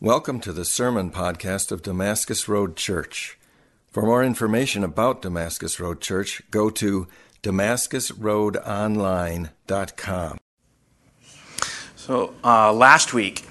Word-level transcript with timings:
Welcome 0.00 0.38
to 0.42 0.52
the 0.52 0.64
Sermon 0.64 1.10
Podcast 1.10 1.72
of 1.72 1.82
Damascus 1.82 2.46
Road 2.46 2.76
Church. 2.76 3.36
For 3.90 4.04
more 4.04 4.22
information 4.22 4.84
about 4.84 5.22
Damascus 5.22 5.80
Road 5.80 6.00
Church, 6.00 6.40
go 6.52 6.70
to 6.70 7.08
damascusroadonline.com. 7.42 10.38
So 11.96 12.32
uh, 12.44 12.72
last 12.72 13.12
week, 13.12 13.44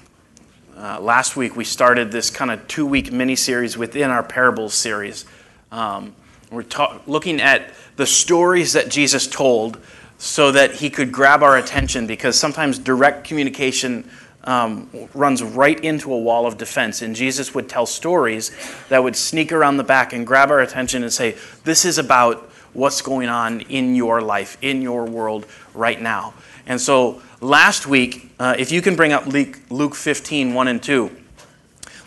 uh, 0.74 0.98
last 1.02 1.36
week 1.36 1.54
we 1.54 1.64
started 1.64 2.12
this 2.12 2.30
kind 2.30 2.50
of 2.50 2.66
two-week 2.66 3.12
mini-series 3.12 3.76
within 3.76 4.08
our 4.08 4.22
parables 4.22 4.72
series. 4.72 5.26
Um, 5.70 6.16
we're 6.50 6.62
ta- 6.62 7.02
looking 7.06 7.42
at 7.42 7.74
the 7.96 8.06
stories 8.06 8.72
that 8.72 8.88
Jesus 8.88 9.26
told 9.26 9.78
so 10.16 10.50
that 10.52 10.76
he 10.76 10.88
could 10.88 11.12
grab 11.12 11.42
our 11.42 11.58
attention 11.58 12.06
because 12.06 12.38
sometimes 12.38 12.78
direct 12.78 13.24
communication 13.24 14.08
um, 14.48 14.88
runs 15.12 15.42
right 15.42 15.78
into 15.84 16.10
a 16.10 16.18
wall 16.18 16.46
of 16.46 16.56
defense. 16.56 17.02
And 17.02 17.14
Jesus 17.14 17.54
would 17.54 17.68
tell 17.68 17.84
stories 17.84 18.50
that 18.88 19.02
would 19.02 19.14
sneak 19.14 19.52
around 19.52 19.76
the 19.76 19.84
back 19.84 20.14
and 20.14 20.26
grab 20.26 20.50
our 20.50 20.60
attention 20.60 21.02
and 21.02 21.12
say, 21.12 21.36
This 21.64 21.84
is 21.84 21.98
about 21.98 22.50
what's 22.72 23.02
going 23.02 23.28
on 23.28 23.60
in 23.62 23.94
your 23.94 24.22
life, 24.22 24.56
in 24.62 24.80
your 24.80 25.04
world 25.04 25.46
right 25.74 26.00
now. 26.00 26.32
And 26.66 26.80
so 26.80 27.20
last 27.42 27.86
week, 27.86 28.30
uh, 28.40 28.56
if 28.58 28.72
you 28.72 28.80
can 28.80 28.96
bring 28.96 29.12
up 29.12 29.26
Luke 29.26 29.94
15, 29.94 30.54
1 30.54 30.68
and 30.68 30.82
2. 30.82 31.10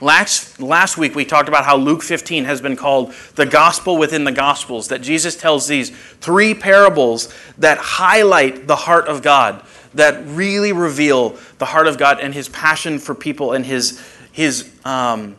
Last, 0.01 0.59
last 0.59 0.97
week, 0.97 1.13
we 1.13 1.25
talked 1.25 1.47
about 1.47 1.63
how 1.63 1.77
Luke 1.77 2.01
15 2.01 2.45
has 2.45 2.59
been 2.59 2.75
called 2.75 3.13
the 3.35 3.45
gospel 3.45 3.97
within 3.97 4.23
the 4.23 4.31
gospels, 4.31 4.87
that 4.87 5.03
Jesus 5.03 5.35
tells 5.35 5.67
these 5.67 5.91
three 5.91 6.55
parables 6.55 7.31
that 7.59 7.77
highlight 7.77 8.65
the 8.65 8.75
heart 8.75 9.07
of 9.07 9.21
God 9.21 9.63
that 9.93 10.23
really 10.25 10.71
reveal 10.71 11.37
the 11.57 11.65
heart 11.65 11.87
of 11.87 11.97
God 11.97 12.19
and 12.19 12.33
his 12.33 12.49
passion 12.49 12.99
for 12.99 13.13
people 13.13 13.53
and 13.53 13.65
his, 13.65 14.01
his, 14.31 14.71
um, 14.85 15.35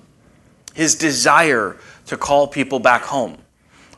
his 0.74 0.94
desire 0.94 1.76
to 2.06 2.16
call 2.16 2.46
people 2.48 2.78
back 2.78 3.02
home. 3.02 3.38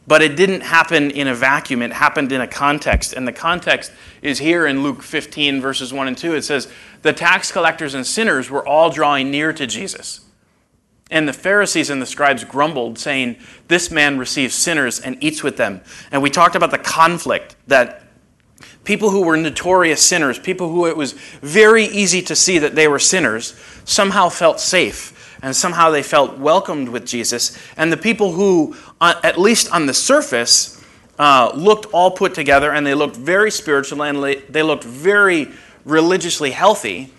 But 0.06 0.20
it 0.20 0.36
didn't 0.36 0.60
happen 0.60 1.10
in 1.10 1.28
a 1.28 1.34
vacuum, 1.34 1.80
it 1.80 1.92
happened 1.92 2.30
in 2.30 2.40
a 2.40 2.46
context. 2.46 3.14
And 3.14 3.26
the 3.26 3.32
context 3.32 3.90
is 4.20 4.38
here 4.38 4.66
in 4.66 4.82
Luke 4.82 5.02
15, 5.02 5.60
verses 5.60 5.92
1 5.92 6.08
and 6.08 6.16
2. 6.16 6.34
It 6.34 6.42
says, 6.42 6.70
The 7.02 7.12
tax 7.12 7.50
collectors 7.50 7.94
and 7.94 8.06
sinners 8.06 8.50
were 8.50 8.66
all 8.66 8.90
drawing 8.90 9.30
near 9.30 9.52
to 9.54 9.66
Jesus. 9.66 10.20
And 11.10 11.28
the 11.28 11.32
Pharisees 11.32 11.90
and 11.90 12.02
the 12.02 12.06
scribes 12.06 12.44
grumbled, 12.44 12.98
saying, 12.98 13.36
This 13.68 13.90
man 13.90 14.18
receives 14.18 14.54
sinners 14.54 15.00
and 15.00 15.16
eats 15.22 15.42
with 15.42 15.56
them. 15.56 15.80
And 16.10 16.22
we 16.22 16.30
talked 16.30 16.56
about 16.56 16.70
the 16.70 16.78
conflict 16.78 17.56
that 17.66 18.03
people 18.84 19.10
who 19.10 19.22
were 19.22 19.36
notorious 19.36 20.02
sinners, 20.02 20.38
people 20.38 20.70
who 20.70 20.86
it 20.86 20.96
was 20.96 21.12
very 21.12 21.84
easy 21.84 22.22
to 22.22 22.36
see 22.36 22.58
that 22.58 22.74
they 22.74 22.86
were 22.86 22.98
sinners, 22.98 23.54
somehow 23.84 24.28
felt 24.28 24.60
safe 24.60 25.38
and 25.42 25.54
somehow 25.54 25.90
they 25.90 26.02
felt 26.02 26.38
welcomed 26.38 26.88
with 26.88 27.06
Jesus. 27.06 27.58
And 27.76 27.92
the 27.92 27.98
people 27.98 28.32
who, 28.32 28.76
uh, 29.00 29.20
at 29.22 29.38
least 29.38 29.70
on 29.72 29.86
the 29.86 29.94
surface, 29.94 30.82
uh, 31.18 31.52
looked 31.54 31.86
all 31.92 32.10
put 32.10 32.34
together 32.34 32.72
and 32.72 32.86
they 32.86 32.94
looked 32.94 33.16
very 33.16 33.50
spiritual 33.50 34.02
and 34.02 34.22
they 34.48 34.62
looked 34.62 34.84
very 34.84 35.48
religiously 35.84 36.50
healthy, 36.50 37.12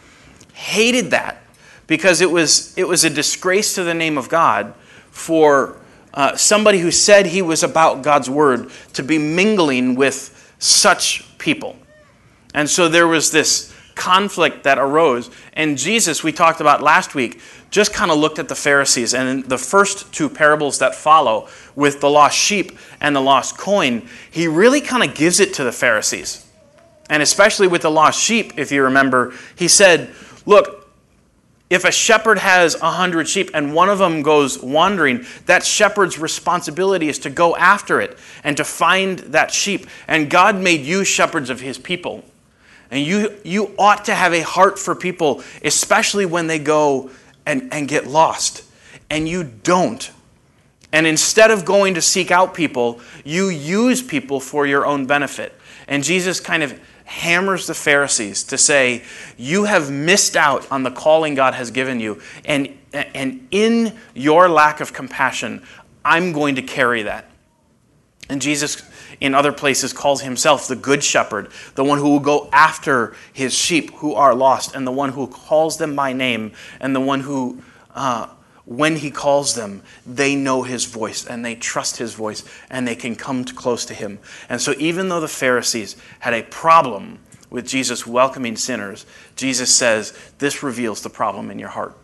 hated 0.54 1.12
that 1.12 1.44
because 1.88 2.22
it 2.22 2.32
was, 2.32 2.76
it 2.78 2.88
was 2.88 3.04
a 3.04 3.10
disgrace 3.10 3.76
to 3.76 3.84
the 3.84 3.94
name 3.94 4.18
of 4.18 4.28
God 4.28 4.74
for 5.12 5.78
uh, 6.14 6.36
somebody 6.36 6.80
who 6.80 6.92
said 6.92 7.28
he 7.28 7.42
was 7.42 7.62
about 7.62 8.02
God's 8.02 8.30
word 8.30 8.72
to 8.94 9.04
be 9.04 9.18
mingling 9.18 9.96
with 9.96 10.54
such 10.60 11.35
people. 11.46 11.76
And 12.56 12.68
so 12.68 12.90
there 12.90 13.08
was 13.08 13.32
this 13.32 13.72
conflict 13.94 14.64
that 14.64 14.80
arose. 14.80 15.30
And 15.54 15.78
Jesus, 15.78 16.24
we 16.24 16.32
talked 16.32 16.60
about 16.60 16.82
last 16.82 17.14
week, 17.14 17.40
just 17.70 17.94
kind 17.94 18.10
of 18.10 18.18
looked 18.18 18.40
at 18.40 18.50
the 18.50 18.56
Pharisees. 18.56 19.14
And 19.14 19.46
the 19.46 19.58
first 19.58 20.12
two 20.12 20.28
parables 20.28 20.80
that 20.80 20.96
follow, 20.96 21.48
with 21.76 22.02
the 22.02 22.10
lost 22.10 22.36
sheep 22.36 22.78
and 23.00 23.16
the 23.16 23.22
lost 23.22 23.58
coin, 23.58 24.08
he 24.32 24.48
really 24.48 24.82
kind 24.82 25.08
of 25.08 25.16
gives 25.16 25.40
it 25.40 25.54
to 25.54 25.64
the 25.64 25.72
Pharisees. 25.72 26.46
And 27.10 27.22
especially 27.22 27.68
with 27.68 27.84
the 27.84 27.92
lost 27.92 28.20
sheep, 28.20 28.58
if 28.58 28.72
you 28.72 28.84
remember, 28.84 29.34
he 29.56 29.68
said, 29.68 30.10
Look, 30.48 30.85
if 31.70 31.84
a 31.84 31.92
shepherd 31.92 32.38
has 32.38 32.76
a 32.76 32.92
hundred 32.92 33.28
sheep 33.28 33.50
and 33.54 33.74
one 33.74 33.90
of 33.90 33.98
them 33.98 34.22
goes 34.22 34.62
wandering, 34.62 35.26
that 35.48 35.64
shepherd's 35.64 36.20
responsibility 36.20 37.10
is 37.10 37.20
to 37.20 37.30
go 37.30 37.56
after 37.56 38.00
it 38.00 38.18
and 38.44 38.56
to 38.58 38.64
find 38.64 39.20
that 39.20 39.52
sheep. 39.52 39.88
And 40.08 40.30
God 40.30 40.56
made 40.56 40.82
you 40.82 41.04
shepherds 41.04 41.50
of 41.50 41.62
his 41.62 41.78
people. 41.80 42.24
And 42.92 43.04
you, 43.04 43.36
you 43.44 43.74
ought 43.80 44.06
to 44.06 44.14
have 44.14 44.32
a 44.32 44.42
heart 44.42 44.78
for 44.78 44.94
people, 44.94 45.44
especially 45.64 46.28
when 46.28 46.46
they 46.46 46.60
go 46.60 47.10
and, 47.48 47.74
and 47.74 47.88
get 47.88 48.06
lost. 48.06 48.64
And 49.10 49.28
you 49.28 49.44
don't. 49.44 50.12
And 50.92 51.08
instead 51.08 51.50
of 51.50 51.66
going 51.66 51.96
to 51.96 52.02
seek 52.02 52.30
out 52.30 52.54
people, 52.54 53.00
you 53.24 53.50
use 53.50 54.04
people 54.04 54.40
for 54.40 54.68
your 54.68 54.86
own 54.86 55.08
benefit. 55.08 55.54
And 55.88 56.04
Jesus 56.04 56.40
kind 56.40 56.62
of 56.62 56.80
hammers 57.06 57.68
the 57.68 57.74
Pharisees 57.74 58.44
to 58.46 58.58
say, 58.58 59.04
You 59.38 59.66
have 59.66 59.90
missed 59.90 60.36
out 60.36 60.70
on 60.72 60.84
the 60.84 60.92
calling 60.92 61.36
God 61.36 61.54
has 61.54 61.72
given 61.72 62.00
you. 62.00 62.22
And, 62.44 62.78
and 62.92 63.48
in 63.52 63.98
your 64.14 64.50
lack 64.50 64.82
of 64.82 64.92
compassion, 64.92 65.64
I'm 66.04 66.34
going 66.34 66.56
to 66.56 66.62
carry 66.62 67.04
that. 67.04 67.30
And 68.28 68.42
Jesus, 68.42 68.82
in 69.22 69.36
other 69.36 69.52
places, 69.52 69.94
calls 69.94 70.22
himself 70.22 70.68
the 70.68 70.76
Good 70.76 71.04
Shepherd, 71.04 71.50
the 71.76 71.84
one 71.84 72.00
who 72.00 72.10
will 72.10 72.20
go 72.20 72.50
after 72.52 73.16
his 73.32 73.54
sheep 73.54 73.92
who 73.96 74.16
are 74.16 74.34
lost, 74.34 74.76
and 74.76 74.86
the 74.86 74.92
one 74.92 75.12
who 75.12 75.28
calls 75.28 75.78
them 75.78 75.96
by 75.96 76.12
name, 76.12 76.52
and 76.80 76.96
the 76.96 77.00
one 77.00 77.20
who 77.20 77.62
uh, 77.94 78.28
when 78.66 78.96
he 78.96 79.12
calls 79.12 79.54
them, 79.54 79.84
they 80.06 80.36
know 80.36 80.64
his 80.64 80.86
voice 80.86 81.26
and 81.26 81.46
they 81.46 81.56
trust 81.56 81.98
his 81.98 82.16
voice 82.16 82.44
and 82.70 82.88
they 82.88 82.96
can 82.96 83.16
come 83.16 83.46
close 83.46 83.86
to 83.86 83.94
him. 83.94 84.20
And 84.50 84.60
so, 84.60 84.74
even 84.80 85.10
though 85.10 85.20
the 85.20 85.28
Pharisees 85.28 85.96
had 86.20 86.34
a 86.34 86.44
problem 86.44 87.20
with 87.52 87.68
Jesus 87.68 88.08
welcoming 88.08 88.56
sinners, 88.56 89.06
Jesus 89.36 89.74
says, 89.74 90.18
This 90.40 90.64
reveals 90.64 91.02
the 91.02 91.12
problem 91.12 91.52
in 91.52 91.60
your 91.60 91.70
heart. 91.70 91.96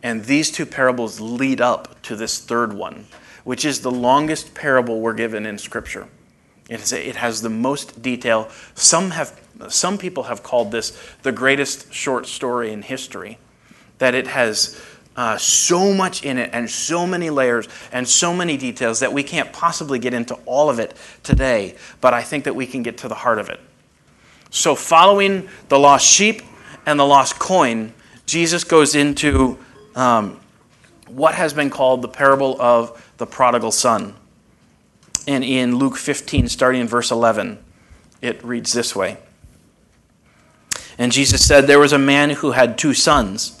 And 0.00 0.24
these 0.24 0.50
two 0.50 0.66
parables 0.66 1.20
lead 1.20 1.60
up 1.60 2.00
to 2.02 2.14
this 2.14 2.38
third 2.38 2.72
one, 2.72 3.06
which 3.42 3.64
is 3.64 3.80
the 3.80 3.90
longest 3.90 4.54
parable 4.54 5.00
we're 5.00 5.14
given 5.14 5.44
in 5.44 5.58
Scripture. 5.58 6.06
It, 6.70 6.80
is, 6.80 6.92
it 6.92 7.16
has 7.16 7.42
the 7.42 7.50
most 7.50 8.00
detail. 8.00 8.48
Some, 8.74 9.10
have, 9.10 9.40
some 9.68 9.98
people 9.98 10.24
have 10.24 10.42
called 10.42 10.70
this 10.70 10.96
the 11.22 11.32
greatest 11.32 11.92
short 11.92 12.26
story 12.26 12.72
in 12.72 12.82
history 12.82 13.38
that 13.98 14.14
it 14.14 14.26
has 14.26 14.80
uh, 15.16 15.36
so 15.36 15.92
much 15.92 16.24
in 16.24 16.38
it 16.38 16.50
and 16.52 16.68
so 16.68 17.06
many 17.06 17.30
layers 17.30 17.68
and 17.92 18.08
so 18.08 18.34
many 18.34 18.56
details 18.56 19.00
that 19.00 19.12
we 19.12 19.22
can't 19.22 19.52
possibly 19.52 19.98
get 19.98 20.12
into 20.12 20.34
all 20.46 20.68
of 20.68 20.78
it 20.78 20.94
today, 21.22 21.76
but 22.00 22.12
I 22.12 22.22
think 22.22 22.44
that 22.44 22.54
we 22.54 22.66
can 22.66 22.82
get 22.82 22.98
to 22.98 23.08
the 23.08 23.14
heart 23.14 23.38
of 23.38 23.48
it. 23.48 23.60
So, 24.50 24.74
following 24.74 25.48
the 25.68 25.78
lost 25.78 26.06
sheep 26.06 26.42
and 26.86 26.98
the 26.98 27.04
lost 27.04 27.38
coin, 27.38 27.92
Jesus 28.26 28.64
goes 28.64 28.94
into 28.94 29.58
um, 29.94 30.40
what 31.08 31.34
has 31.34 31.52
been 31.52 31.70
called 31.70 32.02
the 32.02 32.08
parable 32.08 32.60
of 32.60 33.12
the 33.18 33.26
prodigal 33.26 33.72
son. 33.72 34.14
And 35.26 35.42
in 35.44 35.76
Luke 35.76 35.96
15, 35.96 36.48
starting 36.48 36.82
in 36.82 36.88
verse 36.88 37.10
11, 37.10 37.58
it 38.20 38.42
reads 38.44 38.72
this 38.72 38.94
way 38.94 39.18
And 40.98 41.12
Jesus 41.12 41.46
said, 41.46 41.66
There 41.66 41.78
was 41.78 41.92
a 41.92 41.98
man 41.98 42.30
who 42.30 42.52
had 42.52 42.78
two 42.78 42.94
sons. 42.94 43.60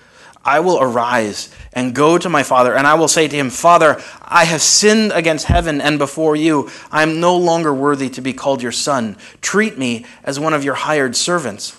I 0.43 0.59
will 0.59 0.81
arise 0.81 1.53
and 1.73 1.93
go 1.93 2.17
to 2.17 2.29
my 2.29 2.43
father, 2.43 2.73
and 2.75 2.87
I 2.87 2.95
will 2.95 3.07
say 3.07 3.27
to 3.27 3.35
him, 3.35 3.49
Father, 3.49 4.01
I 4.21 4.45
have 4.45 4.61
sinned 4.61 5.11
against 5.11 5.45
heaven 5.45 5.79
and 5.79 5.99
before 5.99 6.35
you. 6.35 6.69
I 6.91 7.03
am 7.03 7.19
no 7.19 7.37
longer 7.37 7.73
worthy 7.73 8.09
to 8.09 8.21
be 8.21 8.33
called 8.33 8.61
your 8.61 8.71
son. 8.71 9.17
Treat 9.41 9.77
me 9.77 10.05
as 10.23 10.39
one 10.39 10.53
of 10.53 10.63
your 10.63 10.75
hired 10.75 11.15
servants. 11.15 11.77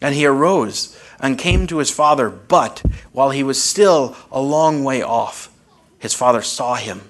And 0.00 0.14
he 0.14 0.26
arose 0.26 0.98
and 1.20 1.38
came 1.38 1.66
to 1.66 1.78
his 1.78 1.90
father, 1.90 2.30
but 2.30 2.82
while 3.12 3.30
he 3.30 3.42
was 3.42 3.62
still 3.62 4.16
a 4.32 4.40
long 4.40 4.82
way 4.82 5.02
off, 5.02 5.52
his 5.98 6.14
father 6.14 6.40
saw 6.42 6.74
him 6.74 7.09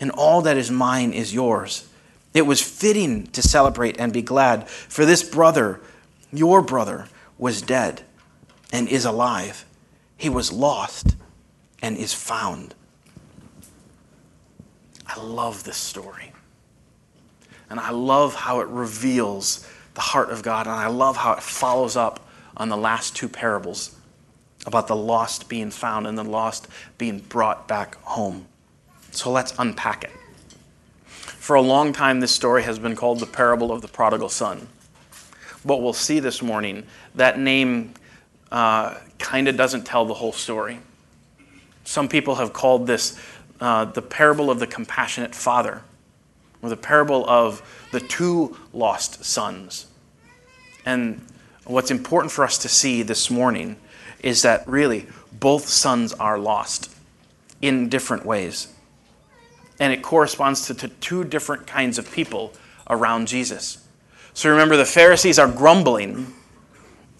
and 0.00 0.10
all 0.10 0.42
that 0.42 0.56
is 0.56 0.70
mine 0.70 1.12
is 1.12 1.32
yours. 1.32 1.88
It 2.32 2.42
was 2.42 2.62
fitting 2.62 3.26
to 3.28 3.42
celebrate 3.42 3.98
and 3.98 4.12
be 4.12 4.22
glad, 4.22 4.68
for 4.68 5.04
this 5.04 5.22
brother, 5.22 5.80
your 6.32 6.62
brother, 6.62 7.08
was 7.38 7.60
dead 7.60 8.02
and 8.72 8.88
is 8.88 9.04
alive. 9.04 9.64
He 10.16 10.28
was 10.28 10.52
lost 10.52 11.16
and 11.82 11.96
is 11.96 12.14
found. 12.14 12.74
I 15.06 15.20
love 15.20 15.64
this 15.64 15.76
story. 15.76 16.32
And 17.68 17.80
I 17.80 17.90
love 17.90 18.34
how 18.34 18.60
it 18.60 18.68
reveals 18.68 19.66
the 19.94 20.00
heart 20.00 20.30
of 20.30 20.42
God. 20.42 20.66
And 20.66 20.76
I 20.76 20.86
love 20.86 21.16
how 21.16 21.32
it 21.32 21.42
follows 21.42 21.96
up 21.96 22.28
on 22.56 22.68
the 22.68 22.76
last 22.76 23.16
two 23.16 23.28
parables 23.28 23.96
about 24.66 24.86
the 24.86 24.96
lost 24.96 25.48
being 25.48 25.70
found 25.70 26.06
and 26.06 26.16
the 26.16 26.24
lost 26.24 26.68
being 26.98 27.18
brought 27.18 27.66
back 27.66 27.96
home. 28.02 28.46
So 29.10 29.30
let's 29.30 29.52
unpack 29.58 30.04
it. 30.04 30.10
For 31.06 31.56
a 31.56 31.60
long 31.62 31.92
time, 31.92 32.20
this 32.20 32.32
story 32.32 32.62
has 32.62 32.78
been 32.78 32.94
called 32.94 33.18
the 33.18 33.26
parable 33.26 33.72
of 33.72 33.82
the 33.82 33.88
prodigal 33.88 34.28
son. 34.28 34.68
But 35.64 35.82
we'll 35.82 35.92
see 35.92 36.20
this 36.20 36.42
morning 36.42 36.86
that 37.14 37.38
name 37.38 37.94
uh, 38.52 38.94
kind 39.18 39.48
of 39.48 39.56
doesn't 39.56 39.84
tell 39.84 40.04
the 40.04 40.14
whole 40.14 40.32
story. 40.32 40.78
Some 41.84 42.08
people 42.08 42.36
have 42.36 42.52
called 42.52 42.86
this 42.86 43.18
uh, 43.60 43.84
the 43.84 44.00
parable 44.00 44.50
of 44.50 44.58
the 44.58 44.66
compassionate 44.66 45.34
father, 45.34 45.82
or 46.62 46.70
the 46.70 46.76
parable 46.76 47.28
of 47.28 47.62
the 47.92 48.00
two 48.00 48.56
lost 48.72 49.22
sons. 49.24 49.86
And 50.86 51.20
what's 51.64 51.90
important 51.90 52.32
for 52.32 52.44
us 52.44 52.56
to 52.58 52.68
see 52.68 53.02
this 53.02 53.30
morning 53.30 53.76
is 54.22 54.42
that 54.42 54.66
really 54.66 55.06
both 55.32 55.68
sons 55.68 56.14
are 56.14 56.38
lost 56.38 56.94
in 57.60 57.90
different 57.90 58.24
ways 58.24 58.68
and 59.80 59.92
it 59.92 60.02
corresponds 60.02 60.66
to, 60.66 60.74
to 60.74 60.88
two 60.88 61.24
different 61.24 61.66
kinds 61.66 61.98
of 61.98 62.12
people 62.12 62.52
around 62.88 63.26
Jesus. 63.26 63.84
So 64.34 64.50
remember, 64.50 64.76
the 64.76 64.84
Pharisees 64.84 65.38
are 65.38 65.48
grumbling 65.48 66.34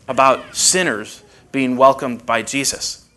about 0.07 0.55
sinners 0.55 1.25
being 1.51 1.77
welcomed 1.77 2.27
by 2.27 2.43
Jesus. 2.43 3.09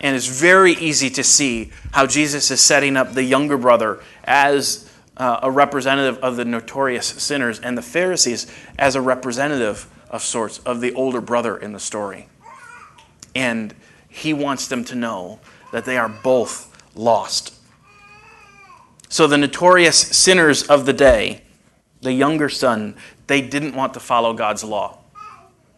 And 0.00 0.14
it's 0.14 0.28
very 0.28 0.72
easy 0.74 1.10
to 1.10 1.24
see 1.24 1.72
how 1.90 2.06
Jesus 2.06 2.50
is 2.52 2.60
setting 2.60 2.96
up 2.96 3.12
the 3.12 3.24
younger 3.24 3.58
brother 3.58 4.00
as 4.24 4.90
uh, 5.16 5.40
a 5.42 5.50
representative 5.50 6.22
of 6.22 6.36
the 6.36 6.44
notorious 6.44 7.06
sinners 7.06 7.58
and 7.58 7.76
the 7.76 7.82
Pharisees 7.82 8.46
as 8.78 8.94
a 8.94 9.00
representative 9.00 9.88
of 10.08 10.22
sorts 10.22 10.58
of 10.60 10.80
the 10.80 10.94
older 10.94 11.20
brother 11.20 11.56
in 11.56 11.72
the 11.72 11.80
story. 11.80 12.28
And 13.34 13.74
he 14.08 14.32
wants 14.32 14.68
them 14.68 14.84
to 14.84 14.94
know 14.94 15.40
that 15.72 15.84
they 15.84 15.98
are 15.98 16.08
both 16.08 16.72
lost 16.94 17.57
so 19.08 19.26
the 19.26 19.38
notorious 19.38 19.96
sinners 19.98 20.62
of 20.64 20.86
the 20.86 20.92
day, 20.92 21.42
the 22.02 22.12
younger 22.12 22.48
son, 22.48 22.96
they 23.26 23.40
didn't 23.40 23.74
want 23.74 23.94
to 23.94 24.00
follow 24.00 24.34
God's 24.34 24.64
law. 24.64 24.98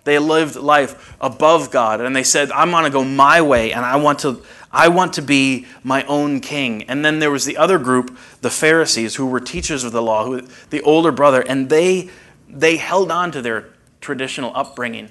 They 0.05 0.19
lived 0.19 0.57
life 0.57 1.15
above 1.21 1.71
God 1.71 2.01
and 2.01 2.17
they 2.17 2.23
said, 2.23 2.51
I'm 2.53 2.71
going 2.71 2.85
to 2.85 2.91
go 2.91 3.05
my 3.05 3.43
way 3.43 3.73
and 3.73 3.85
I 3.85 3.97
want 3.97 4.21
to 4.21 4.43
I 4.73 4.89
want 4.89 5.15
to 5.15 5.23
be 5.23 5.67
my 5.83 6.05
own 6.05 6.41
king. 6.41 6.85
And 6.85 7.05
then 7.05 7.19
there 7.19 7.31
was 7.31 7.45
the 7.45 7.57
other 7.57 7.77
group, 7.79 8.17
the 8.41 8.51
Pharisees, 8.51 9.17
who 9.17 9.27
were 9.27 9.41
teachers 9.41 9.83
of 9.83 9.91
the 9.91 10.01
law, 10.01 10.25
who, 10.25 10.43
the 10.71 10.81
older 10.83 11.11
brother, 11.11 11.43
and 11.43 11.69
they 11.69 12.09
they 12.49 12.77
held 12.77 13.11
on 13.11 13.31
to 13.33 13.43
their 13.43 13.71
traditional 14.01 14.53
upbringing. 14.55 15.11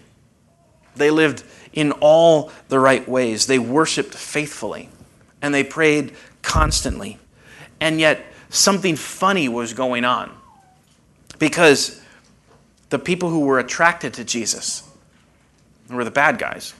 They 0.95 1.11
lived 1.11 1.43
in 1.73 1.91
all 1.93 2.51
the 2.69 2.79
right 2.79 3.07
ways. 3.07 3.47
They 3.47 3.59
worshiped 3.59 4.13
faithfully 4.13 4.89
and 5.41 5.53
they 5.53 5.63
prayed 5.63 6.15
constantly. 6.41 7.19
And 7.79 7.99
yet, 7.99 8.25
something 8.49 8.95
funny 8.95 9.47
was 9.47 9.73
going 9.73 10.05
on. 10.05 10.31
Because 11.37 12.01
the 12.89 12.99
people 12.99 13.29
who 13.29 13.41
were 13.41 13.59
attracted 13.59 14.13
to 14.15 14.23
Jesus 14.23 14.83
were 15.89 16.03
the 16.03 16.11
bad 16.11 16.37
guys. 16.37 16.73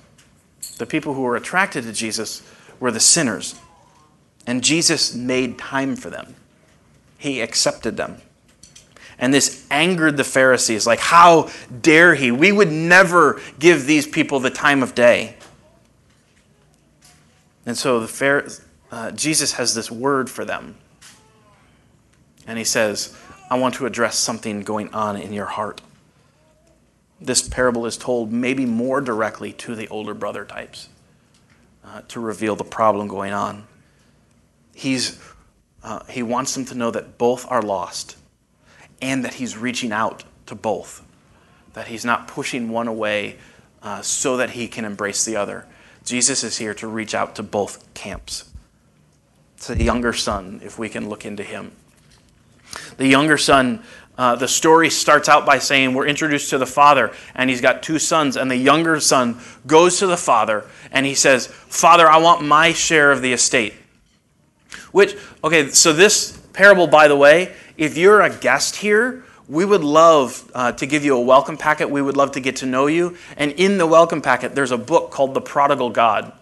The 0.78 0.86
people 0.86 1.14
who 1.14 1.22
were 1.22 1.36
attracted 1.36 1.84
to 1.84 1.94
Jesus 1.94 2.42
were 2.80 2.92
the 2.92 3.00
sinners. 3.00 3.56
And 4.46 4.64
Jesus 4.64 5.14
made 5.14 5.58
time 5.58 5.96
for 5.96 6.10
them, 6.10 6.36
He 7.18 7.42
accepted 7.42 7.98
them. 7.98 8.18
And 9.22 9.34
this 9.34 9.68
angered 9.70 10.16
the 10.16 10.24
Pharisees. 10.24 10.88
Like, 10.88 11.00
how 11.00 11.50
dare 11.82 12.16
he? 12.16 12.32
We 12.32 12.54
would 12.54 12.72
never 12.72 13.42
give 13.60 13.86
these 13.86 14.08
people 14.08 14.40
the 14.40 14.50
time 14.50 14.82
of 14.82 14.96
day. 14.96 15.36
And 17.66 17.78
so 17.78 18.00
the 18.00 18.62
uh, 18.92 19.12
Jesus 19.12 19.52
has 19.54 19.76
this 19.76 19.92
word 19.92 20.30
for 20.30 20.46
them 20.46 20.78
and 22.50 22.58
he 22.58 22.64
says, 22.64 23.16
I 23.52 23.60
want 23.60 23.76
to 23.76 23.86
address 23.86 24.18
something 24.18 24.62
going 24.62 24.92
on 24.92 25.16
in 25.16 25.34
your 25.34 25.46
heart. 25.46 25.82
This 27.22 27.48
parable 27.48 27.86
is 27.86 27.96
told 27.96 28.32
maybe 28.32 28.66
more 28.66 29.02
directly 29.02 29.54
to 29.54 29.76
the 29.76 29.88
older 29.90 30.16
brother 30.16 30.46
types 30.46 30.90
uh, 31.86 32.02
to 32.08 32.20
reveal 32.20 32.56
the 32.56 32.64
problem 32.64 33.08
going 33.08 33.34
on. 33.34 33.68
He's, 34.74 35.20
uh, 35.84 36.04
he 36.10 36.24
wants 36.24 36.56
them 36.56 36.66
to 36.66 36.76
know 36.76 36.90
that 36.90 37.20
both 37.20 37.46
are 37.52 37.62
lost 37.62 38.18
and 39.00 39.24
that 39.24 39.36
he's 39.36 39.56
reaching 39.56 39.92
out 39.92 40.24
to 40.48 40.56
both, 40.56 41.06
that 41.74 41.88
he's 41.88 42.04
not 42.04 42.28
pushing 42.28 42.70
one 42.70 42.88
away 42.88 43.38
uh, 43.84 44.02
so 44.02 44.38
that 44.38 44.52
he 44.52 44.68
can 44.68 44.86
embrace 44.86 45.24
the 45.24 45.36
other. 45.36 45.68
Jesus 46.04 46.44
is 46.44 46.58
here 46.58 46.74
to 46.74 46.88
reach 46.88 47.14
out 47.14 47.36
to 47.36 47.44
both 47.44 47.94
camps. 47.94 48.52
To 49.62 49.76
the 49.76 49.84
younger 49.84 50.14
son, 50.14 50.62
if 50.64 50.80
we 50.80 50.90
can 50.90 51.10
look 51.10 51.26
into 51.26 51.44
him. 51.44 51.74
The 53.00 53.08
younger 53.08 53.38
son, 53.38 53.82
uh, 54.18 54.36
the 54.36 54.50
story 54.50 54.90
starts 54.90 55.30
out 55.30 55.46
by 55.46 55.60
saying 55.60 55.94
we're 55.94 56.06
introduced 56.06 56.50
to 56.50 56.58
the 56.58 56.66
father, 56.66 57.14
and 57.34 57.50
he's 57.50 57.62
got 57.62 57.82
two 57.82 57.98
sons. 57.98 58.36
And 58.36 58.52
the 58.52 58.58
younger 58.58 59.00
son 59.00 59.40
goes 59.66 60.00
to 60.00 60.08
the 60.08 60.18
father 60.18 60.66
and 60.92 61.06
he 61.06 61.16
says, 61.16 61.48
Father, 61.48 62.10
I 62.10 62.18
want 62.18 62.44
my 62.44 62.74
share 62.74 63.14
of 63.14 63.22
the 63.22 63.32
estate. 63.32 63.74
Which, 64.92 65.16
okay, 65.46 65.70
so 65.70 65.94
this 65.94 66.38
parable, 66.52 66.88
by 66.88 67.08
the 67.08 67.16
way, 67.16 67.56
if 67.78 67.96
you're 67.96 68.20
a 68.20 68.30
guest 68.30 68.76
here, 68.76 69.24
we 69.48 69.64
would 69.64 69.84
love 69.84 70.52
uh, 70.54 70.74
to 70.74 70.86
give 70.86 71.06
you 71.06 71.16
a 71.16 71.22
welcome 71.22 71.56
packet. 71.56 71.90
We 71.90 72.02
would 72.02 72.18
love 72.18 72.34
to 72.34 72.42
get 72.42 72.58
to 72.58 72.66
know 72.66 72.88
you. 72.88 73.16
And 73.38 73.54
in 73.54 73.78
the 73.78 73.88
welcome 73.88 74.22
packet, 74.22 74.56
there's 74.56 74.72
a 74.72 74.78
book 74.78 75.10
called 75.10 75.34
The 75.34 75.42
Prodigal 75.42 75.92
God 75.92 76.34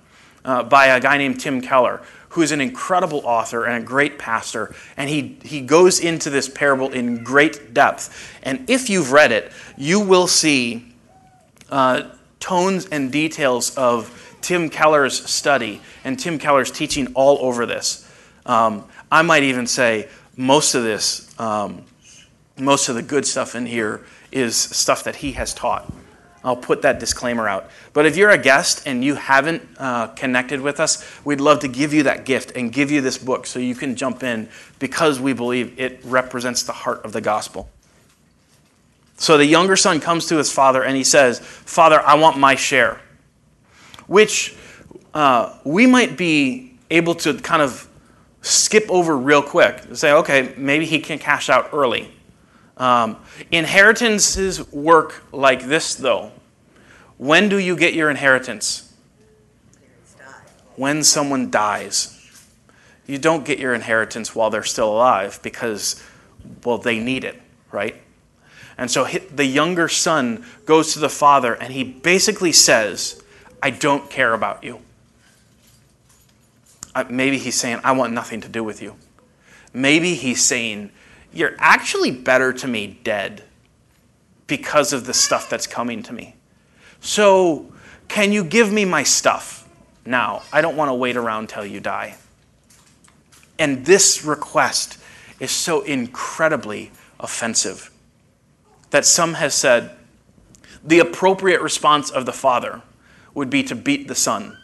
uh, 0.44 0.64
by 0.64 0.88
a 0.88 1.00
guy 1.00 1.18
named 1.18 1.40
Tim 1.40 1.62
Keller, 1.62 2.02
who 2.38 2.44
is 2.44 2.52
an 2.52 2.62
incredible 2.62 3.20
author 3.24 3.66
and 3.66 3.84
a 3.84 3.86
great 3.86 4.20
pastor. 4.20 4.76
And 4.96 5.10
he, 5.10 5.40
he 5.42 5.60
goes 5.60 6.00
into 6.00 6.30
this 6.30 6.48
parable 6.48 6.92
in 6.92 7.24
great 7.24 7.74
depth. 7.74 8.38
And 8.44 8.70
if 8.70 8.92
you've 8.92 9.12
read 9.12 9.32
it, 9.32 9.52
you 9.76 10.00
will 10.00 10.28
see 10.28 10.94
uh, 11.72 12.04
tones 12.40 12.86
and 12.92 13.12
details 13.12 13.76
of 13.76 14.38
Tim 14.42 14.70
Keller's 14.70 15.28
study 15.28 15.82
and 16.04 16.20
Tim 16.20 16.38
Keller's 16.38 16.70
teaching 16.70 17.08
all 17.16 17.40
over 17.42 17.66
this. 17.66 18.08
Um, 18.46 18.88
I 19.12 19.24
might 19.24 19.42
even 19.42 19.66
say 19.66 20.08
most 20.36 20.76
of 20.76 20.84
this, 20.84 21.34
um, 21.40 21.86
most 22.56 22.88
of 22.88 22.94
the 22.94 23.02
good 23.02 23.26
stuff 23.26 23.56
in 23.56 23.66
here 23.66 24.06
is 24.32 24.56
stuff 24.56 25.04
that 25.06 25.16
he 25.16 25.32
has 25.32 25.56
taught. 25.56 25.92
I'll 26.48 26.56
put 26.56 26.84
that 26.84 26.98
disclaimer 26.98 27.46
out. 27.46 27.70
But 27.92 28.06
if 28.06 28.16
you're 28.16 28.30
a 28.30 28.38
guest 28.38 28.84
and 28.88 29.04
you 29.04 29.16
haven't 29.16 29.68
uh, 29.78 30.08
connected 30.08 30.62
with 30.62 30.80
us, 30.80 31.04
we'd 31.26 31.42
love 31.42 31.60
to 31.60 31.68
give 31.68 31.94
you 31.94 32.04
that 32.04 32.24
gift 32.24 32.54
and 32.56 32.72
give 32.72 32.90
you 32.90 33.02
this 33.02 33.18
book 33.18 33.46
so 33.46 33.60
you 33.60 33.76
can 33.76 33.98
jump 33.98 34.24
in 34.24 34.48
because 34.80 35.20
we 35.20 35.34
believe 35.34 35.78
it 35.78 36.00
represents 36.06 36.64
the 36.64 36.72
heart 36.72 37.04
of 37.04 37.12
the 37.12 37.20
gospel. 37.20 37.70
So 39.18 39.38
the 39.38 39.46
younger 39.46 39.76
son 39.76 40.00
comes 40.00 40.28
to 40.28 40.38
his 40.38 40.50
father 40.50 40.86
and 40.86 40.96
he 40.96 41.04
says, 41.04 41.40
Father, 41.40 42.00
I 42.00 42.16
want 42.16 42.38
my 42.38 42.56
share. 42.56 43.02
Which 44.08 44.56
uh, 45.14 45.54
we 45.66 45.86
might 45.86 46.18
be 46.18 46.78
able 46.90 47.16
to 47.16 47.34
kind 47.34 47.62
of 47.62 47.90
skip 48.42 48.86
over 48.88 49.18
real 49.18 49.42
quick. 49.42 49.84
And 49.84 49.98
say, 49.98 50.14
okay, 50.14 50.54
maybe 50.56 50.86
he 50.86 51.00
can 51.00 51.20
cash 51.20 51.50
out 51.50 51.72
early. 51.74 52.10
Um, 52.78 53.18
inheritances 53.52 54.72
work 54.72 55.24
like 55.34 55.64
this, 55.64 55.96
though. 55.96 56.32
When 57.18 57.50
do 57.50 57.58
you 57.58 57.76
get 57.76 57.94
your 57.94 58.10
inheritance? 58.10 58.94
When 60.76 61.04
someone 61.04 61.50
dies. 61.50 62.14
You 63.08 63.18
don't 63.18 63.46
get 63.46 63.58
your 63.58 63.74
inheritance 63.74 64.36
while 64.36 64.50
they're 64.50 64.64
still 64.64 64.90
alive 64.90 65.40
because, 65.42 66.04
well, 66.64 66.78
they 66.78 67.00
need 67.00 67.24
it, 67.24 67.42
right? 67.72 67.96
And 68.78 68.92
so 68.92 69.06
the 69.06 69.46
younger 69.46 69.88
son 69.88 70.46
goes 70.66 70.94
to 70.94 71.00
the 71.00 71.10
father 71.10 71.56
and 71.56 71.74
he 71.74 71.84
basically 71.84 72.52
says, 72.52 73.24
I 73.62 73.72
don't 73.72 74.10
care 74.10 74.34
about 74.34 74.64
you. 74.64 74.80
Uh, 76.94 77.06
maybe 77.10 77.38
he's 77.38 77.56
saying, 77.56 77.80
I 77.84 77.94
want 77.94 78.14
nothing 78.14 78.42
to 78.42 78.50
do 78.50 78.64
with 78.64 78.82
you. 78.82 78.96
Maybe 79.74 80.16
he's 80.16 80.44
saying, 80.44 80.92
You're 81.34 81.56
actually 81.60 82.12
better 82.12 82.54
to 82.54 82.68
me 82.68 83.00
dead 83.04 83.44
because 84.48 84.94
of 84.94 85.06
the 85.06 85.14
stuff 85.14 85.50
that's 85.50 85.68
coming 85.68 86.04
to 86.04 86.14
me. 86.14 86.37
So, 87.02 87.72
can 88.08 88.32
you 88.32 88.44
give 88.44 88.72
me 88.72 88.86
my 88.86 89.04
stuff 89.04 89.68
now? 90.06 90.44
I 90.52 90.62
don't 90.62 90.76
want 90.76 90.90
to 90.90 90.94
wait 90.94 91.18
around 91.18 91.50
till 91.50 91.66
you 91.66 91.80
die. 91.80 92.16
And 93.60 93.86
this 93.86 94.24
request 94.24 94.98
is 95.40 95.52
so 95.52 95.82
incredibly 95.82 96.92
offensive 97.20 97.92
that 98.92 99.06
some 99.06 99.36
have 99.36 99.54
said 99.54 99.92
the 100.84 101.00
appropriate 101.00 101.62
response 101.62 102.10
of 102.10 102.26
the 102.26 102.34
father 102.34 102.82
would 103.34 103.50
be 103.50 103.64
to 103.64 103.76
beat 103.76 104.08
the 104.08 104.16
son. 104.16 104.58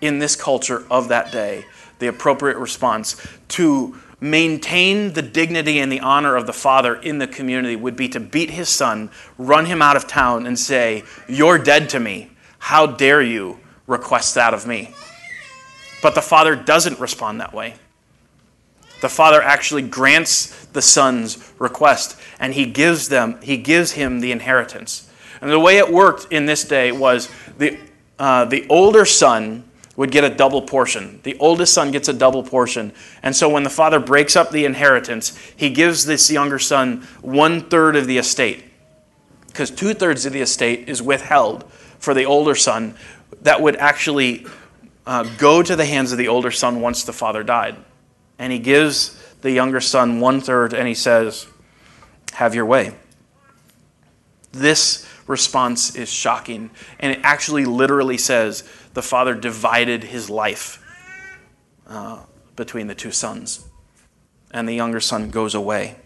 In 0.00 0.18
this 0.18 0.36
culture 0.36 0.84
of 0.90 1.08
that 1.08 1.30
day, 1.30 1.64
the 1.98 2.06
appropriate 2.06 2.56
response 2.58 3.20
to 3.48 3.98
maintain 4.24 5.12
the 5.12 5.20
dignity 5.20 5.78
and 5.78 5.92
the 5.92 6.00
honor 6.00 6.34
of 6.34 6.46
the 6.46 6.52
father 6.52 6.96
in 6.96 7.18
the 7.18 7.26
community 7.26 7.76
would 7.76 7.94
be 7.94 8.08
to 8.08 8.18
beat 8.18 8.50
his 8.50 8.70
son, 8.70 9.10
run 9.36 9.66
him 9.66 9.82
out 9.82 9.96
of 9.96 10.06
town, 10.06 10.46
and 10.46 10.58
say, 10.58 11.02
You're 11.28 11.58
dead 11.58 11.90
to 11.90 12.00
me. 12.00 12.30
How 12.58 12.86
dare 12.86 13.20
you 13.20 13.60
request 13.86 14.34
that 14.36 14.54
of 14.54 14.66
me? 14.66 14.94
But 16.02 16.14
the 16.14 16.22
father 16.22 16.56
doesn't 16.56 16.98
respond 16.98 17.42
that 17.42 17.52
way. 17.52 17.74
The 19.02 19.10
father 19.10 19.42
actually 19.42 19.82
grants 19.82 20.64
the 20.66 20.80
son's 20.80 21.52
request 21.58 22.18
and 22.40 22.54
he 22.54 22.64
gives 22.64 23.10
them 23.10 23.38
he 23.42 23.58
gives 23.58 23.92
him 23.92 24.20
the 24.20 24.32
inheritance. 24.32 25.10
And 25.42 25.50
the 25.50 25.60
way 25.60 25.76
it 25.76 25.92
worked 25.92 26.32
in 26.32 26.46
this 26.46 26.64
day 26.64 26.92
was 26.92 27.30
the 27.58 27.78
uh, 28.18 28.46
the 28.46 28.66
older 28.70 29.04
son 29.04 29.64
would 29.96 30.10
get 30.10 30.24
a 30.24 30.30
double 30.30 30.62
portion. 30.62 31.20
The 31.22 31.36
oldest 31.38 31.72
son 31.72 31.90
gets 31.90 32.08
a 32.08 32.12
double 32.12 32.42
portion. 32.42 32.92
And 33.22 33.34
so 33.34 33.48
when 33.48 33.62
the 33.62 33.70
father 33.70 34.00
breaks 34.00 34.34
up 34.34 34.50
the 34.50 34.64
inheritance, 34.64 35.36
he 35.56 35.70
gives 35.70 36.04
this 36.04 36.30
younger 36.30 36.58
son 36.58 37.06
one 37.22 37.68
third 37.68 37.94
of 37.96 38.06
the 38.06 38.18
estate. 38.18 38.64
Because 39.46 39.70
two 39.70 39.94
thirds 39.94 40.26
of 40.26 40.32
the 40.32 40.40
estate 40.40 40.88
is 40.88 41.00
withheld 41.00 41.64
for 41.98 42.12
the 42.12 42.24
older 42.24 42.54
son 42.54 42.96
that 43.42 43.60
would 43.60 43.76
actually 43.76 44.46
uh, 45.06 45.22
go 45.38 45.62
to 45.62 45.76
the 45.76 45.84
hands 45.84 46.10
of 46.10 46.18
the 46.18 46.28
older 46.28 46.50
son 46.50 46.80
once 46.80 47.04
the 47.04 47.12
father 47.12 47.42
died 47.42 47.76
and 48.38 48.52
he 48.52 48.58
gives 48.58 49.20
the 49.42 49.50
younger 49.50 49.80
son 49.80 50.20
one 50.20 50.40
third 50.40 50.72
and 50.74 50.88
he 50.88 50.94
says, 50.94 51.46
Have 52.32 52.54
your 52.54 52.66
way. 52.66 52.94
This 54.52 55.08
response 55.26 55.96
is 55.96 56.10
shocking. 56.10 56.70
And 57.00 57.12
it 57.12 57.20
actually 57.22 57.64
literally 57.64 58.18
says 58.18 58.68
the 58.94 59.02
father 59.02 59.34
divided 59.34 60.04
his 60.04 60.30
life 60.30 60.82
uh, 61.86 62.20
between 62.56 62.86
the 62.86 62.94
two 62.94 63.10
sons. 63.10 63.66
And 64.50 64.68
the 64.68 64.74
younger 64.74 65.00
son 65.00 65.30
goes 65.30 65.54
away. 65.54 65.96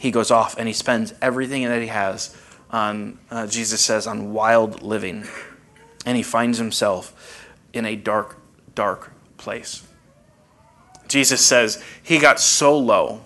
He 0.00 0.10
goes 0.10 0.30
off 0.30 0.56
and 0.58 0.68
he 0.68 0.74
spends 0.74 1.14
everything 1.22 1.64
that 1.64 1.80
he 1.80 1.88
has 1.88 2.36
on, 2.70 3.18
uh, 3.30 3.46
Jesus 3.46 3.80
says, 3.80 4.06
on 4.06 4.32
wild 4.32 4.82
living. 4.82 5.26
And 6.04 6.16
he 6.16 6.22
finds 6.22 6.58
himself 6.58 7.46
in 7.72 7.86
a 7.86 7.96
dark, 7.96 8.38
dark 8.74 9.12
place. 9.38 9.82
Jesus 11.08 11.44
says 11.44 11.82
he 12.02 12.18
got 12.18 12.40
so 12.40 12.78
low 12.78 13.22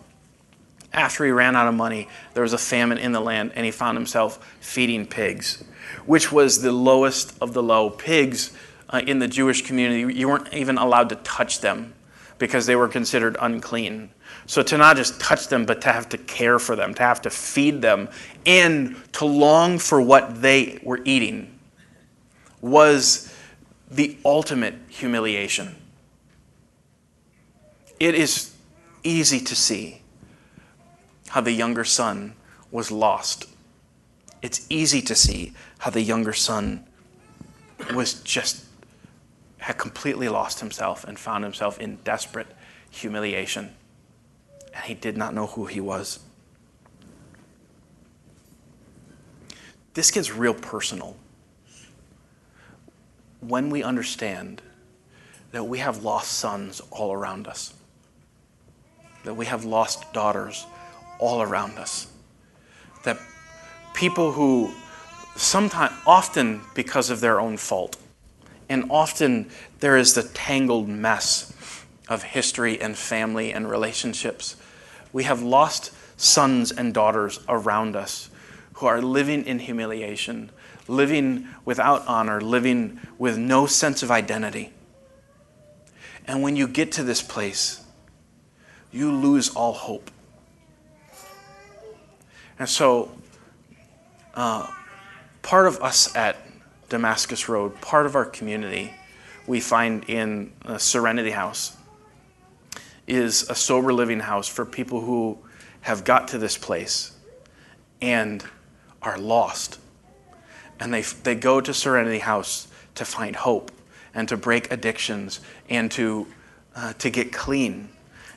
after 0.92 1.24
he 1.24 1.30
ran 1.30 1.54
out 1.54 1.68
of 1.68 1.74
money, 1.74 2.08
there 2.34 2.42
was 2.42 2.52
a 2.52 2.58
famine 2.58 2.98
in 2.98 3.12
the 3.12 3.20
land, 3.20 3.52
and 3.54 3.64
he 3.64 3.70
found 3.70 3.96
himself 3.96 4.44
feeding 4.60 5.06
pigs, 5.06 5.62
which 6.06 6.32
was 6.32 6.62
the 6.62 6.72
lowest 6.72 7.34
of 7.40 7.52
the 7.52 7.62
low. 7.62 7.90
Pigs 7.90 8.52
uh, 8.88 9.02
in 9.06 9.18
the 9.18 9.28
Jewish 9.28 9.62
community, 9.62 10.14
you 10.14 10.28
weren't 10.28 10.52
even 10.52 10.78
allowed 10.78 11.08
to 11.10 11.16
touch 11.16 11.60
them 11.60 11.94
because 12.38 12.66
they 12.66 12.76
were 12.76 12.88
considered 12.88 13.36
unclean. 13.40 14.10
So 14.46 14.62
to 14.62 14.78
not 14.78 14.96
just 14.96 15.20
touch 15.20 15.48
them, 15.48 15.66
but 15.66 15.80
to 15.82 15.92
have 15.92 16.08
to 16.10 16.18
care 16.18 16.58
for 16.58 16.74
them, 16.74 16.94
to 16.94 17.02
have 17.02 17.22
to 17.22 17.30
feed 17.30 17.82
them, 17.82 18.08
and 18.46 18.96
to 19.12 19.26
long 19.26 19.78
for 19.78 20.00
what 20.00 20.40
they 20.40 20.80
were 20.82 21.00
eating 21.04 21.58
was 22.60 23.32
the 23.90 24.16
ultimate 24.24 24.74
humiliation 24.88 25.76
it 28.00 28.14
is 28.14 28.54
easy 29.04 29.38
to 29.38 29.54
see 29.54 30.00
how 31.28 31.42
the 31.42 31.52
younger 31.52 31.84
son 31.84 32.34
was 32.70 32.90
lost. 32.90 33.44
It's 34.42 34.66
easy 34.70 35.02
to 35.02 35.14
see 35.14 35.52
how 35.80 35.90
the 35.90 36.00
younger 36.00 36.32
son 36.32 36.86
was 37.94 38.22
just, 38.22 38.64
had 39.58 39.76
completely 39.76 40.28
lost 40.28 40.60
himself 40.60 41.04
and 41.04 41.18
found 41.18 41.44
himself 41.44 41.78
in 41.78 41.96
desperate 42.04 42.46
humiliation. 42.90 43.74
And 44.74 44.84
he 44.84 44.94
did 44.94 45.16
not 45.16 45.34
know 45.34 45.46
who 45.46 45.66
he 45.66 45.80
was. 45.80 46.20
This 49.94 50.10
gets 50.10 50.32
real 50.32 50.54
personal 50.54 51.16
when 53.40 53.70
we 53.70 53.82
understand 53.82 54.62
that 55.50 55.64
we 55.64 55.78
have 55.78 56.04
lost 56.04 56.32
sons 56.32 56.80
all 56.90 57.12
around 57.12 57.48
us 57.48 57.74
that 59.24 59.34
we 59.34 59.46
have 59.46 59.64
lost 59.64 60.12
daughters 60.12 60.66
all 61.18 61.42
around 61.42 61.78
us. 61.78 62.06
That 63.04 63.18
people 63.94 64.32
who 64.32 64.72
sometimes, 65.36 65.94
often 66.06 66.60
because 66.74 67.10
of 67.10 67.20
their 67.20 67.40
own 67.40 67.56
fault, 67.56 67.96
and 68.68 68.84
often 68.90 69.50
there 69.80 69.96
is 69.96 70.14
the 70.14 70.22
tangled 70.22 70.88
mess 70.88 71.52
of 72.08 72.22
history 72.22 72.80
and 72.80 72.96
family 72.96 73.52
and 73.52 73.70
relationships. 73.70 74.56
We 75.12 75.24
have 75.24 75.42
lost 75.42 75.92
sons 76.16 76.70
and 76.70 76.92
daughters 76.92 77.40
around 77.48 77.96
us 77.96 78.30
who 78.74 78.86
are 78.86 79.00
living 79.00 79.44
in 79.44 79.58
humiliation, 79.58 80.50
living 80.88 81.48
without 81.64 82.06
honor, 82.06 82.40
living 82.40 83.00
with 83.18 83.38
no 83.38 83.66
sense 83.66 84.02
of 84.02 84.10
identity. 84.10 84.72
And 86.26 86.42
when 86.42 86.56
you 86.56 86.68
get 86.68 86.92
to 86.92 87.02
this 87.02 87.22
place, 87.22 87.82
you 88.92 89.12
lose 89.12 89.50
all 89.50 89.72
hope. 89.72 90.10
And 92.58 92.68
so, 92.68 93.10
uh, 94.34 94.66
part 95.42 95.66
of 95.66 95.82
us 95.82 96.14
at 96.16 96.36
Damascus 96.88 97.48
Road, 97.48 97.80
part 97.80 98.06
of 98.06 98.14
our 98.16 98.24
community, 98.24 98.92
we 99.46 99.60
find 99.60 100.04
in 100.08 100.52
Serenity 100.78 101.30
House, 101.30 101.76
is 103.06 103.48
a 103.50 103.54
sober 103.54 103.92
living 103.92 104.20
house 104.20 104.48
for 104.48 104.64
people 104.64 105.00
who 105.00 105.38
have 105.80 106.04
got 106.04 106.28
to 106.28 106.38
this 106.38 106.56
place 106.56 107.12
and 108.00 108.44
are 109.02 109.18
lost. 109.18 109.78
And 110.78 110.92
they, 110.92 111.02
they 111.02 111.34
go 111.34 111.60
to 111.60 111.74
Serenity 111.74 112.18
House 112.18 112.68
to 112.94 113.04
find 113.04 113.34
hope 113.34 113.70
and 114.14 114.28
to 114.28 114.36
break 114.36 114.72
addictions 114.72 115.40
and 115.68 115.90
to, 115.92 116.26
uh, 116.74 116.92
to 116.94 117.10
get 117.10 117.32
clean. 117.32 117.88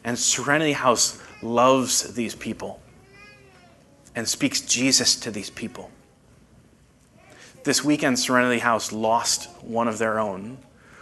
And 0.03 0.17
Serenity 0.17 0.73
House 0.73 1.21
loves 1.41 2.13
these 2.13 2.35
people 2.35 2.79
and 4.15 4.27
speaks 4.27 4.61
Jesus 4.61 5.15
to 5.17 5.31
these 5.31 5.49
people. 5.49 5.89
This 7.63 7.81
weekend, 7.81 8.19
Serenity 8.19 8.59
House 8.59 8.91
lost 8.91 9.49
one 9.61 9.87
of 9.87 9.97
their 9.97 10.19
own 10.19 10.57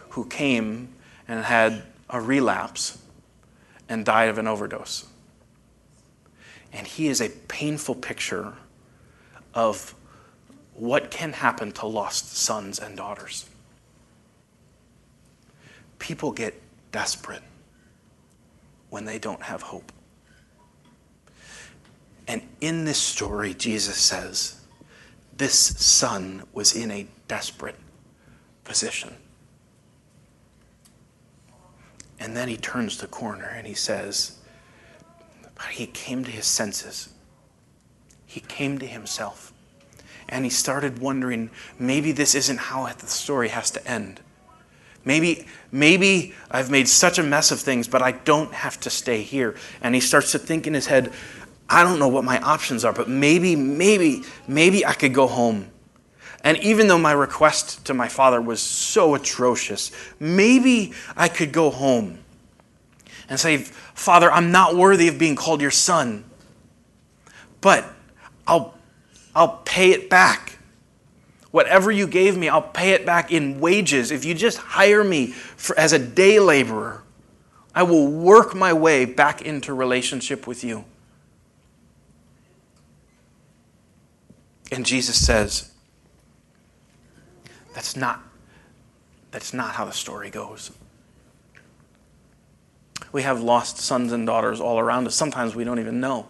who 0.10 0.26
came 0.26 0.94
and 1.28 1.44
had 1.44 1.82
a 2.10 2.22
relapse 2.22 3.00
and 3.90 4.06
died 4.06 4.30
of 4.30 4.38
an 4.38 4.48
overdose. 4.48 5.08
And 6.72 6.86
he 6.86 7.08
is 7.08 7.20
a 7.20 7.30
painful 7.30 7.96
picture 7.96 8.54
of 9.56 9.96
what 10.76 11.10
can 11.10 11.34
happen 11.34 11.72
to 11.74 11.88
lost 11.88 12.38
sons 12.38 12.80
and 12.80 12.96
daughters. 12.96 13.50
People 15.98 16.32
get 16.32 16.62
desperate 16.92 17.44
when 18.90 19.06
they 19.06 19.18
don't 19.18 19.42
have 19.42 19.64
hope. 19.64 19.92
And 22.28 22.42
in 22.62 22.86
this 22.86 23.00
story, 23.00 23.54
Jesus 23.54 23.98
says, 23.98 24.61
this 25.42 25.58
son 25.84 26.44
was 26.54 26.76
in 26.76 26.92
a 26.92 27.08
desperate 27.28 27.76
position. 28.64 29.16
And 32.20 32.38
then 32.38 32.48
he 32.48 32.58
turns 32.58 33.00
the 33.00 33.08
corner 33.08 33.46
and 33.46 33.66
he 33.66 33.74
says, 33.74 34.38
But 35.56 35.66
he 35.72 35.88
came 35.88 36.24
to 36.26 36.30
his 36.30 36.46
senses. 36.46 37.10
He 38.28 38.42
came 38.42 38.78
to 38.78 38.86
himself. 38.86 39.52
And 40.30 40.46
he 40.46 40.52
started 40.52 41.00
wondering 41.00 41.50
maybe 41.80 42.12
this 42.12 42.36
isn't 42.36 42.58
how 42.58 42.86
the 42.94 43.08
story 43.08 43.50
has 43.50 43.72
to 43.72 43.88
end. 43.88 44.20
Maybe, 45.04 45.48
maybe 45.72 46.36
I've 46.52 46.70
made 46.70 46.88
such 46.88 47.18
a 47.18 47.24
mess 47.24 47.50
of 47.50 47.60
things, 47.60 47.88
but 47.88 48.04
I 48.04 48.12
don't 48.12 48.54
have 48.54 48.80
to 48.82 48.92
stay 48.92 49.24
here. 49.24 49.56
And 49.82 49.96
he 49.96 50.02
starts 50.02 50.34
to 50.34 50.38
think 50.38 50.68
in 50.68 50.76
his 50.76 50.86
head, 50.86 51.12
I 51.72 51.84
don't 51.84 52.00
know 52.00 52.10
what 52.10 52.26
my 52.26 52.38
options 52.42 52.84
are, 52.84 52.92
but 52.92 53.08
maybe, 53.08 53.56
maybe, 53.56 54.24
maybe 54.46 54.86
I 54.86 54.94
could 54.94 55.14
go 55.14 55.26
home. 55.26 55.72
And 56.44 56.58
even 56.58 56.88
though 56.88 56.98
my 56.98 57.14
request 57.14 57.86
to 57.86 57.94
my 57.94 58.10
father 58.10 58.42
was 58.42 58.62
so 58.62 59.16
atrocious, 59.16 59.92
maybe 60.20 60.92
I 61.16 61.30
could 61.30 61.54
go 61.54 61.70
home 61.70 62.20
and 63.30 63.40
say, 63.40 63.60
Father, 63.60 64.30
I'm 64.30 64.52
not 64.52 64.76
worthy 64.76 65.08
of 65.08 65.18
being 65.18 65.38
called 65.38 65.62
your 65.62 65.72
son, 65.72 66.26
but 67.62 67.86
I'll, 68.46 68.76
I'll 69.34 69.62
pay 69.64 69.92
it 69.92 70.10
back. 70.10 70.60
Whatever 71.52 71.90
you 71.90 72.06
gave 72.06 72.38
me, 72.38 72.50
I'll 72.50 72.62
pay 72.62 72.92
it 72.92 73.06
back 73.06 73.32
in 73.32 73.62
wages. 73.62 74.12
If 74.12 74.26
you 74.26 74.34
just 74.34 74.58
hire 74.58 75.06
me 75.06 75.28
for, 75.28 75.78
as 75.80 75.94
a 75.94 76.00
day 76.00 76.38
laborer, 76.40 77.04
I 77.74 77.84
will 77.84 78.08
work 78.08 78.54
my 78.56 78.74
way 78.74 79.06
back 79.06 79.42
into 79.42 79.74
relationship 79.74 80.48
with 80.48 80.66
you. 80.66 80.84
And 84.72 84.86
Jesus 84.86 85.24
says, 85.24 85.72
that's 87.74 87.96
not, 87.96 88.22
that's 89.32 89.54
not 89.54 89.76
how 89.76 89.86
the 89.86 89.92
story 89.92 90.30
goes. 90.30 90.72
We 93.12 93.24
have 93.24 93.42
lost 93.42 93.78
sons 93.78 94.14
and 94.14 94.26
daughters 94.26 94.62
all 94.62 94.80
around 94.80 95.08
us. 95.08 95.16
Sometimes 95.16 95.56
we 95.56 95.66
don't 95.66 95.80
even 95.80 96.00
know. 96.00 96.28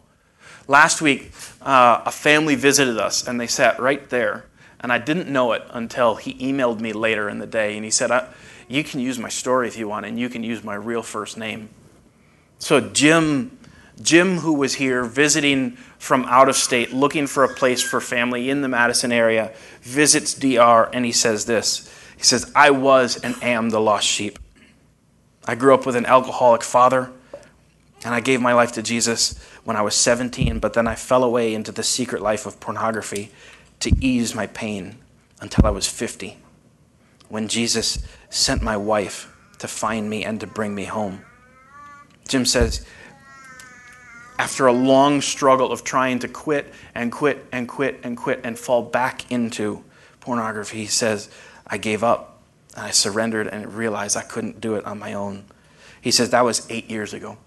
Last 0.68 1.02
week, 1.02 1.32
uh, 1.62 2.02
a 2.06 2.12
family 2.12 2.56
visited 2.56 2.98
us 2.98 3.28
and 3.28 3.40
they 3.40 3.48
sat 3.48 3.80
right 3.80 4.10
there. 4.10 4.46
And 4.80 4.92
I 4.92 4.98
didn't 4.98 5.30
know 5.30 5.52
it 5.52 5.62
until 5.70 6.16
he 6.16 6.34
emailed 6.36 6.80
me 6.80 6.92
later 6.92 7.30
in 7.30 7.38
the 7.38 7.46
day. 7.46 7.76
And 7.76 7.86
he 7.86 7.92
said, 7.92 8.28
You 8.68 8.84
can 8.84 9.00
use 9.00 9.20
my 9.20 9.30
story 9.30 9.68
if 9.68 9.78
you 9.78 9.88
want, 9.88 10.08
and 10.08 10.20
you 10.20 10.28
can 10.28 10.44
use 10.44 10.64
my 10.64 10.74
real 10.74 11.04
first 11.04 11.38
name. 11.38 11.70
So, 12.58 12.80
Jim 12.80 13.60
Jim, 14.02 14.38
who 14.38 14.54
was 14.54 14.76
here 14.76 15.04
visiting 15.04 15.78
from 16.02 16.26
out 16.26 16.50
of 16.50 16.56
state, 16.56 16.92
looking 16.92 17.28
for 17.28 17.44
a 17.44 17.54
place 17.54 17.80
for 17.80 18.02
family 18.02 18.50
in 18.50 18.64
the 18.64 18.68
Madison 18.68 19.12
area, 19.12 19.54
visits 19.84 20.34
DR 20.34 20.90
and 20.92 21.06
he 21.06 21.12
says 21.12 21.46
this 21.46 21.88
He 22.18 22.24
says, 22.24 22.52
I 22.56 22.72
was 22.72 23.18
and 23.18 23.36
am 23.44 23.70
the 23.70 23.80
lost 23.80 24.08
sheep. 24.08 24.40
I 25.46 25.54
grew 25.54 25.76
up 25.76 25.86
with 25.86 25.96
an 25.96 26.08
alcoholic 26.08 26.64
father, 26.64 27.12
and 28.04 28.16
I 28.16 28.20
gave 28.20 28.42
my 28.42 28.54
life 28.54 28.72
to 28.72 28.82
Jesus 28.82 29.40
when 29.64 29.78
I 29.78 29.84
was 29.84 29.94
17, 29.94 30.58
but 30.58 30.74
then 30.74 30.88
I 30.88 30.96
fell 30.96 31.24
away 31.24 31.54
into 31.54 31.72
the 31.72 31.84
secret 31.84 32.24
life 32.24 32.48
of 32.48 32.60
pornography 32.60 33.32
to 33.82 33.96
ease 34.04 34.34
my 34.34 34.48
pain 34.48 34.98
until 35.40 35.68
I 35.68 35.70
was 35.70 35.86
50, 35.88 36.36
when 37.30 37.48
Jesus 37.48 38.04
sent 38.32 38.64
my 38.64 38.76
wife 38.76 39.32
to 39.60 39.68
find 39.68 40.10
me 40.10 40.26
and 40.26 40.40
to 40.40 40.48
bring 40.48 40.74
me 40.74 40.86
home. 40.86 41.24
Jim 42.28 42.44
says, 42.44 42.84
after 44.42 44.66
a 44.66 44.74
long 44.74 45.22
struggle 45.22 45.72
of 45.72 45.84
trying 45.84 46.18
to 46.18 46.28
quit 46.28 46.74
and 46.96 47.12
quit 47.12 47.46
and 47.52 47.70
quit 47.70 48.00
and 48.02 48.18
quit 48.18 48.42
and 48.44 48.58
fall 48.58 48.82
back 48.82 49.32
into 49.32 49.84
pornography, 50.20 50.80
he 50.80 50.88
says, 50.88 51.30
I 51.68 51.78
gave 51.78 52.04
up 52.04 52.42
and 52.76 52.86
I 52.86 52.90
surrendered 52.90 53.46
and 53.46 53.76
realized 53.76 54.18
I 54.18 54.24
couldn't 54.24 54.60
do 54.60 54.74
it 54.74 54.86
on 54.86 54.98
my 54.98 55.14
own. 55.14 55.44
He 56.02 56.10
says, 56.10 56.32
That 56.32 56.44
was 56.44 56.66
eight 56.72 56.90
years 56.90 57.14
ago. 57.14 57.38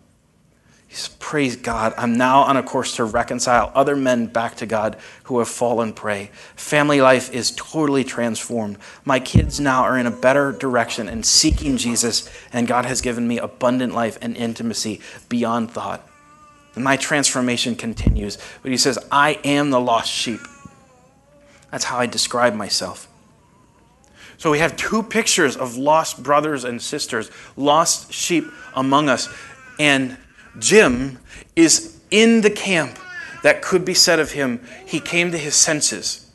He 0.87 0.95
says, 0.95 1.17
Praise 1.19 1.57
God. 1.57 1.95
I'm 1.99 2.17
now 2.17 2.43
on 2.43 2.57
a 2.57 2.63
course 2.63 2.95
to 2.95 3.05
reconcile 3.05 3.73
other 3.75 3.97
men 3.97 4.27
back 4.27 4.55
to 4.59 4.67
God 4.67 4.97
who 5.25 5.41
have 5.41 5.49
fallen 5.49 5.95
prey. 5.95 6.31
Family 6.55 7.01
life 7.01 7.35
is 7.35 7.51
totally 7.57 8.05
transformed. 8.05 8.79
My 9.05 9.19
kids 9.19 9.59
now 9.59 9.83
are 9.83 9.99
in 9.99 10.07
a 10.07 10.13
better 10.13 10.53
direction 10.53 11.09
and 11.09 11.27
seeking 11.27 11.77
Jesus, 11.77 12.31
and 12.53 12.69
God 12.69 12.85
has 12.85 13.01
given 13.01 13.27
me 13.27 13.39
abundant 13.39 13.95
life 13.95 14.17
and 14.23 14.37
intimacy 14.37 15.01
beyond 15.29 15.73
thought. 15.73 16.09
And 16.75 16.85
my 16.85 16.97
transformation 16.97 17.77
continues. 17.77 18.39
But 18.63 18.71
he 18.71 18.77
says, 18.77 18.99
I 19.11 19.39
am 19.45 19.71
the 19.71 19.81
lost 19.81 20.11
sheep. 20.11 20.41
That's 21.71 21.85
how 21.85 21.99
I 21.99 22.07
describe 22.07 22.55
myself. 22.55 23.09
So 24.37 24.51
we 24.51 24.59
have 24.59 24.77
two 24.77 25.03
pictures 25.03 25.57
of 25.57 25.77
lost 25.77 26.23
brothers 26.23 26.65
and 26.65 26.83
sisters, 26.83 27.31
lost 27.57 28.13
sheep 28.13 28.45
among 28.75 29.09
us. 29.09 29.29
And 29.79 30.17
Jim 30.59 31.19
is 31.57 32.01
in 32.11 32.41
the 32.41 32.51
camp 32.51 32.99
that 33.43 33.63
could 33.63 33.85
be 33.85 33.95
said 33.95 34.19
of 34.19 34.33
him. 34.33 34.61
He 34.87 35.01
came 35.01 35.31
to 35.33 35.39
his 35.39 35.55
senses 35.55 36.31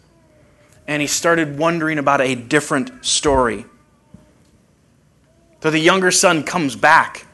and 0.88 1.02
he 1.02 1.08
started 1.08 1.58
wondering 1.58 2.00
about 2.00 2.22
a 2.22 2.36
different 2.36 3.06
story. 3.06 3.66
So 5.62 5.70
the 5.70 5.80
younger 5.80 6.10
son 6.10 6.44
comes 6.44 6.76
back 6.76 7.28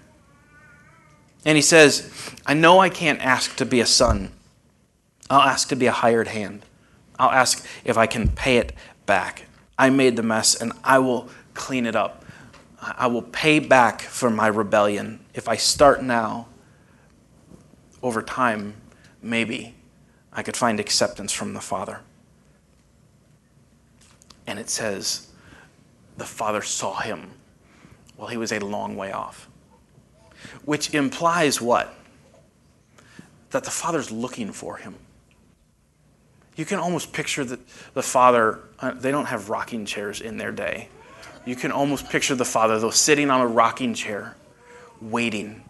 and 1.46 1.56
he 1.56 1.62
says, 1.62 2.12
I 2.46 2.56
know 2.56 2.80
I 2.80 2.90
can't 2.90 3.22
ask 3.22 3.56
to 3.58 3.66
be 3.66 3.80
a 3.80 3.86
son. 3.86 4.32
I'll 5.30 5.42
ask 5.42 5.70
to 5.70 5.76
be 5.76 5.86
a 5.86 5.92
hired 5.92 6.28
hand. 6.28 6.66
I'll 7.20 7.32
ask 7.32 7.66
if 7.86 7.98
I 7.98 8.08
can 8.08 8.30
pay 8.30 8.58
it 8.58 8.74
back. 9.06 9.44
I 9.78 9.92
made 9.92 10.16
the 10.16 10.24
mess 10.24 10.60
and 10.60 10.74
I 10.84 11.00
will 11.00 11.30
clean 11.54 11.86
it 11.86 11.96
up. 11.96 12.26
I 12.82 13.08
will 13.08 13.22
pay 13.22 13.60
back 13.60 14.02
for 14.02 14.30
my 14.30 14.48
rebellion. 14.48 15.24
If 15.34 15.48
I 15.48 15.56
start 15.56 16.04
now, 16.04 16.48
over 18.02 18.22
time, 18.22 18.76
maybe 19.22 19.76
I 20.34 20.44
could 20.44 20.58
find 20.58 20.80
acceptance 20.80 21.32
from 21.32 21.54
the 21.54 21.62
Father. 21.62 22.02
And 24.46 24.60
it 24.60 24.70
says, 24.70 25.28
the 26.18 26.26
Father 26.26 26.62
saw 26.62 27.00
him 27.00 27.32
while 28.16 28.30
he 28.30 28.38
was 28.38 28.52
a 28.52 28.60
long 28.60 28.96
way 28.96 29.12
off 29.12 29.48
which 30.64 30.94
implies 30.94 31.62
what? 31.62 31.94
That 33.52 33.64
the 33.64 33.72
Father's 33.72 34.12
looking 34.12 34.52
for 34.52 34.78
him. 34.78 34.96
You 36.56 36.66
can 36.66 36.80
almost 36.80 37.12
picture 37.12 37.44
the, 37.44 37.60
the 37.94 38.04
Father, 38.04 38.60
uh, 38.80 38.92
they 38.92 39.12
don't 39.12 39.26
have 39.26 39.50
rocking 39.50 39.86
chairs 39.86 40.22
in 40.22 40.38
their 40.38 40.52
day. 40.52 40.90
You 41.46 41.56
can 41.56 41.72
almost 41.72 42.10
picture 42.10 42.36
the 42.36 42.46
Father, 42.46 42.80
though, 42.80 42.90
sitting 42.90 43.30
on 43.30 43.42
a 43.42 43.48
rocking 43.48 43.94
chair, 43.94 44.36
waiting. 45.02 45.64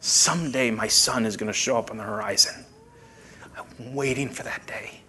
Someday 0.00 0.70
my 0.70 0.88
son 0.88 1.26
is 1.26 1.36
going 1.36 1.48
to 1.48 1.52
show 1.52 1.76
up 1.76 1.90
on 1.90 1.96
the 1.96 2.04
horizon. 2.04 2.64
I'm 3.56 3.94
waiting 3.94 4.28
for 4.28 4.42
that 4.44 4.66
day. 4.66 5.00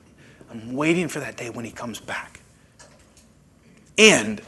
I'm 0.51 0.73
waiting 0.73 1.07
for 1.07 1.19
that 1.19 1.37
day 1.37 1.49
when 1.49 1.63
he 1.65 1.71
comes 1.71 1.99
back. 1.99 2.41
And 3.97 4.41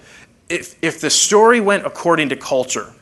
if, 0.49 0.75
if 0.83 0.99
the 0.99 1.09
story 1.09 1.59
went 1.59 1.85
according 1.85 2.29
to 2.29 2.35
culture, 2.35 2.93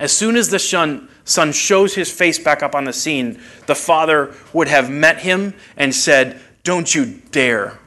as 0.00 0.16
soon 0.16 0.34
as 0.34 0.48
the 0.48 0.58
son, 0.58 1.08
son 1.24 1.52
shows 1.52 1.94
his 1.94 2.10
face 2.10 2.38
back 2.38 2.62
up 2.62 2.74
on 2.74 2.84
the 2.84 2.92
scene, 2.92 3.38
the 3.66 3.74
father 3.74 4.34
would 4.54 4.66
have 4.66 4.90
met 4.90 5.18
him 5.18 5.54
and 5.76 5.94
said, 5.94 6.40
Don't 6.64 6.92
you 6.92 7.20
dare 7.30 7.78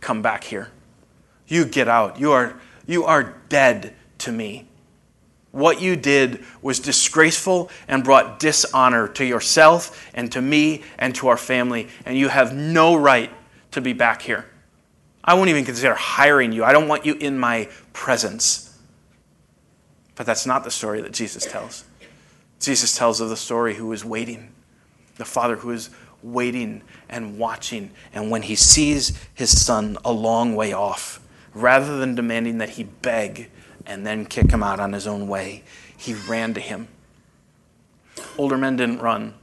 come 0.00 0.20
back 0.20 0.44
here. 0.44 0.68
You 1.48 1.64
get 1.64 1.88
out. 1.88 2.20
You 2.20 2.32
are, 2.32 2.60
you 2.86 3.04
are 3.04 3.34
dead 3.48 3.94
to 4.18 4.30
me. 4.30 4.68
What 5.52 5.80
you 5.80 5.96
did 5.96 6.44
was 6.60 6.80
disgraceful 6.80 7.70
and 7.88 8.04
brought 8.04 8.40
dishonor 8.40 9.08
to 9.08 9.24
yourself 9.24 10.10
and 10.12 10.30
to 10.32 10.42
me 10.42 10.82
and 10.98 11.14
to 11.14 11.28
our 11.28 11.36
family, 11.36 11.88
and 12.04 12.18
you 12.18 12.28
have 12.28 12.54
no 12.54 12.94
right 12.94 13.30
to 13.70 13.80
be 13.80 13.94
back 13.94 14.20
here. 14.20 14.44
I 15.24 15.32
won't 15.32 15.48
even 15.48 15.64
consider 15.64 15.94
hiring 15.94 16.52
you. 16.52 16.62
I 16.62 16.72
don't 16.72 16.88
want 16.88 17.06
you 17.06 17.14
in 17.14 17.38
my 17.38 17.70
presence. 17.94 18.73
But 20.14 20.26
that's 20.26 20.46
not 20.46 20.64
the 20.64 20.70
story 20.70 21.00
that 21.00 21.12
Jesus 21.12 21.44
tells. 21.44 21.84
Jesus 22.60 22.96
tells 22.96 23.20
of 23.20 23.28
the 23.28 23.36
story 23.36 23.74
who 23.74 23.92
is 23.92 24.04
waiting, 24.04 24.52
the 25.16 25.24
father 25.24 25.56
who 25.56 25.70
is 25.70 25.90
waiting 26.22 26.82
and 27.08 27.38
watching. 27.38 27.90
And 28.12 28.30
when 28.30 28.42
he 28.42 28.54
sees 28.54 29.12
his 29.34 29.64
son 29.64 29.98
a 30.04 30.12
long 30.12 30.54
way 30.54 30.72
off, 30.72 31.20
rather 31.52 31.98
than 31.98 32.14
demanding 32.14 32.58
that 32.58 32.70
he 32.70 32.84
beg 32.84 33.50
and 33.86 34.06
then 34.06 34.24
kick 34.24 34.50
him 34.50 34.62
out 34.62 34.80
on 34.80 34.92
his 34.92 35.06
own 35.06 35.28
way, 35.28 35.62
he 35.96 36.14
ran 36.14 36.54
to 36.54 36.60
him. 36.60 36.88
Older 38.38 38.56
men 38.56 38.76
didn't 38.76 39.00
run. 39.00 39.34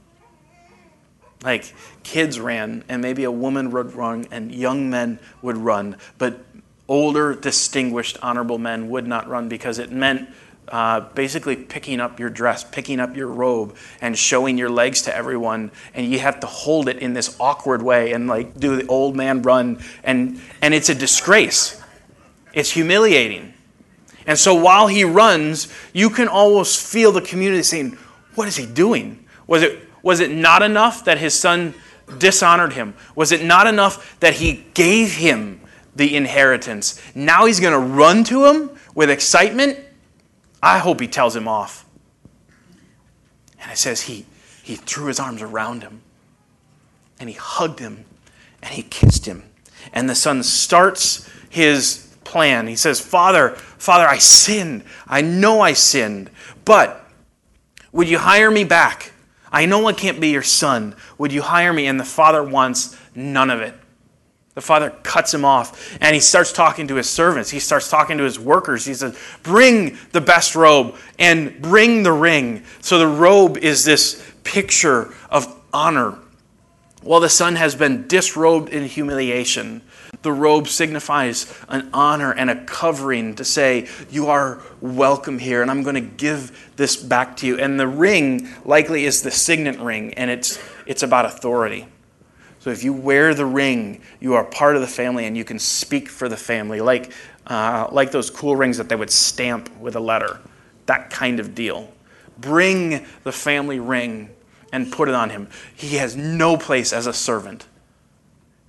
Like 1.42 1.74
kids 2.02 2.38
ran, 2.38 2.84
and 2.88 3.02
maybe 3.02 3.24
a 3.24 3.30
woman 3.30 3.70
would 3.72 3.94
run, 3.94 4.26
and 4.30 4.52
young 4.52 4.90
men 4.90 5.18
would 5.42 5.56
run. 5.56 5.96
But 6.18 6.44
older, 6.88 7.34
distinguished, 7.34 8.18
honorable 8.22 8.58
men 8.58 8.88
would 8.90 9.06
not 9.06 9.28
run 9.28 9.48
because 9.48 9.78
it 9.78 9.90
meant 9.90 10.28
uh, 10.72 11.00
basically 11.00 11.54
picking 11.54 12.00
up 12.00 12.18
your 12.18 12.30
dress, 12.30 12.64
picking 12.64 12.98
up 12.98 13.14
your 13.14 13.28
robe, 13.28 13.76
and 14.00 14.18
showing 14.18 14.56
your 14.56 14.70
legs 14.70 15.02
to 15.02 15.14
everyone. 15.14 15.70
And 15.92 16.10
you 16.10 16.18
have 16.18 16.40
to 16.40 16.46
hold 16.46 16.88
it 16.88 16.96
in 16.96 17.12
this 17.12 17.36
awkward 17.38 17.82
way 17.82 18.12
and 18.12 18.26
like 18.26 18.58
do 18.58 18.74
the 18.76 18.86
old 18.86 19.14
man 19.14 19.42
run. 19.42 19.80
And, 20.02 20.40
and 20.62 20.72
it's 20.72 20.88
a 20.88 20.94
disgrace, 20.94 21.80
it's 22.54 22.70
humiliating. 22.70 23.52
And 24.26 24.38
so 24.38 24.54
while 24.54 24.86
he 24.86 25.04
runs, 25.04 25.70
you 25.92 26.08
can 26.08 26.26
almost 26.26 26.84
feel 26.84 27.12
the 27.12 27.20
community 27.20 27.62
saying, 27.62 27.98
What 28.34 28.48
is 28.48 28.56
he 28.56 28.64
doing? 28.64 29.26
Was 29.46 29.62
it, 29.62 29.78
was 30.02 30.20
it 30.20 30.30
not 30.30 30.62
enough 30.62 31.04
that 31.04 31.18
his 31.18 31.38
son 31.38 31.74
dishonored 32.18 32.72
him? 32.72 32.94
Was 33.14 33.30
it 33.30 33.44
not 33.44 33.66
enough 33.66 34.18
that 34.20 34.34
he 34.34 34.64
gave 34.72 35.12
him 35.16 35.60
the 35.94 36.16
inheritance? 36.16 36.98
Now 37.14 37.44
he's 37.44 37.60
going 37.60 37.72
to 37.72 37.94
run 37.94 38.24
to 38.24 38.46
him 38.46 38.70
with 38.94 39.10
excitement? 39.10 39.78
I 40.62 40.78
hope 40.78 41.00
he 41.00 41.08
tells 41.08 41.34
him 41.34 41.48
off. 41.48 41.84
And 43.60 43.70
it 43.70 43.78
says 43.78 44.02
he, 44.02 44.26
he 44.62 44.76
threw 44.76 45.06
his 45.06 45.18
arms 45.18 45.42
around 45.42 45.82
him 45.82 46.02
and 47.18 47.28
he 47.28 47.34
hugged 47.34 47.78
him 47.78 48.04
and 48.62 48.72
he 48.72 48.82
kissed 48.82 49.26
him. 49.26 49.44
And 49.92 50.08
the 50.08 50.14
son 50.14 50.42
starts 50.42 51.28
his 51.50 52.14
plan. 52.24 52.66
He 52.66 52.76
says, 52.76 53.00
Father, 53.00 53.50
Father, 53.50 54.06
I 54.06 54.18
sinned. 54.18 54.84
I 55.06 55.22
know 55.22 55.60
I 55.60 55.72
sinned. 55.72 56.30
But 56.64 57.04
would 57.90 58.08
you 58.08 58.18
hire 58.18 58.50
me 58.50 58.64
back? 58.64 59.12
I 59.50 59.66
know 59.66 59.86
I 59.86 59.92
can't 59.92 60.20
be 60.20 60.28
your 60.28 60.42
son. 60.42 60.94
Would 61.18 61.32
you 61.32 61.42
hire 61.42 61.72
me? 61.72 61.86
And 61.86 62.00
the 62.00 62.04
father 62.04 62.42
wants 62.42 62.96
none 63.14 63.50
of 63.50 63.60
it. 63.60 63.74
The 64.54 64.60
father 64.60 64.90
cuts 65.02 65.32
him 65.32 65.44
off 65.44 65.96
and 66.00 66.14
he 66.14 66.20
starts 66.20 66.52
talking 66.52 66.88
to 66.88 66.96
his 66.96 67.08
servants. 67.08 67.50
He 67.50 67.58
starts 67.58 67.88
talking 67.88 68.18
to 68.18 68.24
his 68.24 68.38
workers. 68.38 68.84
He 68.84 68.94
says, 68.94 69.18
Bring 69.42 69.98
the 70.12 70.20
best 70.20 70.54
robe 70.54 70.96
and 71.18 71.60
bring 71.62 72.02
the 72.02 72.12
ring. 72.12 72.64
So 72.80 72.98
the 72.98 73.06
robe 73.06 73.56
is 73.56 73.84
this 73.84 74.22
picture 74.44 75.14
of 75.30 75.58
honor. 75.72 76.18
While 77.02 77.20
the 77.20 77.28
son 77.28 77.56
has 77.56 77.74
been 77.74 78.06
disrobed 78.06 78.68
in 78.68 78.84
humiliation, 78.84 79.82
the 80.20 80.32
robe 80.32 80.68
signifies 80.68 81.52
an 81.68 81.90
honor 81.92 82.32
and 82.32 82.48
a 82.48 82.64
covering 82.64 83.34
to 83.36 83.44
say, 83.44 83.88
You 84.10 84.28
are 84.28 84.60
welcome 84.80 85.38
here, 85.38 85.62
and 85.62 85.70
I'm 85.70 85.82
going 85.82 85.96
to 85.96 86.00
give 86.00 86.72
this 86.76 86.94
back 86.94 87.36
to 87.38 87.46
you. 87.46 87.58
And 87.58 87.80
the 87.80 87.88
ring 87.88 88.48
likely 88.64 89.04
is 89.04 89.22
the 89.22 89.32
signet 89.32 89.80
ring, 89.80 90.14
and 90.14 90.30
it's, 90.30 90.62
it's 90.86 91.02
about 91.02 91.24
authority. 91.24 91.88
So 92.62 92.70
if 92.70 92.84
you 92.84 92.92
wear 92.92 93.34
the 93.34 93.44
ring, 93.44 94.02
you 94.20 94.34
are 94.34 94.44
part 94.44 94.76
of 94.76 94.82
the 94.82 94.86
family 94.86 95.26
and 95.26 95.36
you 95.36 95.44
can 95.44 95.58
speak 95.58 96.08
for 96.08 96.28
the 96.28 96.36
family, 96.36 96.80
like, 96.80 97.12
uh, 97.48 97.88
like 97.90 98.12
those 98.12 98.30
cool 98.30 98.54
rings 98.54 98.76
that 98.76 98.88
they 98.88 98.94
would 98.94 99.10
stamp 99.10 99.68
with 99.80 99.96
a 99.96 100.00
letter. 100.00 100.38
That 100.86 101.10
kind 101.10 101.40
of 101.40 101.56
deal. 101.56 101.92
Bring 102.38 103.04
the 103.24 103.32
family 103.32 103.80
ring 103.80 104.30
and 104.70 104.92
put 104.92 105.08
it 105.08 105.14
on 105.16 105.30
him. 105.30 105.48
He 105.74 105.96
has 105.96 106.14
no 106.14 106.56
place 106.56 106.92
as 106.92 107.08
a 107.08 107.12
servant. 107.12 107.66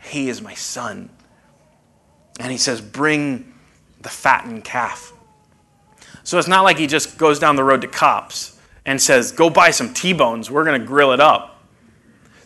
He 0.02 0.28
is 0.28 0.42
my 0.42 0.56
son. 0.56 1.12
And 2.40 2.52
he 2.52 2.58
says, 2.58 2.82
Bring 2.82 3.54
the 4.02 4.10
fattened 4.10 4.64
calf. 4.64 5.14
So 6.24 6.40
it's 6.40 6.48
not 6.48 6.64
like 6.64 6.80
he 6.80 6.88
just 6.88 7.20
goes 7.20 7.38
down 7.38 7.58
the 7.58 7.64
road 7.64 7.82
to 7.82 7.88
Copps 7.88 8.60
and 8.88 9.00
says, 9.00 9.32
Go 9.32 9.52
buy 9.52 9.70
some 9.70 9.94
T 9.94 10.14
bones. 10.14 10.50
We're 10.50 10.66
going 10.66 10.82
to 10.82 10.88
grill 10.88 11.12
it 11.12 11.20
up. 11.20 11.64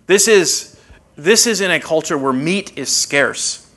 This 0.08 0.28
is 0.28 0.77
this 1.18 1.48
is 1.48 1.62
in 1.62 1.72
a 1.72 1.80
culture 1.80 2.18
where 2.18 2.32
meat 2.32 2.78
is 2.78 2.96
scarce. 2.96 3.70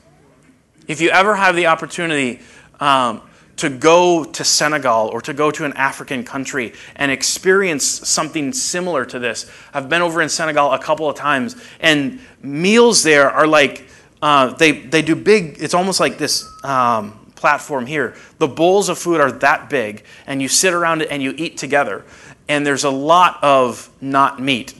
If 0.87 1.01
you 1.01 1.09
ever 1.09 1.35
have 1.35 1.55
the 1.55 1.65
opportunity 1.67 2.39
um, 2.79 3.21
to 3.57 3.69
go 3.69 4.23
to 4.23 4.43
Senegal 4.43 5.07
or 5.07 5.21
to 5.21 5.33
go 5.33 5.49
to 5.51 5.65
an 5.65 5.73
African 5.73 6.23
country 6.23 6.73
and 6.95 7.11
experience 7.11 7.85
something 7.85 8.53
similar 8.53 9.05
to 9.05 9.19
this, 9.19 9.49
I've 9.73 9.89
been 9.89 10.03
over 10.03 10.21
in 10.21 10.29
Senegal 10.29 10.71
a 10.71 10.79
couple 10.79 11.09
of 11.09 11.15
times, 11.15 11.55
and 11.79 12.19
meals 12.41 13.03
there 13.03 13.29
are 13.29 13.47
like 13.47 13.87
uh, 14.21 14.53
they 14.53 14.71
they 14.71 15.01
do 15.01 15.15
big. 15.15 15.57
It's 15.59 15.73
almost 15.73 15.99
like 15.99 16.17
this. 16.17 16.47
Um, 16.63 17.17
platform 17.41 17.87
here. 17.87 18.13
The 18.37 18.47
bowls 18.47 18.87
of 18.87 18.99
food 18.99 19.19
are 19.19 19.31
that 19.31 19.67
big, 19.67 20.03
and 20.27 20.43
you 20.43 20.47
sit 20.47 20.75
around 20.75 21.01
it 21.01 21.09
and 21.09 21.23
you 21.23 21.33
eat 21.35 21.57
together. 21.57 22.05
And 22.47 22.63
there's 22.63 22.83
a 22.83 22.89
lot 22.91 23.43
of 23.43 23.89
not 23.99 24.39
meat 24.39 24.75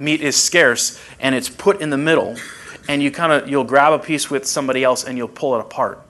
meat 0.00 0.20
is 0.20 0.36
scarce 0.36 1.00
and 1.20 1.34
it's 1.34 1.48
put 1.48 1.80
in 1.80 1.90
the 1.90 1.98
middle 1.98 2.36
and 2.88 3.02
you 3.02 3.10
kind 3.10 3.32
of 3.32 3.48
you'll 3.48 3.64
grab 3.64 3.92
a 3.92 3.98
piece 3.98 4.30
with 4.30 4.46
somebody 4.46 4.84
else 4.84 5.04
and 5.04 5.18
you'll 5.18 5.28
pull 5.28 5.54
it 5.56 5.60
apart. 5.60 6.02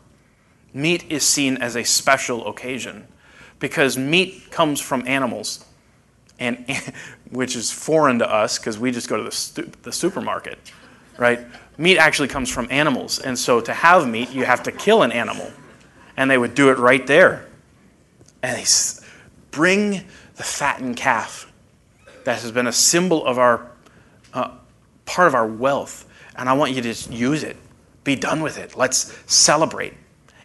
Meat 0.73 1.05
is 1.09 1.23
seen 1.23 1.57
as 1.59 1.77
a 1.77 1.85
special 1.85 2.47
occasion 2.49 3.07
because 3.59 3.97
meat 3.97 4.51
comes 4.51 4.81
from 4.81 5.07
animals 5.07 5.65
and 6.39 6.67
which 7.31 7.57
is 7.57 7.71
foreign 7.71 8.19
to 8.19 8.31
us 8.31 8.59
because 8.59 8.79
we 8.79 8.91
just 8.91 9.09
go 9.09 9.17
to 9.17 9.25
the, 9.25 9.77
the 9.83 9.93
supermarket 9.93 10.59
right? 11.19 11.41
Meat 11.79 11.99
actually 11.99 12.29
comes 12.29 12.51
from 12.51 12.69
animals 12.71 13.19
and 13.19 13.39
so 13.39 13.61
to 13.61 13.73
have 13.73 14.09
meat 14.09 14.31
you 14.31 14.45
have 14.45 14.63
to 14.63 14.73
kill 14.73 15.03
an 15.03 15.13
animal 15.13 15.51
and 16.17 16.31
they 16.31 16.39
would 16.39 16.55
do 16.55 16.71
it 16.71 16.79
right 16.79 17.07
there. 17.07 17.47
And 18.43 18.57
they 18.57 18.65
bring 19.51 20.05
the 20.37 20.43
fattened 20.43 20.97
calf 20.97 21.53
that 22.25 22.41
has 22.41 22.53
been 22.53 22.67
a 22.67 22.73
symbol 22.73 23.25
of 23.25 23.39
our 23.39 23.71
uh, 24.37 24.51
part 25.07 25.27
of 25.27 25.35
our 25.35 25.47
wealth, 25.47 26.07
and 26.37 26.49
I 26.49 26.53
want 26.53 26.73
you 26.73 26.83
to 26.83 27.13
use 27.13 27.43
it. 27.43 27.57
Be 28.05 28.15
done 28.15 28.43
with 28.43 28.59
it. 28.59 28.77
Let's 28.77 29.19
celebrate. 29.27 29.95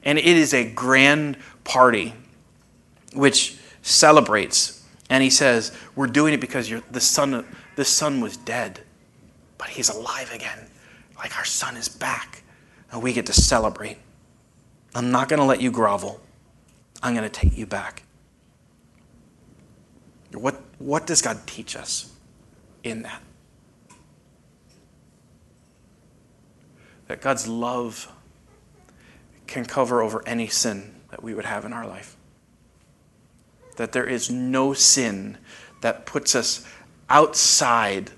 And 0.04 0.18
it 0.18 0.26
is 0.26 0.54
a 0.54 0.68
grand 0.72 1.38
party 1.64 2.14
which 3.14 3.58
celebrates. 3.82 4.84
And 5.10 5.22
he 5.22 5.30
says, 5.30 5.78
We're 5.96 6.08
doing 6.08 6.34
it 6.34 6.40
because 6.40 6.74
the 6.90 7.02
son, 7.02 7.46
the 7.76 7.86
son 7.86 8.22
was 8.22 8.38
dead, 8.38 8.80
but 9.58 9.68
he's 9.68 9.90
alive 9.90 10.32
again. 10.34 10.68
Like 11.18 11.38
our 11.38 11.46
son 11.46 11.76
is 11.76 11.90
back. 11.90 12.44
And 12.92 13.04
we 13.04 13.14
get 13.14 13.26
to 13.28 13.34
celebrate. 13.34 13.98
I'm 14.96 15.12
not 15.12 15.30
going 15.30 15.40
to 15.40 15.46
let 15.46 15.62
you 15.62 15.70
grovel. 15.70 16.20
I'm 17.04 17.14
going 17.14 17.30
to 17.30 17.40
take 17.40 17.58
you 17.58 17.66
back. 17.66 18.04
What, 20.34 20.62
what 20.80 21.06
does 21.06 21.22
God 21.22 21.46
teach 21.46 21.76
us 21.76 22.12
in 22.84 23.04
that? 23.04 23.22
That 27.12 27.20
God's 27.20 27.46
love 27.46 28.10
can 29.46 29.66
cover 29.66 30.02
over 30.02 30.26
any 30.26 30.48
sin 30.48 30.96
that 31.10 31.22
we 31.22 31.34
would 31.34 31.44
have 31.44 31.66
in 31.66 31.74
our 31.74 31.86
life. 31.86 32.16
That 33.76 33.92
there 33.92 34.06
is 34.06 34.32
no 34.32 34.72
sin 34.72 35.38
that 35.82 36.06
puts 36.06 36.36
us 36.36 36.66
outside 37.10 38.12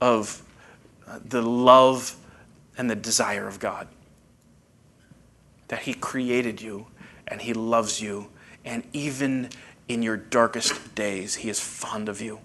of 0.00 0.42
the 1.22 1.42
love 1.42 2.16
and 2.78 2.88
the 2.88 2.96
desire 2.96 3.46
of 3.46 3.60
God. 3.60 3.86
That 5.68 5.80
He 5.80 5.92
created 5.92 6.62
you 6.62 6.86
and 7.26 7.42
He 7.42 7.52
loves 7.52 8.00
you, 8.00 8.30
and 8.64 8.82
even 8.94 9.50
in 9.88 10.02
your 10.02 10.16
darkest 10.16 10.94
days, 10.94 11.34
He 11.34 11.50
is 11.50 11.60
fond 11.60 12.08
of 12.08 12.22
you 12.22 12.40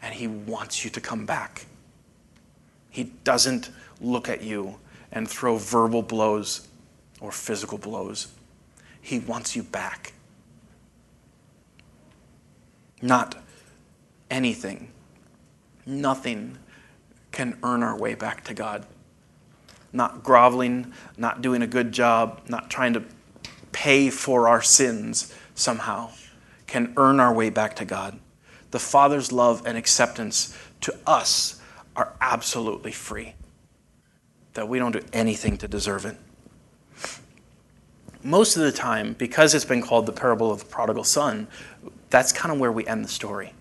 and 0.00 0.14
He 0.14 0.26
wants 0.26 0.86
you 0.86 0.90
to 0.92 1.02
come 1.02 1.26
back. 1.26 1.66
He 2.88 3.12
doesn't 3.24 3.68
look 4.00 4.30
at 4.30 4.42
you 4.42 4.78
and 5.14 5.28
throw 5.28 5.56
verbal 5.56 6.02
blows 6.02 6.68
or 7.20 7.32
physical 7.32 7.78
blows. 7.78 8.32
He 9.00 9.18
wants 9.18 9.56
you 9.56 9.62
back. 9.62 10.12
Not 13.00 13.36
anything, 14.30 14.90
nothing 15.86 16.58
can 17.32 17.58
earn 17.62 17.82
our 17.82 17.96
way 17.96 18.14
back 18.14 18.44
to 18.44 18.54
God. 18.54 18.86
Not 19.92 20.24
groveling, 20.24 20.92
not 21.16 21.40
doing 21.40 21.62
a 21.62 21.66
good 21.66 21.92
job, 21.92 22.40
not 22.48 22.68
trying 22.70 22.94
to 22.94 23.04
pay 23.72 24.10
for 24.10 24.48
our 24.48 24.62
sins 24.62 25.32
somehow. 25.54 26.10
can 26.66 26.92
earn 26.96 27.20
our 27.20 27.32
way 27.32 27.50
back 27.50 27.76
to 27.76 27.84
God. 27.84 28.18
The 28.72 28.80
Father's 28.80 29.30
love 29.30 29.62
and 29.64 29.78
acceptance 29.78 30.56
to 30.80 30.96
us 31.06 31.60
are 31.94 32.14
absolutely 32.20 32.90
free, 32.90 33.34
that 34.54 34.68
we 34.68 34.78
don't 34.78 34.92
do 34.92 35.02
anything 35.12 35.58
to 35.58 35.68
deserve 35.68 36.06
it. 36.06 36.16
Most 38.22 38.56
of 38.56 38.62
the 38.62 38.72
time, 38.72 39.12
because 39.14 39.54
it's 39.54 39.64
been 39.64 39.82
called 39.82 40.06
the 40.06 40.12
parable 40.12 40.50
of 40.50 40.60
the 40.60 40.64
prodigal 40.64 41.04
son, 41.04 41.46
that's 42.08 42.32
kind 42.32 42.52
of 42.52 42.58
where 42.58 42.72
we 42.72 42.86
end 42.86 43.04
the 43.04 43.08
story. 43.08 43.52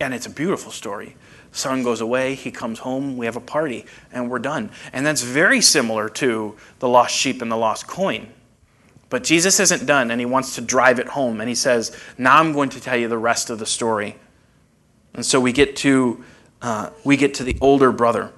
And 0.00 0.14
it's 0.14 0.26
a 0.26 0.30
beautiful 0.30 0.72
story. 0.72 1.16
Son 1.52 1.82
goes 1.82 2.00
away, 2.00 2.34
he 2.34 2.50
comes 2.50 2.78
home, 2.78 3.16
we 3.16 3.26
have 3.26 3.36
a 3.36 3.40
party, 3.40 3.84
and 4.12 4.30
we're 4.30 4.38
done. 4.38 4.70
And 4.92 5.04
that's 5.04 5.22
very 5.22 5.60
similar 5.60 6.08
to 6.10 6.56
the 6.78 6.88
lost 6.88 7.14
sheep 7.14 7.42
and 7.42 7.50
the 7.50 7.56
lost 7.56 7.86
coin. 7.86 8.28
But 9.10 9.24
Jesus 9.24 9.58
isn't 9.58 9.86
done, 9.86 10.10
and 10.10 10.20
he 10.20 10.26
wants 10.26 10.54
to 10.56 10.60
drive 10.60 10.98
it 10.98 11.08
home. 11.08 11.40
And 11.40 11.48
he 11.48 11.54
says, 11.54 11.96
Now 12.16 12.38
I'm 12.38 12.52
going 12.52 12.68
to 12.70 12.80
tell 12.80 12.96
you 12.96 13.08
the 13.08 13.18
rest 13.18 13.50
of 13.50 13.58
the 13.58 13.66
story. 13.66 14.16
And 15.14 15.24
so 15.24 15.40
we 15.40 15.52
get 15.52 15.76
to, 15.76 16.24
uh, 16.60 16.90
we 17.04 17.16
get 17.16 17.34
to 17.34 17.44
the 17.44 17.56
older 17.60 17.90
brother. 17.90 18.32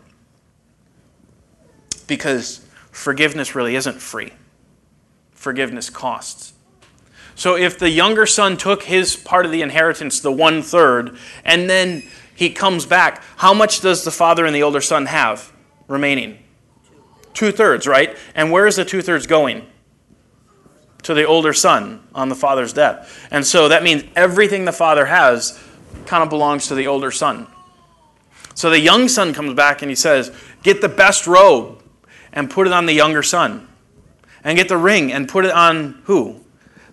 Because 2.10 2.66
forgiveness 2.90 3.54
really 3.54 3.76
isn't 3.76 4.00
free, 4.00 4.32
forgiveness 5.30 5.88
costs. 5.88 6.54
So 7.36 7.56
if 7.56 7.78
the 7.78 7.88
younger 7.88 8.26
son 8.26 8.56
took 8.56 8.82
his 8.82 9.14
part 9.14 9.46
of 9.46 9.52
the 9.52 9.62
inheritance, 9.62 10.18
the 10.18 10.32
one 10.32 10.60
third, 10.60 11.16
and 11.44 11.70
then 11.70 12.02
he 12.34 12.50
comes 12.50 12.84
back, 12.84 13.22
how 13.36 13.54
much 13.54 13.80
does 13.80 14.02
the 14.02 14.10
father 14.10 14.44
and 14.44 14.52
the 14.52 14.64
older 14.64 14.80
son 14.80 15.06
have 15.06 15.52
remaining? 15.86 16.40
Two 17.32 17.52
thirds, 17.52 17.86
right? 17.86 18.16
And 18.34 18.50
where 18.50 18.66
is 18.66 18.74
the 18.74 18.84
two 18.84 19.02
thirds 19.02 19.28
going? 19.28 19.64
To 21.04 21.14
the 21.14 21.24
older 21.24 21.52
son 21.52 22.02
on 22.12 22.28
the 22.28 22.34
father's 22.34 22.72
death. 22.72 23.28
And 23.30 23.46
so 23.46 23.68
that 23.68 23.84
means 23.84 24.02
everything 24.16 24.64
the 24.64 24.72
father 24.72 25.06
has 25.06 25.62
kind 26.06 26.24
of 26.24 26.28
belongs 26.28 26.66
to 26.66 26.74
the 26.74 26.88
older 26.88 27.12
son. 27.12 27.46
So 28.54 28.68
the 28.68 28.80
young 28.80 29.06
son 29.06 29.32
comes 29.32 29.54
back 29.54 29.80
and 29.82 29.90
he 29.92 29.94
says, 29.94 30.34
Get 30.64 30.80
the 30.80 30.88
best 30.88 31.28
robe 31.28 31.80
and 32.32 32.50
put 32.50 32.66
it 32.66 32.72
on 32.72 32.86
the 32.86 32.92
younger 32.92 33.22
son. 33.22 33.68
And 34.42 34.56
get 34.56 34.68
the 34.68 34.76
ring 34.76 35.12
and 35.12 35.28
put 35.28 35.44
it 35.44 35.52
on 35.52 36.02
who? 36.04 36.40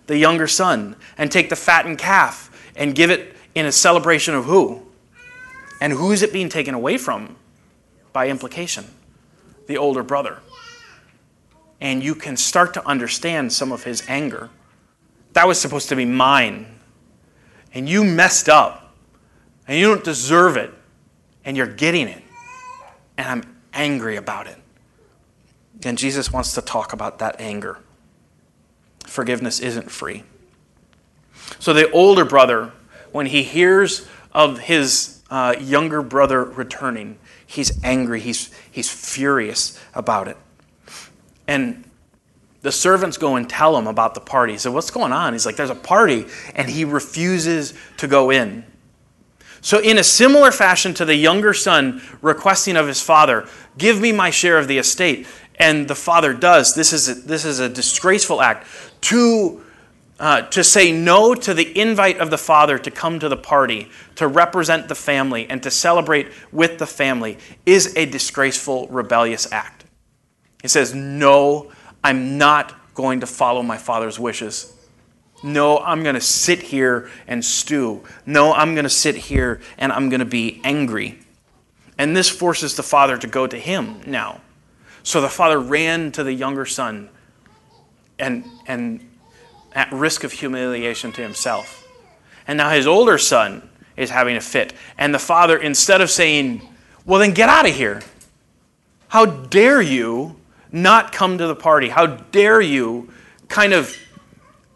the 0.08 0.16
younger 0.16 0.48
son, 0.48 0.96
and 1.16 1.30
take 1.30 1.50
the 1.50 1.56
fattened 1.56 1.98
calf 1.98 2.50
and 2.74 2.94
give 2.94 3.10
it 3.10 3.36
in 3.54 3.66
a 3.66 3.72
celebration 3.72 4.34
of 4.34 4.46
who? 4.46 4.82
And 5.80 5.92
who 5.92 6.10
is 6.10 6.22
it 6.22 6.32
being 6.32 6.48
taken 6.48 6.74
away 6.74 6.98
from 6.98 7.36
by 8.12 8.28
implication? 8.28 8.86
The 9.66 9.76
older 9.76 10.02
brother. 10.02 10.38
And 11.80 12.02
you 12.02 12.14
can 12.14 12.36
start 12.36 12.74
to 12.74 12.86
understand 12.88 13.52
some 13.52 13.70
of 13.70 13.84
his 13.84 14.02
anger. 14.08 14.48
That 15.34 15.46
was 15.46 15.60
supposed 15.60 15.90
to 15.90 15.96
be 15.96 16.06
mine. 16.06 16.66
And 17.74 17.88
you 17.88 18.02
messed 18.02 18.48
up. 18.48 18.96
And 19.68 19.78
you 19.78 19.86
don't 19.86 20.02
deserve 20.02 20.56
it. 20.56 20.72
And 21.44 21.56
you're 21.56 21.66
getting 21.66 22.08
it. 22.08 22.22
And 23.18 23.28
I'm 23.28 23.56
angry 23.74 24.16
about 24.16 24.46
it. 24.46 24.56
And 25.84 25.96
Jesus 25.96 26.32
wants 26.32 26.54
to 26.54 26.62
talk 26.62 26.92
about 26.92 27.18
that 27.18 27.40
anger 27.40 27.78
forgiveness 29.08 29.58
isn't 29.60 29.90
free. 29.90 30.22
So 31.58 31.72
the 31.72 31.90
older 31.90 32.24
brother, 32.24 32.72
when 33.10 33.26
he 33.26 33.42
hears 33.42 34.06
of 34.32 34.58
his 34.60 35.22
uh, 35.30 35.56
younger 35.58 36.02
brother 36.02 36.44
returning, 36.44 37.18
he's 37.46 37.82
angry, 37.82 38.20
he's, 38.20 38.50
he's 38.70 38.90
furious 38.90 39.80
about 39.94 40.28
it. 40.28 40.36
And 41.46 41.84
the 42.60 42.72
servants 42.72 43.16
go 43.16 43.36
and 43.36 43.48
tell 43.48 43.76
him 43.76 43.86
about 43.86 44.14
the 44.14 44.20
party. 44.20 44.52
He 44.52 44.58
said, 44.58 44.72
what's 44.72 44.90
going 44.90 45.12
on? 45.12 45.32
He's 45.32 45.46
like, 45.46 45.56
there's 45.56 45.70
a 45.70 45.74
party, 45.74 46.26
and 46.54 46.68
he 46.68 46.84
refuses 46.84 47.72
to 47.96 48.06
go 48.06 48.30
in. 48.30 48.64
So, 49.60 49.80
in 49.80 49.98
a 49.98 50.04
similar 50.04 50.52
fashion 50.52 50.94
to 50.94 51.04
the 51.04 51.16
younger 51.16 51.52
son 51.52 52.00
requesting 52.22 52.76
of 52.76 52.86
his 52.86 53.02
father, 53.02 53.48
give 53.76 54.00
me 54.00 54.12
my 54.12 54.30
share 54.30 54.56
of 54.56 54.68
the 54.68 54.78
estate, 54.78 55.26
and 55.58 55.88
the 55.88 55.94
father 55.94 56.32
does, 56.32 56.74
this 56.74 56.92
is 56.92 57.08
a, 57.08 57.14
this 57.14 57.44
is 57.44 57.58
a 57.58 57.68
disgraceful 57.68 58.40
act 58.40 58.66
to, 59.02 59.62
uh, 60.20 60.42
to 60.42 60.62
say 60.62 60.92
no 60.92 61.34
to 61.34 61.52
the 61.52 61.78
invite 61.78 62.18
of 62.18 62.30
the 62.30 62.38
father 62.38 62.78
to 62.78 62.90
come 62.90 63.18
to 63.18 63.28
the 63.28 63.36
party, 63.36 63.88
to 64.14 64.28
represent 64.28 64.88
the 64.88 64.94
family, 64.94 65.48
and 65.50 65.62
to 65.62 65.70
celebrate 65.70 66.28
with 66.52 66.78
the 66.78 66.86
family 66.86 67.38
is 67.66 67.96
a 67.96 68.06
disgraceful, 68.06 68.86
rebellious 68.88 69.50
act. 69.52 69.84
He 70.62 70.68
says, 70.68 70.94
No, 70.94 71.72
I'm 72.04 72.38
not 72.38 72.94
going 72.94 73.20
to 73.20 73.26
follow 73.26 73.62
my 73.62 73.78
father's 73.78 74.18
wishes. 74.18 74.74
No, 75.42 75.78
I'm 75.78 76.02
going 76.02 76.16
to 76.16 76.20
sit 76.20 76.62
here 76.62 77.08
and 77.28 77.44
stew. 77.44 78.02
No, 78.26 78.52
I'm 78.52 78.74
going 78.74 78.84
to 78.84 78.90
sit 78.90 79.14
here 79.14 79.60
and 79.76 79.92
I'm 79.92 80.08
going 80.08 80.18
to 80.20 80.26
be 80.26 80.60
angry. 80.64 81.20
And 81.96 82.16
this 82.16 82.28
forces 82.28 82.76
the 82.76 82.82
father 82.82 83.16
to 83.18 83.26
go 83.26 83.46
to 83.46 83.56
him 83.56 84.00
now. 84.04 84.40
So 85.02 85.20
the 85.20 85.28
father 85.28 85.58
ran 85.58 86.12
to 86.12 86.24
the 86.24 86.32
younger 86.32 86.66
son 86.66 87.08
and, 88.18 88.44
and 88.66 89.08
at 89.72 89.92
risk 89.92 90.24
of 90.24 90.32
humiliation 90.32 91.12
to 91.12 91.22
himself. 91.22 91.86
And 92.46 92.56
now 92.56 92.70
his 92.70 92.86
older 92.86 93.18
son 93.18 93.68
is 93.96 94.10
having 94.10 94.36
a 94.36 94.40
fit. 94.40 94.72
And 94.96 95.14
the 95.14 95.18
father, 95.18 95.56
instead 95.56 96.00
of 96.00 96.10
saying, 96.10 96.62
Well, 97.04 97.20
then 97.20 97.32
get 97.32 97.48
out 97.48 97.68
of 97.68 97.74
here, 97.74 98.02
how 99.08 99.26
dare 99.26 99.82
you 99.82 100.36
not 100.70 101.12
come 101.12 101.38
to 101.38 101.46
the 101.46 101.54
party? 101.54 101.88
How 101.88 102.06
dare 102.06 102.60
you 102.60 103.10
kind 103.48 103.72
of 103.72 103.96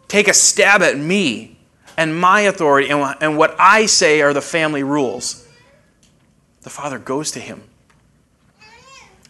take 0.08 0.28
a 0.28 0.34
stab 0.34 0.82
at 0.82 0.98
me 0.98 1.58
and 1.96 2.18
my 2.18 2.42
authority 2.42 2.88
and, 2.88 3.16
and 3.20 3.36
what 3.36 3.54
I 3.58 3.86
say 3.86 4.22
are 4.22 4.32
the 4.32 4.40
family 4.40 4.82
rules? 4.82 5.46
The 6.62 6.70
father 6.70 6.98
goes 6.98 7.30
to 7.32 7.40
him. 7.40 7.62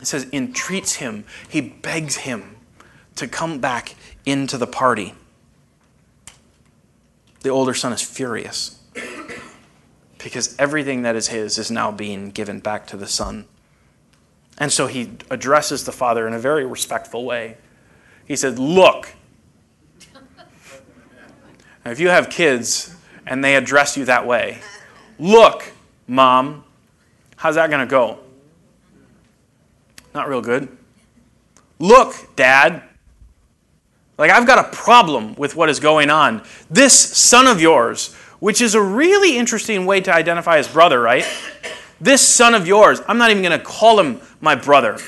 It 0.02 0.06
says, 0.06 0.26
entreats 0.32 0.94
him, 0.94 1.24
he 1.48 1.60
begs 1.60 2.16
him 2.16 2.56
to 3.14 3.28
come 3.28 3.60
back 3.60 3.94
into 4.26 4.58
the 4.58 4.66
party. 4.66 5.14
The 7.42 7.50
older 7.50 7.72
son 7.72 7.92
is 7.92 8.02
furious 8.02 8.80
because 10.18 10.56
everything 10.58 11.02
that 11.02 11.14
is 11.14 11.28
his 11.28 11.56
is 11.56 11.70
now 11.70 11.92
being 11.92 12.30
given 12.30 12.58
back 12.58 12.88
to 12.88 12.96
the 12.96 13.06
son. 13.06 13.46
And 14.58 14.72
so 14.72 14.88
he 14.88 15.12
addresses 15.30 15.84
the 15.84 15.92
father 15.92 16.26
in 16.26 16.34
a 16.34 16.38
very 16.40 16.66
respectful 16.66 17.24
way. 17.24 17.56
He 18.26 18.34
said, 18.34 18.58
Look, 18.58 19.14
if 21.86 22.00
you 22.00 22.08
have 22.08 22.28
kids 22.28 22.92
and 23.24 23.44
they 23.44 23.54
address 23.54 23.96
you 23.96 24.04
that 24.06 24.26
way, 24.26 24.58
look, 25.20 25.70
mom, 26.08 26.64
how's 27.36 27.54
that 27.54 27.70
going 27.70 27.86
to 27.86 27.90
go? 27.90 28.18
Not 30.14 30.29
real 30.29 30.42
good. 30.42 30.68
Look, 31.79 32.37
dad, 32.37 32.83
like, 34.18 34.31
I've 34.31 34.46
got 34.46 34.59
a 34.59 34.77
problem 34.77 35.35
with 35.35 35.57
what 35.57 35.68
is 35.68 35.81
going 35.81 36.11
on. 36.11 36.42
This 36.70 36.92
son 36.94 37.46
of 37.46 37.61
yours, 37.61 38.14
which 38.40 38.61
is 38.61 38.75
a 38.75 38.83
really 38.83 39.37
interesting 39.37 39.87
way 39.87 40.01
to 40.03 40.14
identify 40.14 40.59
his 40.59 40.68
brother, 40.68 41.01
right? 41.01 41.27
This 42.01 42.20
son 42.20 42.55
of 42.55 42.66
yours, 42.66 43.01
I'm 43.09 43.18
not 43.18 43.31
even 43.31 43.42
going 43.42 43.59
to 43.59 43.64
call 43.64 43.98
him 43.98 44.20
my 44.40 44.55
brother. 44.55 44.98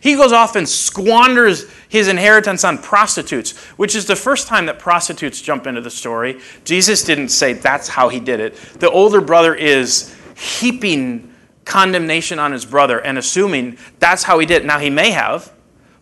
He 0.00 0.16
goes 0.16 0.32
off 0.32 0.56
and 0.56 0.68
squanders 0.68 1.70
his 1.88 2.08
inheritance 2.08 2.64
on 2.64 2.76
prostitutes, 2.78 3.56
which 3.78 3.94
is 3.94 4.04
the 4.04 4.16
first 4.16 4.48
time 4.48 4.66
that 4.66 4.78
prostitutes 4.78 5.40
jump 5.40 5.66
into 5.66 5.80
the 5.80 5.90
story. 5.90 6.40
Jesus 6.64 7.04
didn't 7.04 7.28
say 7.28 7.54
that's 7.54 7.88
how 7.88 8.10
he 8.10 8.20
did 8.20 8.40
it. 8.40 8.56
The 8.80 8.90
older 8.90 9.22
brother 9.22 9.54
is 9.54 10.14
heaping 10.36 11.33
condemnation 11.64 12.38
on 12.38 12.52
his 12.52 12.64
brother 12.64 12.98
and 12.98 13.18
assuming 13.18 13.78
that's 13.98 14.22
how 14.22 14.38
he 14.38 14.46
did 14.46 14.62
it. 14.62 14.66
Now, 14.66 14.78
he 14.78 14.90
may 14.90 15.10
have, 15.10 15.52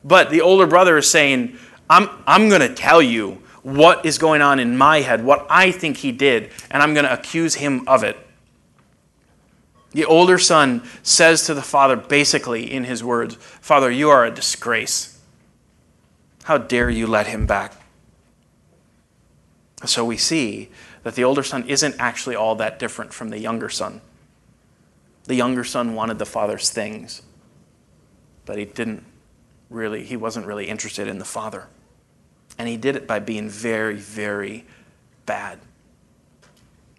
but 0.04 0.30
the 0.30 0.40
older 0.40 0.66
brother 0.66 0.98
is 0.98 1.10
saying, 1.10 1.56
I'm, 1.88 2.08
I'm 2.26 2.48
going 2.48 2.60
to 2.60 2.74
tell 2.74 3.02
you 3.02 3.42
what 3.62 4.04
is 4.04 4.18
going 4.18 4.42
on 4.42 4.58
in 4.58 4.76
my 4.76 5.00
head, 5.00 5.24
what 5.24 5.46
I 5.48 5.70
think 5.70 5.98
he 5.98 6.12
did, 6.12 6.50
and 6.70 6.82
I'm 6.82 6.94
going 6.94 7.04
to 7.04 7.12
accuse 7.12 7.54
him 7.54 7.86
of 7.86 8.02
it. 8.02 8.16
The 9.92 10.04
older 10.04 10.38
son 10.38 10.82
says 11.02 11.46
to 11.46 11.54
the 11.54 11.62
father, 11.62 11.96
basically 11.96 12.72
in 12.72 12.84
his 12.84 13.04
words, 13.04 13.36
Father, 13.36 13.90
you 13.90 14.08
are 14.10 14.24
a 14.24 14.30
disgrace. 14.30 15.20
How 16.44 16.58
dare 16.58 16.90
you 16.90 17.06
let 17.06 17.26
him 17.26 17.46
back? 17.46 17.74
So 19.84 20.04
we 20.04 20.16
see 20.16 20.70
that 21.02 21.14
the 21.14 21.24
older 21.24 21.42
son 21.42 21.68
isn't 21.68 21.96
actually 21.98 22.36
all 22.36 22.54
that 22.56 22.78
different 22.78 23.12
from 23.12 23.28
the 23.28 23.38
younger 23.38 23.68
son. 23.68 24.00
The 25.24 25.34
younger 25.34 25.64
son 25.64 25.94
wanted 25.94 26.18
the 26.18 26.26
father's 26.26 26.70
things, 26.70 27.22
but 28.44 28.58
he 28.58 28.64
didn't 28.64 29.04
really, 29.70 30.04
he 30.04 30.16
wasn't 30.16 30.46
really 30.46 30.68
interested 30.68 31.06
in 31.06 31.18
the 31.18 31.24
father. 31.24 31.68
And 32.58 32.68
he 32.68 32.76
did 32.76 32.96
it 32.96 33.06
by 33.06 33.18
being 33.18 33.48
very, 33.48 33.96
very 33.96 34.66
bad. 35.24 35.60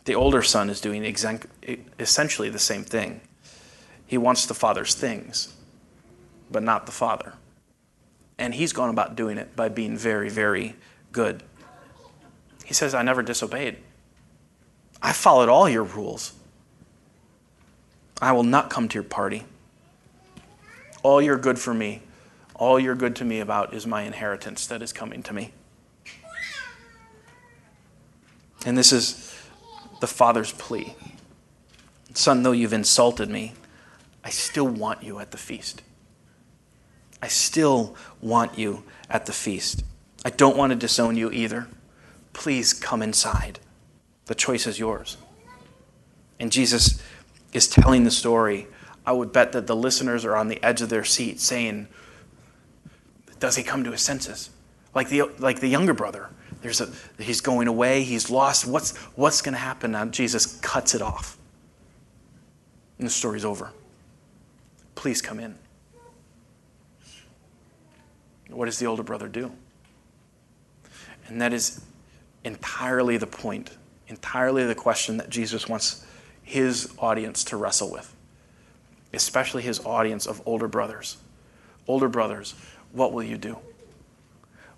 The 0.05 0.15
older 0.15 0.41
son 0.41 0.69
is 0.69 0.81
doing 0.81 1.05
essentially 1.99 2.49
the 2.49 2.59
same 2.59 2.83
thing. 2.83 3.21
He 4.05 4.17
wants 4.17 4.45
the 4.45 4.53
father's 4.53 4.95
things, 4.95 5.53
but 6.51 6.63
not 6.63 6.85
the 6.85 6.91
father. 6.91 7.33
And 8.37 8.53
he's 8.55 8.73
gone 8.73 8.89
about 8.89 9.15
doing 9.15 9.37
it 9.37 9.55
by 9.55 9.69
being 9.69 9.95
very, 9.95 10.29
very 10.29 10.75
good. 11.11 11.43
He 12.65 12.73
says, 12.73 12.93
I 12.93 13.03
never 13.03 13.21
disobeyed. 13.21 13.77
I 15.01 15.13
followed 15.13 15.49
all 15.49 15.69
your 15.69 15.83
rules. 15.83 16.33
I 18.23 18.31
will 18.31 18.43
not 18.43 18.69
come 18.69 18.87
to 18.87 18.93
your 18.93 19.03
party. 19.03 19.43
All 21.03 21.21
you're 21.21 21.37
good 21.37 21.59
for 21.59 21.73
me, 21.73 22.01
all 22.55 22.79
you're 22.79 22.95
good 22.95 23.17
to 23.17 23.25
me 23.25 23.41
about 23.41 23.73
is 23.73 23.85
my 23.85 24.03
inheritance 24.03 24.65
that 24.67 24.81
is 24.81 24.93
coming 24.93 25.21
to 25.23 25.33
me. 25.33 25.51
And 28.65 28.77
this 28.77 28.93
is 28.93 29.37
the 29.99 30.07
Father's 30.07 30.53
plea 30.53 30.95
Son, 32.13 32.43
though 32.43 32.53
you've 32.53 32.71
insulted 32.71 33.29
me, 33.29 33.55
I 34.23 34.29
still 34.29 34.69
want 34.69 35.03
you 35.03 35.19
at 35.19 35.31
the 35.31 35.37
feast. 35.37 35.81
I 37.21 37.27
still 37.27 37.93
want 38.21 38.57
you 38.57 38.83
at 39.09 39.25
the 39.25 39.33
feast. 39.33 39.83
I 40.23 40.29
don't 40.29 40.55
want 40.55 40.69
to 40.69 40.77
disown 40.77 41.17
you 41.17 41.29
either. 41.29 41.67
Please 42.31 42.71
come 42.71 43.01
inside. 43.01 43.59
The 44.27 44.35
choice 44.35 44.65
is 44.65 44.79
yours. 44.79 45.17
And 46.39 46.51
Jesus 46.51 47.01
is 47.53 47.67
telling 47.67 48.03
the 48.03 48.11
story. 48.11 48.67
I 49.05 49.11
would 49.11 49.31
bet 49.31 49.51
that 49.51 49.67
the 49.67 49.75
listeners 49.75 50.25
are 50.25 50.35
on 50.35 50.47
the 50.47 50.63
edge 50.63 50.81
of 50.81 50.89
their 50.89 51.03
seat 51.03 51.39
saying, 51.39 51.87
Does 53.39 53.55
he 53.55 53.63
come 53.63 53.83
to 53.83 53.91
his 53.91 54.01
senses? 54.01 54.49
Like 54.95 55.09
the, 55.09 55.23
like 55.39 55.59
the 55.59 55.67
younger 55.67 55.93
brother. 55.93 56.29
There's 56.61 56.79
a, 56.79 56.89
he's 57.19 57.41
going 57.41 57.67
away, 57.67 58.03
he's 58.03 58.29
lost. 58.29 58.65
What's, 58.65 58.95
what's 59.15 59.41
going 59.41 59.53
to 59.53 59.59
happen 59.59 59.91
now? 59.91 60.05
Jesus 60.05 60.59
cuts 60.59 60.95
it 60.95 61.01
off. 61.01 61.37
And 62.97 63.07
the 63.07 63.11
story's 63.11 63.43
over. 63.43 63.71
Please 64.95 65.21
come 65.21 65.39
in. 65.39 65.55
What 68.49 68.65
does 68.65 68.79
the 68.79 68.85
older 68.85 69.03
brother 69.03 69.27
do? 69.27 69.51
And 71.27 71.41
that 71.41 71.53
is 71.53 71.81
entirely 72.43 73.17
the 73.17 73.27
point, 73.27 73.71
entirely 74.07 74.65
the 74.65 74.75
question 74.75 75.17
that 75.17 75.29
Jesus 75.29 75.67
wants 75.67 76.05
his 76.43 76.93
audience 76.99 77.43
to 77.45 77.57
wrestle 77.57 77.91
with, 77.91 78.13
especially 79.13 79.63
his 79.63 79.83
audience 79.85 80.27
of 80.27 80.41
older 80.45 80.67
brothers. 80.67 81.17
Older 81.87 82.07
brothers, 82.07 82.53
what 82.91 83.11
will 83.11 83.23
you 83.23 83.37
do? 83.37 83.57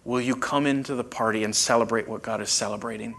Will 0.04 0.21
you 0.21 0.36
come 0.36 0.67
into 0.67 0.95
the 0.95 1.04
party 1.04 1.43
and 1.43 1.56
celebrate 1.56 2.08
what 2.08 2.21
God 2.21 2.39
is 2.39 2.49
celebrating? 2.49 3.15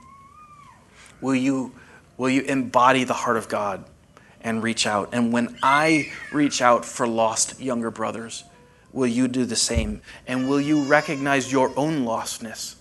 Will 1.20 1.34
you, 1.34 1.72
will 2.16 2.30
you 2.30 2.42
embody 2.42 3.04
the 3.04 3.14
heart 3.14 3.36
of 3.36 3.48
God 3.48 3.84
and 4.40 4.62
reach 4.62 4.86
out? 4.86 5.08
And 5.12 5.32
when 5.32 5.58
I 5.62 6.12
reach 6.32 6.62
out 6.62 6.84
for 6.84 7.06
lost 7.06 7.60
younger 7.60 7.90
brothers, 7.90 8.44
will 8.92 9.08
you 9.08 9.26
do 9.26 9.44
the 9.44 9.56
same? 9.56 10.00
And 10.26 10.48
will 10.48 10.60
you 10.60 10.84
recognize 10.84 11.50
your 11.50 11.72
own 11.76 12.04
lostness? 12.04 12.76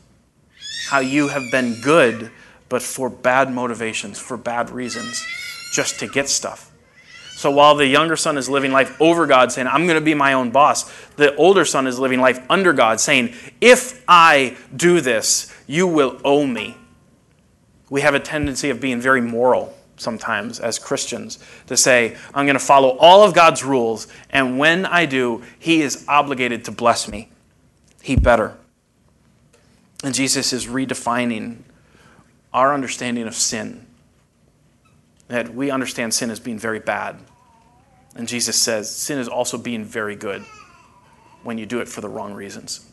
How 0.89 0.99
you 0.99 1.29
have 1.29 1.43
been 1.51 1.81
good, 1.81 2.31
but 2.69 2.83
for 2.83 3.09
bad 3.09 3.51
motivations, 3.51 4.19
for 4.19 4.37
bad 4.37 4.69
reasons, 4.69 5.25
just 5.71 5.99
to 5.99 6.07
get 6.07 6.29
stuff. 6.29 6.71
So 7.35 7.51
while 7.51 7.75
the 7.75 7.85
younger 7.85 8.15
son 8.15 8.37
is 8.37 8.47
living 8.47 8.71
life 8.71 8.99
over 9.01 9.27
God, 9.27 9.51
saying, 9.51 9.67
I'm 9.67 9.85
going 9.87 9.99
to 9.99 10.05
be 10.05 10.13
my 10.13 10.33
own 10.33 10.51
boss, 10.51 10.89
the 11.17 11.35
older 11.35 11.65
son 11.65 11.85
is 11.85 11.99
living 11.99 12.21
life 12.21 12.39
under 12.49 12.71
God, 12.71 13.01
saying, 13.01 13.33
If 13.59 14.03
I 14.07 14.55
do 14.73 15.01
this, 15.01 15.53
you 15.67 15.85
will 15.85 16.19
owe 16.23 16.47
me. 16.47 16.77
We 17.89 18.01
have 18.01 18.15
a 18.15 18.21
tendency 18.21 18.69
of 18.69 18.79
being 18.79 19.01
very 19.01 19.19
moral 19.19 19.75
sometimes 19.97 20.61
as 20.61 20.79
Christians 20.79 21.39
to 21.67 21.75
say, 21.75 22.15
I'm 22.33 22.45
going 22.45 22.57
to 22.57 22.65
follow 22.65 22.97
all 22.99 23.23
of 23.23 23.33
God's 23.33 23.63
rules, 23.63 24.07
and 24.29 24.57
when 24.57 24.85
I 24.85 25.05
do, 25.05 25.43
He 25.59 25.81
is 25.81 26.05
obligated 26.07 26.63
to 26.65 26.71
bless 26.71 27.09
me. 27.09 27.29
He 28.01 28.15
better. 28.15 28.55
And 30.05 30.15
Jesus 30.15 30.53
is 30.53 30.67
redefining 30.67 31.63
our 32.53 32.73
understanding 32.73 33.27
of 33.27 33.35
sin 33.35 33.84
that 35.27 35.53
we 35.53 35.71
understand 35.71 36.13
sin 36.13 36.29
as 36.29 36.39
being 36.39 36.59
very 36.59 36.79
bad. 36.79 37.17
And 38.15 38.27
Jesus 38.27 38.55
says 38.55 38.93
sin 38.93 39.19
is 39.19 39.27
also 39.27 39.57
being 39.57 39.83
very 39.83 40.15
good 40.15 40.43
when 41.43 41.57
you 41.57 41.65
do 41.65 41.79
it 41.79 41.87
for 41.87 42.01
the 42.01 42.09
wrong 42.09 42.33
reasons. 42.33 42.89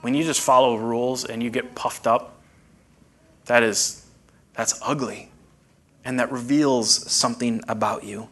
When 0.00 0.14
you 0.14 0.24
just 0.24 0.40
follow 0.40 0.76
rules 0.76 1.24
and 1.24 1.42
you 1.42 1.50
get 1.50 1.74
puffed 1.74 2.06
up, 2.06 2.40
that 3.46 3.62
is 3.62 4.04
that's 4.54 4.78
ugly. 4.82 5.30
And 6.04 6.18
that 6.18 6.32
reveals 6.32 7.10
something 7.10 7.62
about 7.68 8.04
you. 8.04 8.28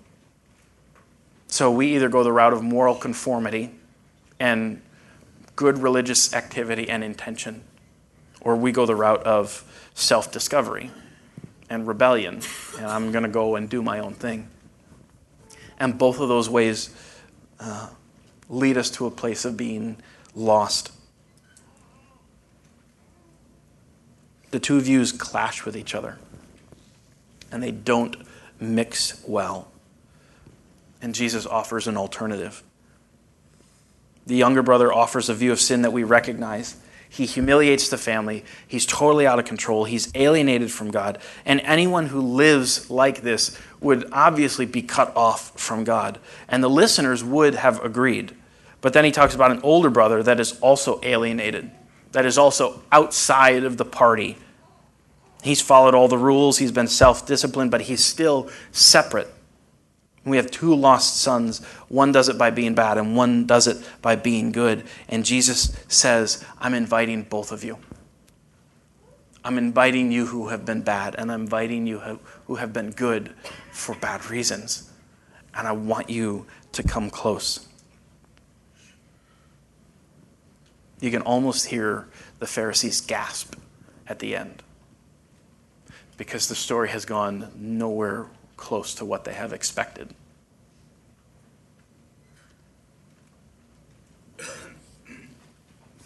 So 1.47 1.71
we 1.71 1.95
either 1.95 2.09
go 2.09 2.25
the 2.25 2.33
route 2.33 2.53
of 2.53 2.63
moral 2.63 2.95
conformity 2.95 3.71
and 4.41 4.83
good 5.55 5.79
religious 5.79 6.35
activity 6.35 6.89
and 6.89 7.05
intention, 7.05 7.63
or 8.41 8.57
we 8.57 8.73
go 8.73 8.87
the 8.87 8.95
route 8.95 9.23
of 9.23 9.65
self 9.95 10.33
discovery 10.33 10.91
and 11.71 11.87
rebellion, 11.87 12.41
and 12.77 12.87
I'm 12.87 13.13
going 13.13 13.25
to 13.25 13.31
go 13.31 13.57
and 13.57 13.69
do 13.69 13.83
my 13.83 13.99
own 13.99 14.15
thing. 14.15 14.49
And 15.79 15.99
both 15.99 16.21
of 16.21 16.29
those 16.29 16.49
ways 16.49 16.95
uh, 17.61 17.91
lead 18.49 18.77
us 18.77 18.91
to 18.93 19.07
a 19.07 19.11
place 19.11 19.45
of 19.45 19.57
being 19.57 19.97
lost. 20.35 20.93
The 24.51 24.61
two 24.61 24.81
views 24.81 25.13
clash 25.13 25.65
with 25.65 25.77
each 25.77 25.95
other, 25.95 26.19
and 27.51 27.63
they 27.63 27.73
don't 27.73 28.17
mix 28.61 29.23
well. 29.27 29.69
And 31.03 31.15
Jesus 31.15 31.47
offers 31.47 31.87
an 31.87 31.97
alternative. 31.97 32.63
The 34.27 34.37
younger 34.37 34.63
brother 34.63 34.93
offers 34.93 35.29
a 35.29 35.35
view 35.35 35.53
of 35.53 35.61
sin 35.61 35.83
that 35.83 35.93
we 35.93 36.05
recognize 36.05 36.77
he 37.17 37.25
humiliates 37.25 37.89
the 37.89 37.97
family. 37.97 38.45
He's 38.69 38.85
totally 38.85 39.27
out 39.27 39.39
of 39.39 39.47
control. 39.47 39.85
He's 39.85 40.11
alienated 40.15 40.71
from 40.71 40.91
God. 40.91 41.19
And 41.47 41.61
anyone 41.63 42.09
who 42.09 42.21
lives 42.21 42.91
like 42.91 43.23
this 43.23 43.59
would 43.81 44.07
obviously 44.13 44.67
be 44.67 44.83
cut 44.83 45.17
off 45.17 45.59
from 45.59 45.83
God. 45.83 46.19
And 46.47 46.63
the 46.63 46.69
listeners 46.69 47.25
would 47.25 47.55
have 47.55 47.83
agreed. 47.83 48.37
But 48.83 48.93
then 48.93 49.07
he 49.07 49.13
talks 49.13 49.35
about 49.35 49.51
an 49.51 49.61
older 49.63 49.89
brother 49.89 50.23
that 50.23 50.39
is 50.39 50.61
also 50.61 51.01
alienated, 51.03 51.71
that 52.13 52.27
is 52.27 52.37
also 52.37 52.83
outside 52.93 53.65
of 53.65 53.79
the 53.79 53.87
party. 53.87 54.37
He's 55.43 55.63
followed 55.63 55.95
all 55.95 56.09
the 56.09 56.19
rules, 56.19 56.59
he's 56.59 56.73
been 56.73 56.87
self 56.87 57.27
disciplined, 57.27 57.71
but 57.71 57.81
he's 57.81 58.05
still 58.05 58.51
separate 58.73 59.33
we 60.27 60.37
have 60.39 60.51
two 60.51 60.75
lost 60.75 61.19
sons. 61.19 61.65
One 61.89 62.11
does 62.11 62.29
it 62.29 62.37
by 62.37 62.51
being 62.51 62.75
bad, 62.75 62.99
and 62.99 63.17
one 63.17 63.47
does 63.47 63.69
it 63.69 63.79
by 64.03 64.17
being 64.17 64.51
good. 64.51 64.85
And 65.09 65.25
Jesus 65.25 65.77
says, 65.87 66.45
I'm 66.59 66.75
inviting 66.75 67.23
both 67.23 67.53
of 67.53 67.63
you. 67.63 67.79
I'm 69.45 69.57
inviting 69.57 70.11
you 70.11 70.27
who 70.27 70.49
have 70.49 70.65
been 70.65 70.83
bad, 70.83 71.15
and 71.17 71.31
I'm 71.31 71.43
inviting 71.43 71.87
you 71.87 72.19
who 72.47 72.57
have 72.57 72.73
been 72.73 72.91
good 72.91 73.33
for 73.71 73.95
bad 73.95 74.29
reasons. 74.29 74.91
And 75.55 75.69
I 75.69 75.73
want 75.73 76.11
you 76.11 76.47
to 76.73 76.83
come 76.83 77.09
close. 77.09 77.69
You 81.01 81.13
can 81.13 81.23
almost 81.23 81.67
hear 81.67 82.09
the 82.41 82.47
Pharisees 82.47 83.01
gasp 83.01 83.55
at 84.09 84.19
the 84.19 84.35
end 84.35 84.65
because 86.17 86.49
the 86.49 86.55
story 86.55 86.89
has 86.89 87.05
gone 87.05 87.53
nowhere 87.55 88.27
close 88.57 88.95
to 88.95 89.05
what 89.05 89.25
they 89.25 89.35
have 89.35 89.53
expected. 89.53 90.15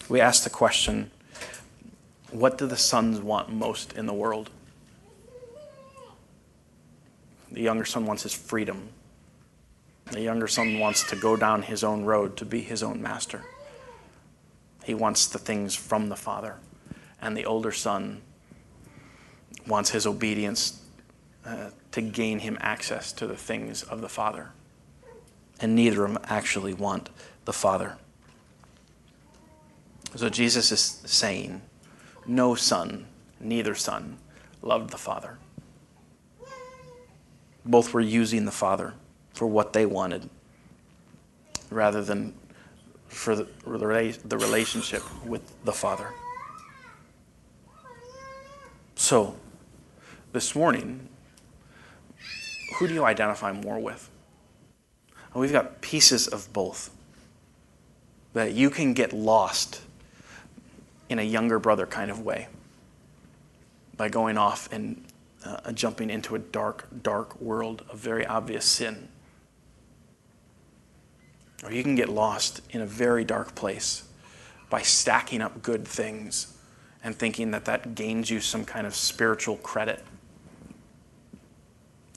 We 0.09 0.21
ask 0.21 0.43
the 0.43 0.51
question 0.51 1.11
what 2.31 2.59
do 2.59 2.67
the 2.67 2.77
sons 2.77 3.21
want 3.21 3.53
most 3.53 3.93
in 3.95 4.07
the 4.07 4.13
world? 4.13 4.51
The 7.51 7.61
younger 7.61 7.85
son 7.85 8.07
wants 8.07 8.23
his 8.23 8.35
freedom. 8.35 8.91
The 10.13 10.21
younger 10.21 10.49
son 10.49 10.79
wants 10.79 11.09
to 11.11 11.17
go 11.17 11.37
down 11.37 11.63
his 11.63 11.83
own 11.83 12.05
road 12.05 12.37
to 12.39 12.45
be 12.45 12.61
his 12.61 12.83
own 12.83 13.03
master. 13.03 13.43
He 14.85 14.95
wants 14.95 15.27
the 15.27 15.39
things 15.39 15.75
from 15.75 16.09
the 16.09 16.17
father. 16.17 16.57
And 17.21 17.37
the 17.37 17.45
older 17.45 17.73
son 17.73 18.23
wants 19.67 19.91
his 19.91 20.07
obedience 20.07 20.80
uh, 21.45 21.71
to 21.93 22.01
gain 22.01 22.41
him 22.41 22.59
access 22.61 23.13
to 23.13 23.27
the 23.27 23.37
things 23.37 23.83
of 23.83 24.01
the 24.01 24.09
Father. 24.09 24.51
And 25.61 25.75
neither 25.75 26.05
of 26.05 26.13
them 26.13 26.23
actually 26.29 26.75
want 26.75 27.11
the 27.45 27.53
Father. 27.53 27.97
So 30.17 30.29
Jesus 30.29 30.73
is 30.73 31.03
saying, 31.05 31.63
No 32.27 32.55
son, 32.55 33.07
neither 33.39 33.75
son, 33.75 34.19
loved 34.63 34.91
the 34.91 34.99
Father. 34.99 35.39
Both 37.65 37.93
were 37.93 38.01
using 38.01 38.45
the 38.45 38.53
Father 38.53 38.95
for 39.35 39.47
what 39.47 39.73
they 39.73 39.87
wanted 39.87 40.29
rather 41.71 42.03
than 42.03 42.35
for 43.07 43.35
the, 43.37 43.47
the 44.25 44.39
relationship 44.39 45.03
with 45.25 45.43
the 45.65 45.73
Father. 45.73 46.13
So, 48.95 49.37
this 50.33 50.55
morning, 50.55 51.09
who 52.75 52.89
do 52.89 52.95
you 52.95 53.05
identify 53.05 53.53
more 53.53 53.79
with? 53.79 54.09
And 55.33 55.41
we've 55.41 55.53
got 55.53 55.81
pieces 55.81 56.29
of 56.29 56.53
both. 56.53 56.91
That 58.33 58.53
you 58.53 58.71
can 58.71 58.95
get 58.95 59.13
lost 59.13 59.83
in 61.09 61.19
a 61.19 61.23
younger 61.23 61.59
brother 61.59 61.87
kind 61.87 62.11
of 62.11 62.21
way. 62.21 62.49
by 64.01 64.09
going 64.09 64.39
off 64.39 64.73
and 64.73 65.05
uh, 65.45 65.73
jumping 65.73 66.09
into 66.09 66.35
a 66.35 66.39
dark, 66.39 66.89
dark 67.03 67.39
world 67.39 67.85
of 67.91 67.99
very 67.99 68.25
obvious 68.25 68.65
sin. 68.65 69.09
Or 71.63 71.71
you 71.71 71.83
can 71.83 71.97
get 71.97 72.09
lost 72.09 72.63
in 72.71 72.81
a 72.81 72.87
very 72.87 73.25
dark 73.25 73.55
place 73.55 74.05
by 74.71 74.81
stacking 74.81 75.43
up 75.43 75.61
good 75.61 75.87
things 75.87 76.57
and 77.05 77.15
thinking 77.15 77.51
that 77.51 77.67
that 77.67 77.95
gains 77.95 78.31
you 78.31 78.41
some 78.41 78.65
kind 78.65 78.87
of 78.87 78.95
spiritual 78.95 79.57
credit. 79.59 80.03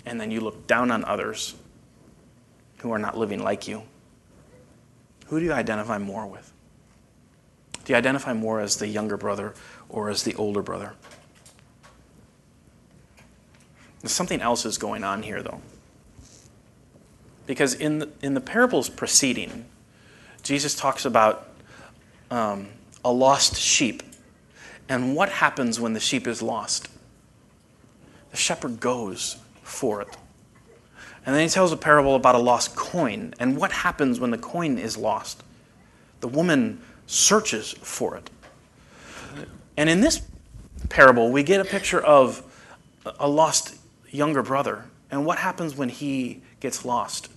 And 0.06 0.20
then 0.20 0.32
you 0.32 0.42
look 0.42 0.68
down 0.68 0.92
on 0.92 1.06
others 1.06 1.56
who 2.80 2.92
are 2.92 3.00
not 3.00 3.18
living 3.18 3.42
like 3.42 3.68
you. 3.68 3.84
Who 5.28 5.40
do 5.40 5.46
you 5.46 5.54
identify 5.54 5.98
more 5.98 6.28
with? 6.28 6.52
Do 7.86 7.94
you 7.94 7.98
identify 7.98 8.34
more 8.34 8.60
as 8.60 8.78
the 8.78 8.88
younger 8.88 9.18
brother 9.18 9.54
or 9.90 10.10
as 10.10 10.24
the 10.24 10.36
older 10.36 10.62
brother? 10.62 10.94
Something 14.06 14.42
else 14.42 14.66
is 14.66 14.78
going 14.78 15.04
on 15.04 15.24
here, 15.24 15.42
though. 15.42 15.62
Because 17.46 17.74
in 17.74 18.00
the, 18.00 18.10
in 18.22 18.34
the 18.34 18.42
parables 18.42 18.90
preceding, 18.90 19.66
Jesus 20.44 20.76
talks 20.76 21.06
about 21.06 21.48
um, 22.30 22.68
a 23.04 23.12
lost 23.12 23.56
sheep. 23.56 24.04
And 24.90 25.16
what 25.16 25.30
happens 25.30 25.80
when 25.80 25.94
the 25.94 26.00
sheep 26.00 26.28
is 26.28 26.42
lost? 26.42 26.90
The 28.32 28.38
shepherd 28.38 28.80
goes 28.80 29.38
for 29.64 30.02
it. 30.02 30.18
And 31.26 31.34
then 31.34 31.44
he 31.44 31.50
tells 31.50 31.72
a 31.72 31.78
parable 31.78 32.16
about 32.16 32.36
a 32.36 32.40
lost 32.40 32.76
coin. 32.76 33.34
And 33.40 33.58
what 33.58 33.72
happens 33.72 34.20
when 34.20 34.32
the 34.32 34.38
coin 34.38 34.78
is 34.78 34.98
lost? 34.98 35.42
The 36.20 36.28
woman 36.28 36.82
searches 37.08 37.72
for 37.72 38.16
it. 38.18 38.30
And 39.78 39.90
in 39.90 40.02
this 40.02 40.22
parable, 40.90 41.32
we 41.32 41.44
get 41.44 41.62
a 41.62 41.66
picture 41.66 42.00
of 42.00 42.44
a 43.20 43.28
lost 43.28 43.76
younger 44.10 44.44
brother. 44.44 44.86
And 45.10 45.26
what 45.26 45.38
happens 45.38 45.76
when 45.76 45.90
he 45.90 46.42
gets 46.60 46.86
lost? 46.86 47.30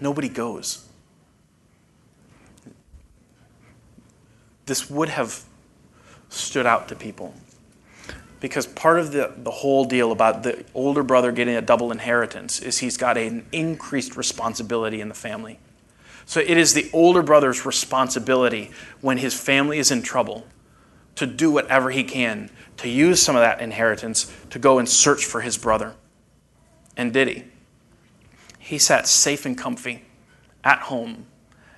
Nobody 0.00 0.28
goes. 0.28 0.88
This 4.66 4.88
would 4.88 5.08
have 5.08 5.44
stood 6.30 6.66
out 6.66 6.88
to 6.88 6.96
people. 6.96 7.34
Because 8.44 8.66
part 8.66 8.98
of 8.98 9.12
the, 9.12 9.32
the 9.38 9.50
whole 9.50 9.86
deal 9.86 10.12
about 10.12 10.42
the 10.42 10.66
older 10.74 11.02
brother 11.02 11.32
getting 11.32 11.56
a 11.56 11.62
double 11.62 11.90
inheritance 11.90 12.60
is 12.60 12.76
he's 12.76 12.98
got 12.98 13.16
an 13.16 13.46
increased 13.52 14.18
responsibility 14.18 15.00
in 15.00 15.08
the 15.08 15.14
family. 15.14 15.58
So 16.26 16.40
it 16.40 16.58
is 16.58 16.74
the 16.74 16.90
older 16.92 17.22
brother's 17.22 17.64
responsibility 17.64 18.70
when 19.00 19.16
his 19.16 19.32
family 19.32 19.78
is 19.78 19.90
in 19.90 20.02
trouble 20.02 20.46
to 21.14 21.24
do 21.24 21.50
whatever 21.50 21.90
he 21.90 22.04
can 22.04 22.50
to 22.76 22.90
use 22.90 23.22
some 23.22 23.34
of 23.34 23.40
that 23.40 23.62
inheritance 23.62 24.30
to 24.50 24.58
go 24.58 24.78
and 24.78 24.86
search 24.86 25.24
for 25.24 25.40
his 25.40 25.56
brother. 25.56 25.94
And 26.98 27.14
did 27.14 27.28
he? 27.28 27.44
He 28.58 28.76
sat 28.76 29.08
safe 29.08 29.46
and 29.46 29.56
comfy 29.56 30.04
at 30.62 30.80
home 30.80 31.24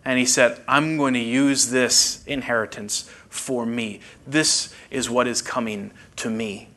and 0.04 0.18
he 0.18 0.26
said, 0.26 0.60
I'm 0.66 0.96
going 0.96 1.14
to 1.14 1.20
use 1.20 1.70
this 1.70 2.24
inheritance 2.26 3.08
for 3.36 3.66
me. 3.66 4.00
This 4.26 4.74
is 4.90 5.08
what 5.10 5.26
is 5.26 5.42
coming 5.42 5.92
to 6.16 6.30
me. 6.30 6.68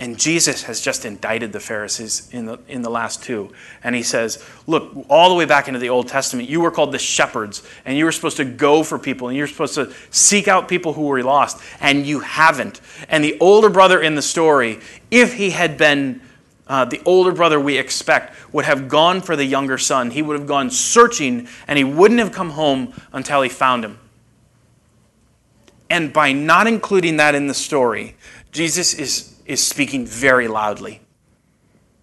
And 0.00 0.18
Jesus 0.18 0.62
has 0.62 0.80
just 0.80 1.04
indicted 1.04 1.52
the 1.52 1.60
Pharisees 1.60 2.30
in 2.32 2.46
the, 2.46 2.58
in 2.68 2.80
the 2.80 2.88
last 2.88 3.22
two. 3.22 3.52
And 3.84 3.94
he 3.94 4.02
says, 4.02 4.42
Look, 4.66 5.04
all 5.10 5.28
the 5.28 5.34
way 5.34 5.44
back 5.44 5.68
into 5.68 5.78
the 5.78 5.90
Old 5.90 6.08
Testament, 6.08 6.48
you 6.48 6.62
were 6.62 6.70
called 6.70 6.92
the 6.92 6.98
shepherds, 6.98 7.62
and 7.84 7.98
you 7.98 8.06
were 8.06 8.12
supposed 8.12 8.38
to 8.38 8.46
go 8.46 8.82
for 8.82 8.98
people, 8.98 9.28
and 9.28 9.36
you're 9.36 9.46
supposed 9.46 9.74
to 9.74 9.92
seek 10.10 10.48
out 10.48 10.68
people 10.68 10.94
who 10.94 11.02
were 11.02 11.22
lost, 11.22 11.62
and 11.80 12.06
you 12.06 12.20
haven't. 12.20 12.80
And 13.10 13.22
the 13.22 13.38
older 13.40 13.68
brother 13.68 14.00
in 14.00 14.14
the 14.14 14.22
story, 14.22 14.80
if 15.10 15.34
he 15.34 15.50
had 15.50 15.76
been 15.76 16.22
uh, 16.66 16.84
the 16.86 17.02
older 17.04 17.32
brother 17.32 17.60
we 17.60 17.76
expect, 17.76 18.34
would 18.54 18.64
have 18.64 18.88
gone 18.88 19.20
for 19.20 19.34
the 19.34 19.44
younger 19.44 19.76
son. 19.76 20.12
He 20.12 20.22
would 20.22 20.38
have 20.38 20.48
gone 20.48 20.70
searching, 20.70 21.48
and 21.66 21.76
he 21.76 21.84
wouldn't 21.84 22.20
have 22.20 22.32
come 22.32 22.50
home 22.50 22.94
until 23.12 23.42
he 23.42 23.50
found 23.50 23.84
him. 23.84 23.98
And 25.90 26.12
by 26.12 26.32
not 26.32 26.66
including 26.66 27.18
that 27.18 27.34
in 27.34 27.48
the 27.48 27.54
story, 27.54 28.16
Jesus 28.52 28.94
is 28.94 29.30
is 29.50 29.66
speaking 29.66 30.06
very 30.06 30.46
loudly 30.46 31.00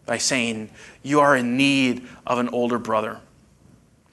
by 0.05 0.17
saying, 0.17 0.69
You 1.01 1.21
are 1.21 1.35
in 1.37 1.55
need 1.55 2.05
of 2.25 2.39
an 2.39 2.49
older 2.49 2.77
brother. 2.77 3.21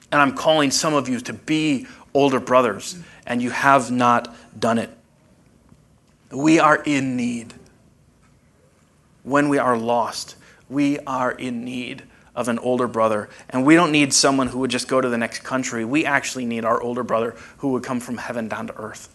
And 0.09 0.21
I'm 0.21 0.35
calling 0.35 0.71
some 0.71 0.93
of 0.93 1.09
you 1.09 1.19
to 1.19 1.33
be 1.33 1.85
older 2.13 2.39
brothers, 2.39 2.97
and 3.27 3.41
you 3.41 3.49
have 3.49 3.91
not 3.91 4.33
done 4.57 4.77
it. 4.77 4.89
We 6.31 6.59
are 6.59 6.77
in 6.77 7.17
need. 7.17 7.53
When 9.23 9.49
we 9.49 9.57
are 9.57 9.77
lost, 9.77 10.37
we 10.69 10.97
are 10.99 11.31
in 11.31 11.65
need 11.65 12.03
of 12.35 12.47
an 12.47 12.57
older 12.59 12.87
brother. 12.87 13.27
And 13.49 13.65
we 13.65 13.75
don't 13.75 13.91
need 13.91 14.13
someone 14.13 14.47
who 14.47 14.59
would 14.59 14.71
just 14.71 14.87
go 14.87 15.01
to 15.01 15.09
the 15.09 15.17
next 15.17 15.39
country. 15.39 15.83
We 15.83 16.05
actually 16.05 16.45
need 16.45 16.63
our 16.63 16.81
older 16.81 17.03
brother 17.03 17.35
who 17.57 17.69
would 17.73 17.83
come 17.83 17.99
from 17.99 18.15
heaven 18.15 18.47
down 18.47 18.67
to 18.67 18.75
earth. 18.77 19.09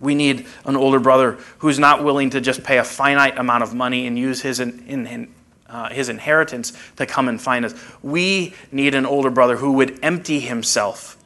We 0.00 0.14
need 0.14 0.46
an 0.64 0.76
older 0.76 0.98
brother 0.98 1.38
who's 1.58 1.78
not 1.78 2.04
willing 2.04 2.30
to 2.30 2.40
just 2.40 2.64
pay 2.64 2.78
a 2.78 2.84
finite 2.84 3.38
amount 3.38 3.62
of 3.62 3.74
money 3.74 4.06
and 4.06 4.18
use 4.18 4.42
his, 4.42 4.60
in, 4.60 4.86
in, 4.86 5.34
uh, 5.68 5.88
his 5.88 6.08
inheritance 6.08 6.72
to 6.96 7.06
come 7.06 7.28
and 7.28 7.40
find 7.40 7.64
us. 7.64 7.74
We 8.02 8.54
need 8.70 8.94
an 8.94 9.06
older 9.06 9.30
brother 9.30 9.56
who 9.56 9.72
would 9.74 9.98
empty 10.02 10.40
himself, 10.40 11.16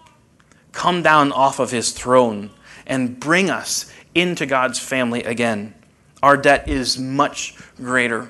come 0.73 1.03
down 1.03 1.33
off 1.33 1.59
of 1.59 1.71
his 1.71 1.93
throne, 1.93 2.51
and 2.87 3.19
bring 3.19 3.51
us 3.51 3.91
into 4.15 4.47
God's 4.47 4.79
family 4.79 5.23
again. 5.23 5.75
Our 6.23 6.37
debt 6.37 6.69
is 6.69 6.99
much 6.99 7.55
greater 7.77 8.29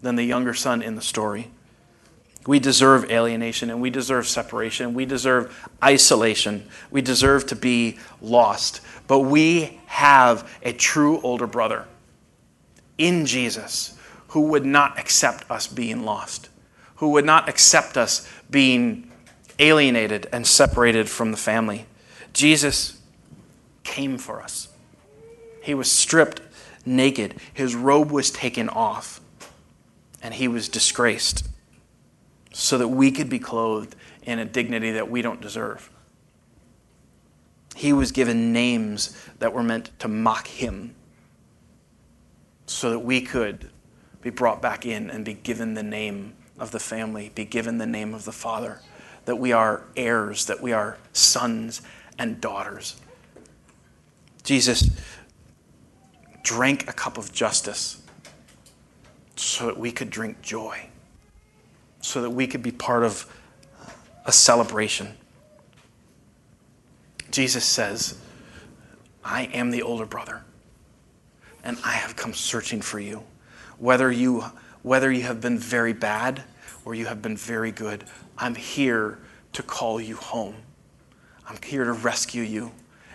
than 0.00 0.16
the 0.16 0.24
younger 0.24 0.54
son 0.54 0.82
in 0.82 0.94
the 0.94 1.02
story. 1.02 1.50
We 2.46 2.58
deserve 2.58 3.10
alienation 3.10 3.70
and 3.70 3.80
we 3.80 3.90
deserve 3.90 4.26
separation. 4.26 4.94
We 4.94 5.06
deserve 5.06 5.68
isolation. 5.82 6.66
We 6.90 7.00
deserve 7.00 7.46
to 7.46 7.56
be 7.56 7.98
lost. 8.20 8.80
But 9.06 9.20
we 9.20 9.80
have 9.86 10.50
a 10.62 10.72
true 10.72 11.20
older 11.20 11.46
brother 11.46 11.86
in 12.98 13.26
Jesus 13.26 13.96
who 14.28 14.42
would 14.42 14.64
not 14.64 14.98
accept 14.98 15.48
us 15.50 15.66
being 15.66 16.04
lost, 16.04 16.48
who 16.96 17.10
would 17.10 17.24
not 17.24 17.48
accept 17.48 17.96
us 17.96 18.28
being 18.50 19.10
alienated 19.58 20.28
and 20.32 20.46
separated 20.46 21.08
from 21.08 21.30
the 21.30 21.36
family. 21.36 21.86
Jesus 22.32 23.00
came 23.84 24.18
for 24.18 24.42
us. 24.42 24.68
He 25.62 25.74
was 25.74 25.90
stripped 25.90 26.40
naked, 26.84 27.36
his 27.52 27.76
robe 27.76 28.10
was 28.10 28.30
taken 28.32 28.68
off, 28.68 29.20
and 30.20 30.34
he 30.34 30.48
was 30.48 30.68
disgraced 30.68 31.46
so 32.52 32.78
that 32.78 32.88
we 32.88 33.10
could 33.10 33.28
be 33.28 33.38
clothed 33.38 33.96
in 34.22 34.38
a 34.38 34.44
dignity 34.44 34.92
that 34.92 35.10
we 35.10 35.22
don't 35.22 35.40
deserve. 35.40 35.90
He 37.74 37.92
was 37.92 38.12
given 38.12 38.52
names 38.52 39.16
that 39.38 39.52
were 39.52 39.62
meant 39.62 39.98
to 40.00 40.08
mock 40.08 40.46
him 40.46 40.94
so 42.66 42.90
that 42.90 43.00
we 43.00 43.22
could 43.22 43.70
be 44.20 44.30
brought 44.30 44.62
back 44.62 44.86
in 44.86 45.10
and 45.10 45.24
be 45.24 45.34
given 45.34 45.74
the 45.74 45.82
name 45.82 46.34
of 46.58 46.70
the 46.70 46.78
family, 46.78 47.32
be 47.34 47.44
given 47.44 47.78
the 47.78 47.86
name 47.86 48.14
of 48.14 48.24
the 48.24 48.32
Father, 48.32 48.80
that 49.24 49.36
we 49.36 49.52
are 49.52 49.84
heirs, 49.96 50.46
that 50.46 50.60
we 50.60 50.72
are 50.72 50.98
sons 51.12 51.82
and 52.18 52.40
daughters. 52.40 53.00
Jesus 54.44 54.90
drank 56.42 56.88
a 56.88 56.92
cup 56.92 57.16
of 57.16 57.32
justice 57.32 58.02
so 59.36 59.66
that 59.66 59.78
we 59.78 59.90
could 59.90 60.10
drink 60.10 60.42
joy 60.42 60.88
so 62.02 62.20
that 62.20 62.30
we 62.30 62.46
could 62.46 62.62
be 62.62 62.72
part 62.72 63.04
of 63.04 63.24
a 64.26 64.32
celebration. 64.32 65.08
Jesus 67.30 67.64
says, 67.64 68.20
I 69.24 69.44
am 69.44 69.70
the 69.70 69.82
older 69.82 70.04
brother, 70.04 70.42
and 71.64 71.78
I 71.84 71.92
have 71.92 72.14
come 72.14 72.34
searching 72.34 72.82
for 72.82 73.00
you. 73.00 73.22
Whether 73.78 74.12
you, 74.12 74.44
whether 74.82 75.10
you 75.10 75.22
have 75.22 75.40
been 75.40 75.58
very 75.58 75.94
bad 75.94 76.42
or 76.84 76.94
you 76.94 77.06
have 77.06 77.22
been 77.22 77.36
very 77.36 77.72
good, 77.72 78.04
I'm 78.36 78.54
here 78.54 79.18
to 79.54 79.62
call 79.62 80.00
you 80.00 80.16
home. 80.16 80.56
I'm 81.48 81.58
here 81.64 81.84
to 81.84 81.92
rescue 81.92 82.42
you 82.42 82.72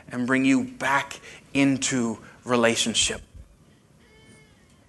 and 0.10 0.26
bring 0.26 0.46
you 0.46 0.64
back 0.64 1.20
into 1.54 2.18
relationship. 2.46 3.22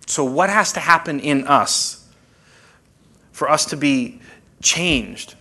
So, 0.07 0.25
what 0.25 0.49
has 0.51 0.73
to 0.73 0.81
happen 0.81 1.21
in 1.21 1.47
us? 1.47 1.98
For 3.39 3.49
us 3.49 3.67
to 3.67 3.77
be 3.77 4.19
changed. 4.61 5.37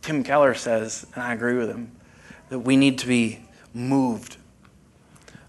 Tim 0.00 0.22
Keller 0.22 0.54
says, 0.54 1.08
and 1.16 1.24
I 1.24 1.32
agree 1.32 1.54
with 1.54 1.68
him, 1.68 1.90
that 2.50 2.60
we 2.60 2.76
need 2.76 2.98
to 3.00 3.08
be 3.08 3.40
moved 3.74 4.36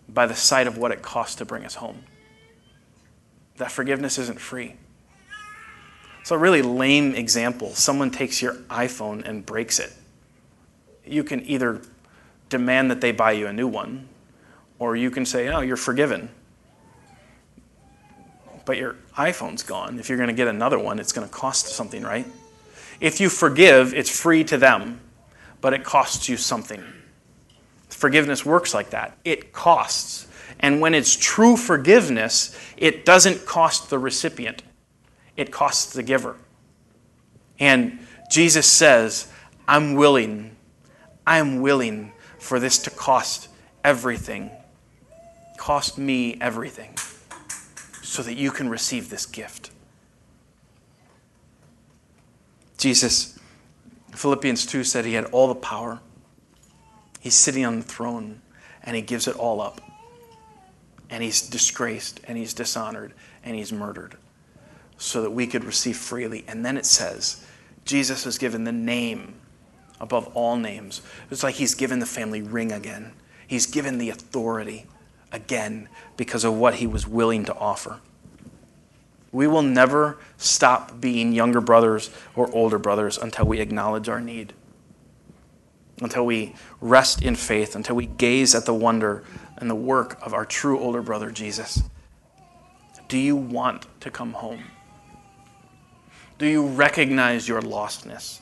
by 0.09 0.25
the 0.25 0.33
sight 0.33 0.65
of 0.65 0.79
what 0.79 0.91
it 0.91 1.03
costs 1.03 1.35
to 1.35 1.45
bring 1.45 1.63
us 1.63 1.75
home. 1.75 2.03
That 3.57 3.71
forgiveness 3.71 4.17
isn't 4.17 4.39
free. 4.39 4.73
So, 6.23 6.33
a 6.33 6.39
really 6.39 6.63
lame 6.63 7.13
example. 7.13 7.75
Someone 7.75 8.09
takes 8.09 8.41
your 8.41 8.55
iPhone 8.71 9.23
and 9.23 9.45
breaks 9.45 9.77
it. 9.77 9.93
you 11.05 11.23
can 11.23 11.45
either 11.45 11.79
demand 12.49 12.89
that 12.89 13.01
they 13.01 13.11
buy 13.11 13.33
you 13.33 13.45
a 13.45 13.53
new 13.53 13.67
one, 13.67 14.09
or 14.79 14.95
you 14.95 15.11
can 15.11 15.27
say, 15.27 15.49
oh, 15.49 15.59
you're 15.61 15.77
forgiven. 15.77 16.31
But 18.65 18.77
your 18.77 18.95
iPhone's 19.17 19.63
gone. 19.63 19.99
If 19.99 20.09
you're 20.09 20.17
going 20.17 20.29
to 20.29 20.35
get 20.35 20.47
another 20.47 20.79
one, 20.79 20.99
it's 20.99 21.11
going 21.11 21.27
to 21.27 21.33
cost 21.33 21.67
something, 21.67 22.03
right? 22.03 22.25
If 22.99 23.19
you 23.19 23.29
forgive, 23.29 23.93
it's 23.93 24.09
free 24.09 24.43
to 24.45 24.57
them, 24.57 24.99
but 25.59 25.73
it 25.73 25.83
costs 25.83 26.29
you 26.29 26.37
something. 26.37 26.83
Forgiveness 27.89 28.45
works 28.45 28.73
like 28.73 28.91
that. 28.91 29.17
It 29.25 29.51
costs. 29.51 30.27
And 30.59 30.79
when 30.79 30.93
it's 30.93 31.15
true 31.15 31.57
forgiveness, 31.57 32.55
it 32.77 33.05
doesn't 33.05 33.45
cost 33.45 33.89
the 33.89 33.97
recipient, 33.97 34.61
it 35.35 35.51
costs 35.51 35.93
the 35.93 36.03
giver. 36.03 36.35
And 37.59 37.99
Jesus 38.29 38.67
says, 38.67 39.27
I'm 39.67 39.95
willing, 39.95 40.55
I'm 41.25 41.61
willing 41.61 42.11
for 42.39 42.59
this 42.59 42.79
to 42.79 42.89
cost 42.89 43.49
everything. 43.83 44.51
Cost 45.57 45.97
me 45.99 46.37
everything 46.41 46.95
so 48.11 48.21
that 48.21 48.35
you 48.35 48.51
can 48.51 48.67
receive 48.67 49.09
this 49.09 49.25
gift. 49.25 49.71
Jesus, 52.77 53.39
Philippians 54.13 54.65
2 54.65 54.83
said 54.83 55.05
he 55.05 55.13
had 55.13 55.23
all 55.27 55.47
the 55.47 55.55
power. 55.55 56.01
He's 57.21 57.35
sitting 57.35 57.65
on 57.65 57.77
the 57.77 57.85
throne 57.85 58.41
and 58.83 58.97
he 58.97 59.01
gives 59.01 59.29
it 59.29 59.37
all 59.37 59.61
up. 59.61 59.79
And 61.09 61.23
he's 61.23 61.41
disgraced 61.41 62.19
and 62.27 62.37
he's 62.37 62.53
dishonored 62.53 63.13
and 63.45 63.55
he's 63.55 63.71
murdered 63.71 64.17
so 64.97 65.21
that 65.21 65.31
we 65.31 65.47
could 65.47 65.63
receive 65.63 65.95
freely. 65.95 66.43
And 66.49 66.65
then 66.65 66.75
it 66.75 66.85
says, 66.85 67.45
Jesus 67.85 68.25
was 68.25 68.37
given 68.37 68.65
the 68.65 68.73
name 68.73 69.35
above 70.01 70.27
all 70.35 70.57
names. 70.57 71.01
It's 71.29 71.43
like 71.43 71.55
he's 71.55 71.75
given 71.75 71.99
the 71.99 72.05
family 72.05 72.41
ring 72.41 72.73
again. 72.73 73.13
He's 73.47 73.67
given 73.67 73.99
the 73.99 74.09
authority 74.09 74.87
again 75.31 75.89
because 76.17 76.43
of 76.43 76.53
what 76.55 76.75
he 76.75 76.87
was 76.87 77.07
willing 77.07 77.45
to 77.45 77.55
offer. 77.55 77.99
We 79.31 79.47
will 79.47 79.61
never 79.61 80.17
stop 80.37 80.99
being 80.99 81.31
younger 81.31 81.61
brothers 81.61 82.09
or 82.35 82.53
older 82.53 82.77
brothers 82.77 83.17
until 83.17 83.45
we 83.45 83.59
acknowledge 83.59 84.09
our 84.09 84.19
need, 84.19 84.53
until 86.01 86.25
we 86.25 86.53
rest 86.81 87.21
in 87.21 87.35
faith, 87.35 87.75
until 87.75 87.95
we 87.95 88.07
gaze 88.07 88.53
at 88.53 88.65
the 88.65 88.73
wonder 88.73 89.23
and 89.57 89.69
the 89.69 89.75
work 89.75 90.17
of 90.21 90.33
our 90.33 90.45
true 90.45 90.79
older 90.79 91.01
brother, 91.01 91.31
Jesus. 91.31 91.83
Do 93.07 93.17
you 93.17 93.35
want 93.35 93.85
to 94.01 94.11
come 94.11 94.33
home? 94.33 94.63
Do 96.37 96.47
you 96.47 96.65
recognize 96.65 97.47
your 97.47 97.61
lostness? 97.61 98.39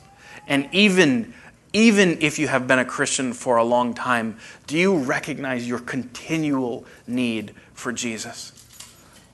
And 0.48 0.68
even 0.72 1.34
even 1.72 2.20
if 2.20 2.38
you 2.38 2.48
have 2.48 2.66
been 2.66 2.78
a 2.78 2.84
Christian 2.84 3.32
for 3.32 3.56
a 3.56 3.64
long 3.64 3.94
time, 3.94 4.38
do 4.66 4.76
you 4.76 4.96
recognize 4.96 5.68
your 5.68 5.78
continual 5.78 6.84
need 7.06 7.54
for 7.74 7.92
Jesus? 7.92 8.52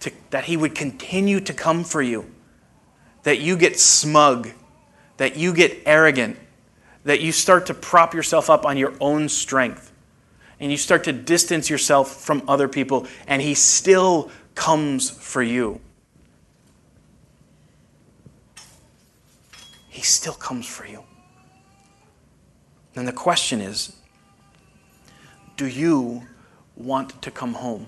To, 0.01 0.13
that 0.31 0.45
He 0.45 0.57
would 0.57 0.75
continue 0.75 1.41
to 1.41 1.55
come 1.55 1.83
for 1.83 2.03
you, 2.03 2.31
that 3.23 3.41
you 3.41 3.57
get 3.57 3.79
smug, 3.79 4.51
that 5.17 5.37
you 5.37 5.55
get 5.55 5.79
arrogant, 5.87 6.37
that 7.05 7.21
you 7.21 7.33
start 7.33 7.67
to 7.67 7.75
prop 7.75 8.13
yourself 8.13 8.51
up 8.51 8.67
on 8.67 8.77
your 8.77 8.93
own 9.01 9.29
strength, 9.31 9.93
and 10.61 10.71
you 10.71 10.77
start 10.77 11.05
to 11.05 11.13
distance 11.13 11.71
yourself 11.71 12.23
from 12.23 12.43
other 12.47 12.69
people, 12.69 13.07
and 13.27 13.41
He 13.41 13.55
still 13.55 14.31
comes 14.55 15.09
for 15.09 15.43
you. 15.43 15.81
He 19.89 20.03
still 20.03 20.35
comes 20.35 20.67
for 20.67 20.87
you. 20.87 21.06
Then 22.97 23.05
the 23.05 23.13
question 23.13 23.61
is 23.61 23.95
do 25.57 25.67
you 25.67 26.23
want 26.75 27.23
to 27.23 27.31
come 27.31 27.55
home? 27.55 27.87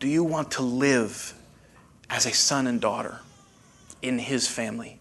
Do 0.00 0.08
you 0.08 0.24
want 0.24 0.50
to 0.52 0.62
live 0.62 1.34
as 2.10 2.26
a 2.26 2.32
son 2.32 2.66
and 2.66 2.80
daughter 2.80 3.20
in 4.02 4.18
his 4.18 4.48
family? 4.48 4.98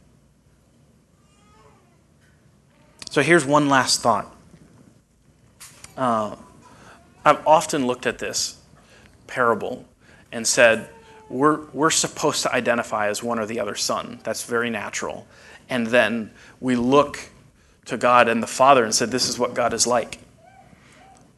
So 3.10 3.22
here's 3.22 3.43
one 3.43 3.70
last 3.70 4.01
thought. 4.01 4.36
Uh, 5.97 6.36
I've 7.26 7.45
often 7.47 7.88
looked 7.88 8.06
at 8.06 8.20
this 8.20 8.60
parable 9.26 9.86
and 10.32 10.45
said, 10.45 10.89
we're, 11.28 11.66
we're 11.74 11.91
supposed 11.91 12.43
to 12.43 12.54
identify 12.54 13.08
as 13.08 13.24
one 13.24 13.39
or 13.39 13.47
the 13.47 13.60
other 13.60 13.76
son. 13.76 14.20
That's 14.24 14.43
very 14.43 14.70
natural. 14.70 15.28
And 15.70 15.88
then 15.88 16.32
we 16.60 16.76
look 16.76 17.30
to 17.86 17.98
God 17.98 18.28
and 18.28 18.42
the 18.42 18.48
Father 18.48 18.84
and 18.84 18.94
said, 18.94 19.12
This 19.12 19.30
is 19.30 19.38
what 19.38 19.54
God 19.54 19.74
is 19.74 19.86
like. 19.86 20.20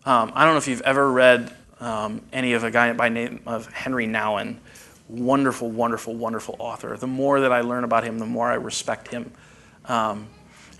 Um, 0.05 0.31
I 0.35 0.45
don't 0.45 0.53
know 0.53 0.57
if 0.57 0.67
you've 0.67 0.81
ever 0.81 1.11
read 1.11 1.51
um, 1.79 2.21
any 2.31 2.53
of 2.53 2.63
a 2.63 2.71
guy 2.71 2.93
by 2.93 3.09
name 3.09 3.41
of 3.45 3.67
Henri 3.73 4.07
Nouwen. 4.07 4.57
Wonderful, 5.07 5.69
wonderful, 5.69 6.15
wonderful 6.15 6.55
author. 6.59 6.95
The 6.97 7.07
more 7.07 7.41
that 7.41 7.51
I 7.51 7.61
learn 7.61 7.83
about 7.83 8.03
him, 8.03 8.19
the 8.19 8.25
more 8.25 8.49
I 8.51 8.55
respect 8.55 9.07
him. 9.07 9.31
Um, 9.85 10.27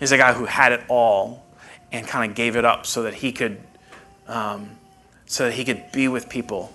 he's 0.00 0.12
a 0.12 0.16
guy 0.16 0.32
who 0.32 0.44
had 0.44 0.72
it 0.72 0.82
all 0.88 1.46
and 1.92 2.06
kind 2.06 2.30
of 2.30 2.36
gave 2.36 2.56
it 2.56 2.64
up 2.64 2.86
so 2.86 3.02
that 3.02 3.14
he 3.14 3.32
could, 3.32 3.60
um, 4.26 4.70
so 5.26 5.44
that 5.44 5.52
he 5.52 5.64
could 5.64 5.90
be 5.92 6.08
with 6.08 6.28
people 6.28 6.72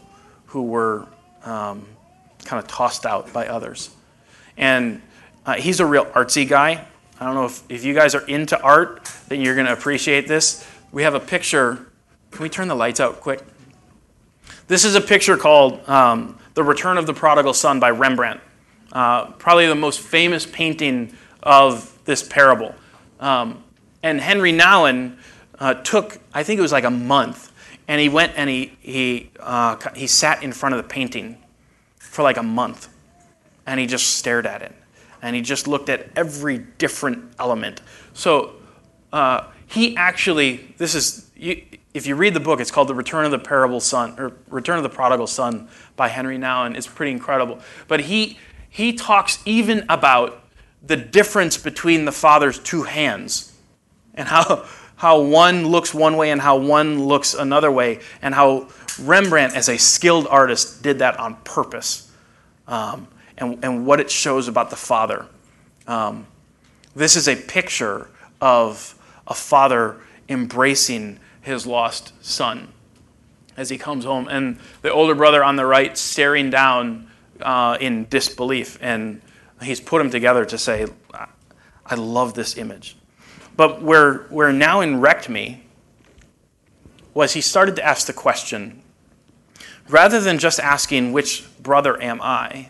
who 0.47 0.63
were 0.63 1.07
um, 1.43 1.85
kind 2.45 2.61
of 2.63 2.67
tossed 2.69 3.05
out 3.05 3.31
by 3.33 3.47
others. 3.47 3.89
And 4.57 5.01
uh, 5.45 5.53
he's 5.53 5.79
a 5.79 5.85
real 5.85 6.05
artsy 6.05 6.47
guy. 6.47 6.85
I 7.21 7.25
don't 7.25 7.35
know 7.35 7.45
if, 7.45 7.61
if 7.69 7.85
you 7.85 7.93
guys 7.93 8.15
are 8.15 8.25
into 8.25 8.59
art, 8.59 9.07
then 9.27 9.41
you're 9.41 9.53
going 9.53 9.67
to 9.67 9.73
appreciate 9.73 10.27
this. 10.27 10.67
We 10.91 11.03
have 11.03 11.13
a 11.13 11.19
picture. 11.19 11.85
Can 12.31 12.41
we 12.41 12.49
turn 12.49 12.67
the 12.67 12.73
lights 12.73 12.99
out 12.99 13.19
quick? 13.19 13.43
This 14.67 14.85
is 14.85 14.95
a 14.95 15.01
picture 15.01 15.37
called 15.37 15.87
um, 15.87 16.39
The 16.55 16.63
Return 16.63 16.97
of 16.97 17.05
the 17.05 17.13
Prodigal 17.13 17.53
Son 17.53 17.79
by 17.79 17.91
Rembrandt. 17.91 18.41
Uh, 18.91 19.27
probably 19.33 19.67
the 19.67 19.75
most 19.75 19.99
famous 19.99 20.47
painting 20.47 21.15
of 21.43 21.95
this 22.05 22.27
parable. 22.27 22.73
Um, 23.19 23.63
and 24.01 24.19
Henri 24.19 24.51
Nouwen 24.51 25.17
uh, 25.59 25.75
took, 25.75 26.17
I 26.33 26.41
think 26.41 26.57
it 26.57 26.63
was 26.63 26.71
like 26.71 26.85
a 26.85 26.89
month, 26.89 27.51
and 27.87 28.01
he 28.01 28.09
went 28.09 28.33
and 28.35 28.49
he, 28.49 28.75
he, 28.79 29.29
uh, 29.39 29.77
he 29.95 30.07
sat 30.07 30.41
in 30.41 30.51
front 30.53 30.73
of 30.73 30.81
the 30.81 30.89
painting 30.89 31.37
for 31.99 32.23
like 32.23 32.37
a 32.37 32.43
month, 32.43 32.89
and 33.67 33.79
he 33.79 33.85
just 33.85 34.15
stared 34.17 34.47
at 34.47 34.63
it 34.63 34.73
and 35.21 35.35
he 35.35 35.41
just 35.41 35.67
looked 35.67 35.89
at 35.89 36.09
every 36.15 36.59
different 36.77 37.33
element. 37.39 37.81
So 38.13 38.53
uh, 39.13 39.47
he 39.67 39.95
actually, 39.95 40.73
this 40.77 40.95
is, 40.95 41.29
you, 41.35 41.63
if 41.93 42.07
you 42.07 42.15
read 42.15 42.33
the 42.33 42.39
book, 42.39 42.59
it's 42.59 42.71
called 42.71 42.87
The 42.87 42.95
Return 42.95 43.25
of 43.25 43.31
the 43.31 43.39
Parable 43.39 43.79
Son, 43.79 44.15
or 44.17 44.33
Return 44.49 44.77
of 44.77 44.83
the 44.83 44.89
Prodigal 44.89 45.27
Son 45.27 45.67
by 45.95 46.07
Henri 46.07 46.37
Nouwen. 46.37 46.67
And 46.67 46.77
it's 46.77 46.87
pretty 46.87 47.11
incredible. 47.11 47.59
But 47.87 48.01
he, 48.01 48.37
he 48.69 48.93
talks 48.93 49.39
even 49.45 49.85
about 49.89 50.43
the 50.81 50.97
difference 50.97 51.57
between 51.57 52.05
the 52.05 52.11
Father's 52.11 52.57
two 52.57 52.83
hands 52.83 53.53
and 54.13 54.27
how, 54.27 54.65
how 54.95 55.21
one 55.21 55.67
looks 55.67 55.93
one 55.93 56.17
way 56.17 56.31
and 56.31 56.41
how 56.41 56.57
one 56.57 57.05
looks 57.05 57.33
another 57.33 57.71
way, 57.71 57.99
and 58.21 58.33
how 58.33 58.67
Rembrandt, 59.01 59.55
as 59.55 59.69
a 59.69 59.77
skilled 59.77 60.27
artist, 60.27 60.81
did 60.81 60.99
that 60.99 61.19
on 61.19 61.35
purpose. 61.43 62.11
Um, 62.67 63.07
and, 63.41 63.63
and 63.65 63.85
what 63.85 63.99
it 63.99 64.09
shows 64.09 64.47
about 64.47 64.69
the 64.69 64.75
Father. 64.77 65.25
Um, 65.87 66.27
this 66.95 67.15
is 67.15 67.27
a 67.27 67.35
picture 67.35 68.09
of 68.39 68.95
a 69.27 69.33
father 69.33 69.97
embracing 70.29 71.19
his 71.41 71.65
lost 71.65 72.13
son 72.23 72.71
as 73.57 73.69
he 73.69 73.77
comes 73.77 74.05
home, 74.05 74.27
and 74.29 74.59
the 74.81 74.91
older 74.91 75.15
brother 75.15 75.43
on 75.43 75.55
the 75.55 75.65
right 75.65 75.97
staring 75.97 76.49
down 76.49 77.09
uh, 77.41 77.77
in 77.81 78.07
disbelief. 78.09 78.77
And 78.81 79.21
he's 79.61 79.81
put 79.81 79.97
them 79.97 80.09
together 80.09 80.45
to 80.45 80.57
say, 80.57 80.87
I 81.85 81.95
love 81.95 82.33
this 82.33 82.57
image. 82.57 82.95
But 83.57 83.81
where, 83.81 84.19
where 84.29 84.51
Nouwen 84.51 85.01
wrecked 85.01 85.27
me 85.27 85.65
was 87.13 87.33
he 87.33 87.41
started 87.41 87.75
to 87.75 87.85
ask 87.85 88.07
the 88.07 88.13
question 88.13 88.81
rather 89.89 90.21
than 90.21 90.37
just 90.37 90.59
asking, 90.59 91.11
Which 91.11 91.45
brother 91.61 92.01
am 92.01 92.21
I? 92.21 92.69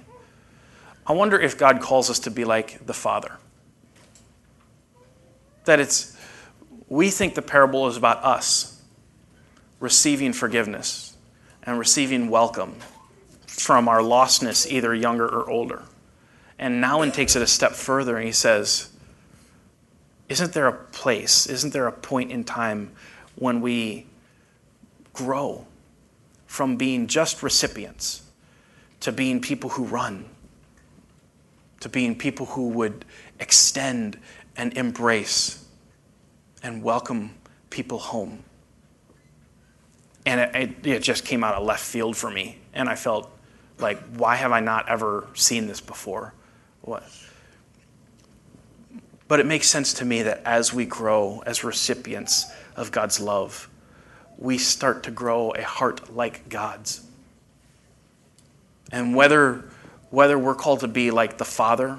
I 1.12 1.14
wonder 1.14 1.38
if 1.38 1.58
God 1.58 1.82
calls 1.82 2.10
us 2.10 2.20
to 2.20 2.32
be 2.32 2.46
like 2.46 2.86
the 2.86 2.94
Father. 2.94 3.34
That 5.66 5.82
it's, 5.82 6.16
we 6.88 7.10
think 7.10 7.36
the 7.36 7.42
parable 7.42 7.86
is 7.90 7.98
about 7.98 8.24
us 8.24 8.82
receiving 9.82 10.32
forgiveness 10.32 11.18
and 11.64 11.78
receiving 11.78 12.30
welcome 12.30 12.76
from 13.46 13.90
our 13.90 14.00
lostness, 14.00 14.66
either 14.72 14.96
younger 14.96 15.28
or 15.28 15.50
older. 15.50 15.84
And 16.58 16.82
Nouwen 16.82 17.14
takes 17.14 17.36
it 17.36 17.42
a 17.42 17.48
step 17.48 17.74
further 17.74 18.16
and 18.16 18.26
he 18.26 18.32
says, 18.32 18.88
Isn't 20.30 20.54
there 20.54 20.68
a 20.68 20.74
place, 20.74 21.46
isn't 21.46 21.74
there 21.74 21.88
a 21.88 21.92
point 21.92 22.32
in 22.32 22.46
time 22.46 22.90
when 23.36 23.60
we 23.60 24.06
grow 25.12 25.68
from 26.46 26.78
being 26.78 27.08
just 27.08 27.44
recipients 27.44 28.22
to 29.02 29.12
being 29.12 29.42
people 29.42 29.72
who 29.72 29.84
run? 29.84 30.31
To 31.82 31.90
being 31.90 32.18
people 32.18 32.46
who 32.46 32.70
would 32.70 33.06
extend 33.40 34.18
and 34.56 34.74
embrace 34.78 35.66
and 36.64 36.82
welcome 36.82 37.36
people 37.70 38.00
home. 38.00 38.44
And 40.26 40.40
it, 40.40 40.56
it, 40.56 40.88
it 40.88 41.04
just 41.04 41.26
came 41.26 41.44
out 41.44 41.56
of 41.56 41.66
left 41.66 41.84
field 41.84 42.16
for 42.16 42.30
me. 42.30 42.60
And 42.74 42.88
I 42.88 42.96
felt 42.96 43.32
like, 43.80 44.00
why 44.16 44.36
have 44.36 44.52
I 44.52 44.60
not 44.60 44.88
ever 44.88 45.28
seen 45.34 45.68
this 45.68 45.82
before? 45.82 46.34
What? 46.82 47.04
But 49.28 49.40
it 49.40 49.46
makes 49.46 49.68
sense 49.68 49.94
to 49.96 50.06
me 50.06 50.24
that 50.24 50.42
as 50.46 50.74
we 50.74 50.86
grow 50.86 51.42
as 51.46 51.64
recipients 51.64 52.46
of 52.76 52.92
God's 52.92 53.20
love, 53.20 53.70
we 54.38 54.58
start 54.58 55.04
to 55.04 55.12
grow 55.12 55.52
a 55.52 55.64
heart 55.64 56.16
like 56.16 56.50
God's. 56.50 57.02
And 58.92 59.16
whether, 59.16 59.64
whether 60.12 60.38
we're 60.38 60.56
called 60.56 60.82
to 60.82 60.88
be 60.88 61.10
like 61.10 61.38
the 61.38 61.46
Father 61.46 61.98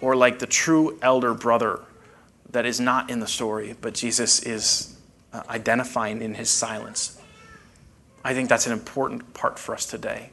or 0.00 0.14
like 0.14 0.38
the 0.38 0.46
true 0.46 0.98
elder 1.00 1.32
brother 1.32 1.80
that 2.50 2.66
is 2.66 2.80
not 2.80 3.10
in 3.10 3.20
the 3.20 3.26
story, 3.26 3.74
but 3.80 3.94
Jesus 3.94 4.42
is 4.42 4.96
uh, 5.32 5.42
identifying 5.48 6.22
in 6.22 6.34
his 6.34 6.50
silence, 6.50 7.20
I 8.24 8.34
think 8.34 8.48
that's 8.48 8.66
an 8.66 8.72
important 8.72 9.34
part 9.34 9.58
for 9.58 9.74
us 9.74 9.86
today. 9.86 10.30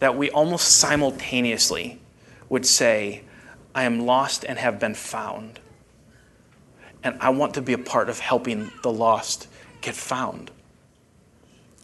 That 0.00 0.16
we 0.16 0.30
almost 0.30 0.78
simultaneously 0.78 2.00
would 2.48 2.66
say, 2.66 3.22
I 3.74 3.84
am 3.84 4.06
lost 4.06 4.44
and 4.44 4.58
have 4.58 4.80
been 4.80 4.94
found. 4.94 5.60
And 7.02 7.16
I 7.20 7.30
want 7.30 7.54
to 7.54 7.62
be 7.62 7.72
a 7.72 7.78
part 7.78 8.08
of 8.08 8.18
helping 8.18 8.70
the 8.82 8.92
lost 8.92 9.48
get 9.80 9.94
found. 9.94 10.50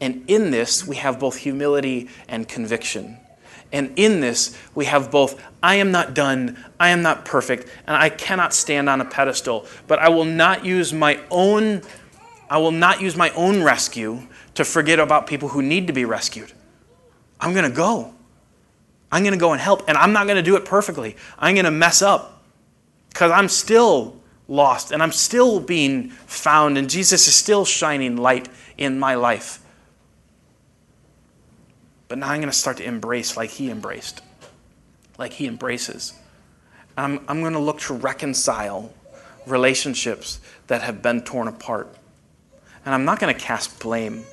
And 0.01 0.25
in 0.27 0.51
this, 0.51 0.87
we 0.87 0.97
have 0.97 1.21
both 1.21 1.37
humility 1.37 2.09
and 2.29 2.49
conviction. 2.49 3.19
And 3.73 3.93
in 3.97 4.21
this, 4.21 4.57
we 4.75 4.85
have 4.85 5.11
both 5.11 5.43
I 5.63 5.77
am 5.77 5.91
not 5.91 6.15
done, 6.15 6.63
I 6.79 6.91
am 6.91 7.03
not 7.03 7.25
perfect, 7.25 7.69
and 7.87 7.97
I 7.97 8.11
cannot 8.11 8.53
stand 8.53 8.89
on 8.89 9.01
a 9.01 9.05
pedestal, 9.05 9.67
but 9.87 9.99
I 9.99 10.11
will 10.11 10.25
not 10.25 10.65
use 10.65 10.93
my 10.93 11.21
own 11.31 11.83
I 12.51 12.59
will 12.59 12.71
not 12.71 13.01
use 13.01 13.17
my 13.17 13.31
own 13.31 13.63
rescue 13.63 14.29
to 14.57 14.65
forget 14.67 14.99
about 14.99 15.27
people 15.27 15.49
who 15.49 15.63
need 15.63 15.87
to 15.87 15.95
be 15.95 16.05
rescued. 16.05 16.53
I'm 17.41 17.55
going 17.55 17.65
to 17.65 17.75
go. 17.75 18.13
I'm 19.11 19.23
going 19.23 19.33
to 19.33 19.41
go 19.41 19.53
and 19.53 19.61
help, 19.61 19.89
and 19.89 19.97
I'm 19.97 20.13
not 20.13 20.27
going 20.27 20.37
to 20.37 20.43
do 20.43 20.57
it 20.57 20.67
perfectly. 20.67 21.17
I'm 21.39 21.55
going 21.55 21.65
to 21.65 21.71
mess 21.71 22.03
up 22.03 22.43
because 23.09 23.31
I'm 23.31 23.49
still 23.49 24.21
lost 24.49 24.93
and 24.93 25.03
I'm 25.03 25.13
still 25.13 25.61
being 25.61 26.11
found, 26.11 26.77
and 26.77 26.91
Jesus 26.91 27.27
is 27.27 27.35
still 27.35 27.65
shining 27.65 28.19
light 28.19 28.51
in 28.77 28.99
my 28.99 29.15
life. 29.15 29.62
But 32.13 32.19
now 32.19 32.29
I'm 32.29 32.41
going 32.41 32.53
to 32.53 32.55
start 32.55 32.77
to 32.77 32.85
embrace 32.85 33.39
like 33.39 33.49
he 33.49 33.71
embraced, 33.71 34.21
like 35.17 35.33
he 35.33 35.47
embraces. 35.47 36.13
I'm, 36.95 37.25
I'm 37.27 37.41
going 37.41 37.55
to 37.55 37.59
look 37.59 37.81
to 37.81 37.95
reconcile 37.95 38.93
relationships 39.47 40.39
that 40.67 40.83
have 40.83 41.01
been 41.01 41.23
torn 41.23 41.49
apart. 41.49 41.89
And 42.85 42.95
I'm 42.95 43.07
not 43.07 43.19
going 43.19 43.35
to 43.35 43.41
cast 43.41 43.81
blame, 43.81 44.25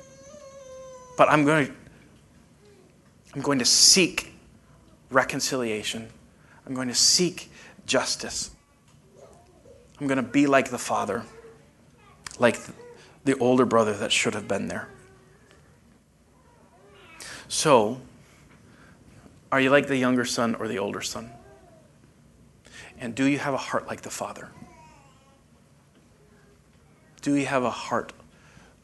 but 1.16 1.30
I'm 1.30 1.46
going 1.46 1.68
to, 1.68 1.72
I'm 3.34 3.40
going 3.40 3.60
to 3.60 3.64
seek 3.64 4.34
reconciliation. 5.08 6.10
I'm 6.66 6.74
going 6.74 6.88
to 6.88 6.94
seek 6.94 7.50
justice. 7.86 8.50
I'm 9.98 10.06
going 10.06 10.22
to 10.22 10.30
be 10.30 10.46
like 10.46 10.68
the 10.68 10.76
father, 10.76 11.24
like 12.38 12.58
the 13.24 13.38
older 13.38 13.64
brother 13.64 13.94
that 13.94 14.12
should 14.12 14.34
have 14.34 14.46
been 14.46 14.68
there. 14.68 14.90
So, 17.50 18.00
are 19.50 19.60
you 19.60 19.70
like 19.70 19.88
the 19.88 19.96
younger 19.96 20.24
son 20.24 20.54
or 20.54 20.68
the 20.68 20.78
older 20.78 21.00
son? 21.00 21.32
And 23.00 23.12
do 23.12 23.24
you 23.24 23.40
have 23.40 23.54
a 23.54 23.58
heart 23.58 23.88
like 23.88 24.02
the 24.02 24.10
Father? 24.10 24.50
Do 27.22 27.34
you 27.34 27.46
have 27.46 27.64
a 27.64 27.70
heart 27.70 28.12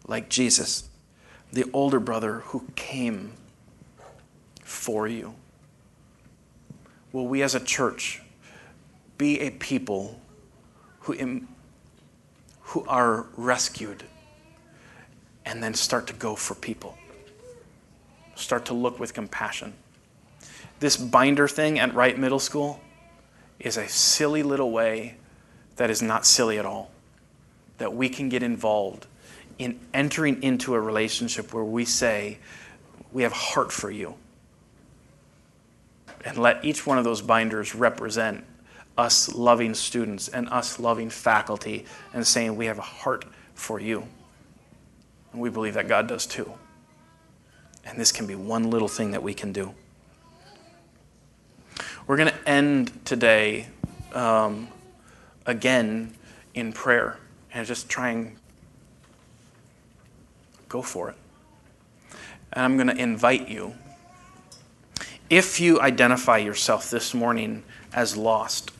like 0.08 0.28
Jesus, 0.28 0.88
the 1.52 1.64
older 1.72 2.00
brother 2.00 2.40
who 2.46 2.66
came 2.74 3.34
for 4.64 5.06
you? 5.06 5.36
Will 7.12 7.28
we 7.28 7.42
as 7.42 7.54
a 7.54 7.60
church 7.60 8.20
be 9.16 9.38
a 9.42 9.50
people 9.50 10.20
who, 11.02 11.14
Im- 11.14 11.46
who 12.62 12.84
are 12.88 13.26
rescued 13.36 14.02
and 15.44 15.62
then 15.62 15.72
start 15.72 16.08
to 16.08 16.12
go 16.14 16.34
for 16.34 16.56
people? 16.56 16.98
Start 18.36 18.66
to 18.66 18.74
look 18.74 19.00
with 19.00 19.14
compassion. 19.14 19.74
This 20.78 20.96
binder 20.96 21.48
thing 21.48 21.78
at 21.78 21.94
Wright 21.94 22.16
Middle 22.18 22.38
School 22.38 22.80
is 23.58 23.76
a 23.76 23.88
silly 23.88 24.42
little 24.42 24.70
way 24.70 25.16
that 25.76 25.90
is 25.90 26.02
not 26.02 26.26
silly 26.26 26.58
at 26.58 26.66
all. 26.66 26.90
That 27.78 27.94
we 27.94 28.08
can 28.08 28.28
get 28.28 28.42
involved 28.42 29.06
in 29.58 29.80
entering 29.94 30.42
into 30.42 30.74
a 30.74 30.80
relationship 30.80 31.52
where 31.52 31.64
we 31.64 31.84
say, 31.84 32.38
We 33.12 33.22
have 33.22 33.32
heart 33.32 33.72
for 33.72 33.90
you. 33.90 34.14
And 36.24 36.38
let 36.38 36.64
each 36.64 36.86
one 36.86 36.98
of 36.98 37.04
those 37.04 37.22
binders 37.22 37.74
represent 37.74 38.44
us 38.98 39.34
loving 39.34 39.74
students 39.74 40.28
and 40.28 40.48
us 40.48 40.78
loving 40.78 41.10
faculty 41.10 41.84
and 42.12 42.26
saying, 42.26 42.56
We 42.56 42.66
have 42.66 42.78
a 42.78 42.82
heart 42.82 43.24
for 43.54 43.80
you. 43.80 44.04
And 45.32 45.40
we 45.40 45.50
believe 45.50 45.74
that 45.74 45.88
God 45.88 46.06
does 46.06 46.26
too. 46.26 46.52
And 47.86 47.98
this 47.98 48.12
can 48.12 48.26
be 48.26 48.34
one 48.34 48.70
little 48.70 48.88
thing 48.88 49.12
that 49.12 49.22
we 49.22 49.32
can 49.32 49.52
do. 49.52 49.74
We're 52.06 52.16
going 52.16 52.28
to 52.28 52.48
end 52.48 53.04
today 53.04 53.68
um, 54.12 54.68
again 55.46 56.14
in 56.54 56.72
prayer 56.72 57.18
and 57.52 57.66
just 57.66 57.88
try 57.88 58.10
and 58.10 58.36
go 60.68 60.82
for 60.82 61.10
it. 61.10 61.16
And 62.52 62.64
I'm 62.64 62.76
going 62.76 62.94
to 62.94 63.02
invite 63.02 63.48
you. 63.48 63.74
If 65.28 65.60
you 65.60 65.80
identify 65.80 66.38
yourself 66.38 66.90
this 66.90 67.12
morning 67.14 67.64
as 67.92 68.16
lost 68.16 68.70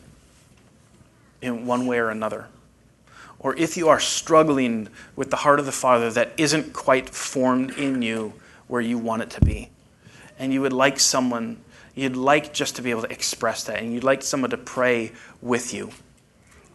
in 1.43 1.67
one 1.67 1.87
way 1.87 1.99
or 1.99 2.11
another, 2.11 2.47
or 3.39 3.57
if 3.57 3.77
you 3.77 3.89
are 3.89 4.01
struggling 4.01 4.89
with 5.15 5.31
the 5.31 5.37
heart 5.37 5.59
of 5.59 5.67
the 5.67 5.73
Father 5.73 6.11
that 6.11 6.33
isn't 6.37 6.73
quite 6.73 7.09
formed 7.09 7.73
in 7.73 8.03
you 8.03 8.33
where 8.69 8.81
you 8.81 8.99
want 8.99 9.23
it 9.23 9.31
to 9.31 9.41
be. 9.41 9.71
And 10.39 10.53
you 10.53 10.61
would 10.61 10.73
like 10.73 11.01
someone, 11.01 11.59
you'd 11.95 12.17
like 12.17 12.53
just 12.53 12.77
to 12.77 12.83
be 12.83 12.91
able 12.91 13.03
to 13.03 13.13
express 13.13 13.65
that, 13.65 13.83
and 13.83 13.93
you'd 13.93 14.05
like 14.05 14.23
someone 14.23 14.51
to 14.51 14.59
pray 14.59 15.13
with 15.41 15.73
you 15.73 15.91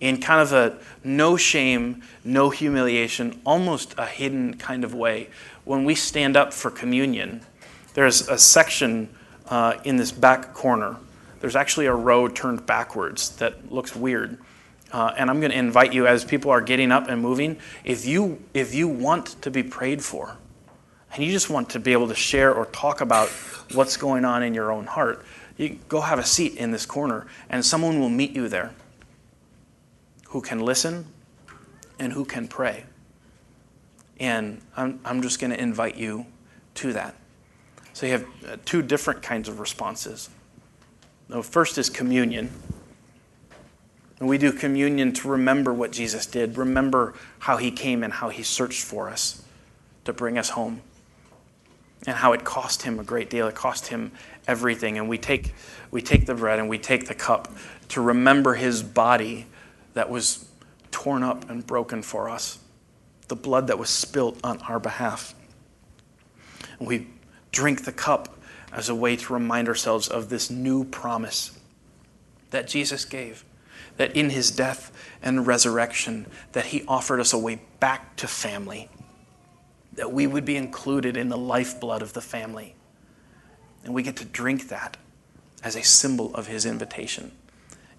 in 0.01 0.19
kind 0.19 0.41
of 0.41 0.51
a 0.51 0.77
no 1.03 1.37
shame, 1.37 2.01
no 2.25 2.49
humiliation, 2.49 3.39
almost 3.45 3.93
a 3.97 4.05
hidden 4.05 4.55
kind 4.55 4.83
of 4.83 4.93
way. 4.93 5.29
When 5.63 5.85
we 5.85 5.95
stand 5.95 6.35
up 6.35 6.51
for 6.51 6.71
communion, 6.71 7.41
there's 7.93 8.27
a 8.27 8.37
section 8.37 9.15
uh, 9.47 9.77
in 9.83 9.97
this 9.97 10.11
back 10.11 10.53
corner. 10.53 10.97
There's 11.39 11.55
actually 11.55 11.85
a 11.85 11.93
row 11.93 12.27
turned 12.27 12.65
backwards 12.65 13.35
that 13.37 13.71
looks 13.71 13.95
weird. 13.95 14.37
Uh, 14.91 15.13
and 15.17 15.29
I'm 15.29 15.39
going 15.39 15.51
to 15.51 15.57
invite 15.57 15.93
you 15.93 16.05
as 16.07 16.25
people 16.25 16.51
are 16.51 16.61
getting 16.61 16.91
up 16.91 17.07
and 17.07 17.21
moving. 17.21 17.57
If 17.83 18.05
you 18.05 18.43
if 18.53 18.73
you 18.73 18.87
want 18.87 19.41
to 19.41 19.49
be 19.51 19.63
prayed 19.63 20.03
for, 20.03 20.35
and 21.13 21.23
you 21.23 21.31
just 21.31 21.49
want 21.49 21.69
to 21.71 21.79
be 21.79 21.91
able 21.91 22.07
to 22.07 22.15
share 22.15 22.53
or 22.53 22.65
talk 22.67 23.01
about 23.01 23.29
what's 23.73 23.97
going 23.97 24.25
on 24.25 24.43
in 24.43 24.53
your 24.53 24.71
own 24.71 24.85
heart, 24.85 25.25
you 25.57 25.77
go 25.89 26.01
have 26.01 26.19
a 26.19 26.25
seat 26.25 26.55
in 26.55 26.71
this 26.71 26.85
corner, 26.85 27.27
and 27.49 27.65
someone 27.65 27.99
will 27.99 28.09
meet 28.09 28.31
you 28.31 28.47
there 28.47 28.71
who 30.29 30.41
can 30.41 30.59
listen 30.59 31.05
and 31.99 32.13
who 32.13 32.23
can 32.23 32.47
pray. 32.47 32.85
And 34.19 34.61
I'm, 34.77 34.99
I'm 35.03 35.21
just 35.21 35.39
going 35.39 35.51
to 35.51 35.61
invite 35.61 35.97
you 35.97 36.25
to 36.75 36.93
that. 36.93 37.15
So 37.93 38.05
you 38.05 38.13
have 38.13 38.25
uh, 38.47 38.57
two 38.63 38.81
different 38.81 39.21
kinds 39.21 39.49
of 39.49 39.59
responses. 39.59 40.29
The 41.27 41.43
first 41.43 41.77
is 41.77 41.89
communion. 41.89 42.49
And 44.19 44.29
we 44.29 44.37
do 44.37 44.53
communion 44.53 45.11
to 45.13 45.27
remember 45.27 45.73
what 45.73 45.91
Jesus 45.91 46.25
did, 46.25 46.57
remember 46.57 47.15
how 47.39 47.57
he 47.57 47.71
came 47.71 48.03
and 48.03 48.13
how 48.13 48.29
he 48.29 48.43
searched 48.43 48.83
for 48.83 49.09
us 49.09 49.43
to 50.05 50.13
bring 50.13 50.37
us 50.37 50.51
home 50.51 50.81
and 52.07 52.15
how 52.15 52.33
it 52.33 52.43
cost 52.43 52.83
him 52.83 52.99
a 52.99 53.03
great 53.03 53.29
deal. 53.29 53.47
It 53.47 53.55
cost 53.55 53.87
him 53.87 54.11
everything. 54.47 54.97
And 54.97 55.07
we 55.07 55.17
take, 55.17 55.53
we 55.91 56.01
take 56.01 56.25
the 56.25 56.33
bread 56.33 56.59
and 56.59 56.67
we 56.67 56.79
take 56.79 57.07
the 57.07 57.15
cup 57.15 57.53
to 57.89 58.01
remember 58.01 58.55
his 58.55 58.81
body 58.81 59.45
that 59.93 60.09
was 60.09 60.47
torn 60.89 61.23
up 61.23 61.49
and 61.49 61.65
broken 61.65 62.01
for 62.01 62.29
us, 62.29 62.59
the 63.27 63.35
blood 63.35 63.67
that 63.67 63.77
was 63.77 63.89
spilt 63.89 64.37
on 64.43 64.59
our 64.61 64.79
behalf. 64.79 65.35
And 66.79 66.87
we 66.87 67.07
drink 67.51 67.85
the 67.85 67.91
cup 67.91 68.37
as 68.71 68.89
a 68.89 68.95
way 68.95 69.15
to 69.15 69.33
remind 69.33 69.67
ourselves 69.67 70.07
of 70.07 70.29
this 70.29 70.49
new 70.49 70.85
promise 70.85 71.57
that 72.51 72.67
Jesus 72.67 73.05
gave 73.05 73.45
that 73.97 74.15
in 74.15 74.29
his 74.29 74.51
death 74.51 74.91
and 75.21 75.45
resurrection 75.45 76.25
that 76.53 76.65
he 76.65 76.83
offered 76.87 77.19
us 77.19 77.33
a 77.33 77.37
way 77.37 77.61
back 77.79 78.15
to 78.15 78.27
family 78.27 78.89
that 80.01 80.11
we 80.11 80.25
would 80.25 80.45
be 80.45 80.57
included 80.57 81.15
in 81.15 81.29
the 81.29 81.37
lifeblood 81.37 82.01
of 82.01 82.13
the 82.13 82.21
family. 82.21 82.73
And 83.83 83.93
we 83.93 84.01
get 84.01 84.15
to 84.15 84.25
drink 84.25 84.69
that 84.69 84.97
as 85.63 85.75
a 85.75 85.83
symbol 85.83 86.33
of 86.33 86.47
his 86.47 86.65
invitation 86.65 87.31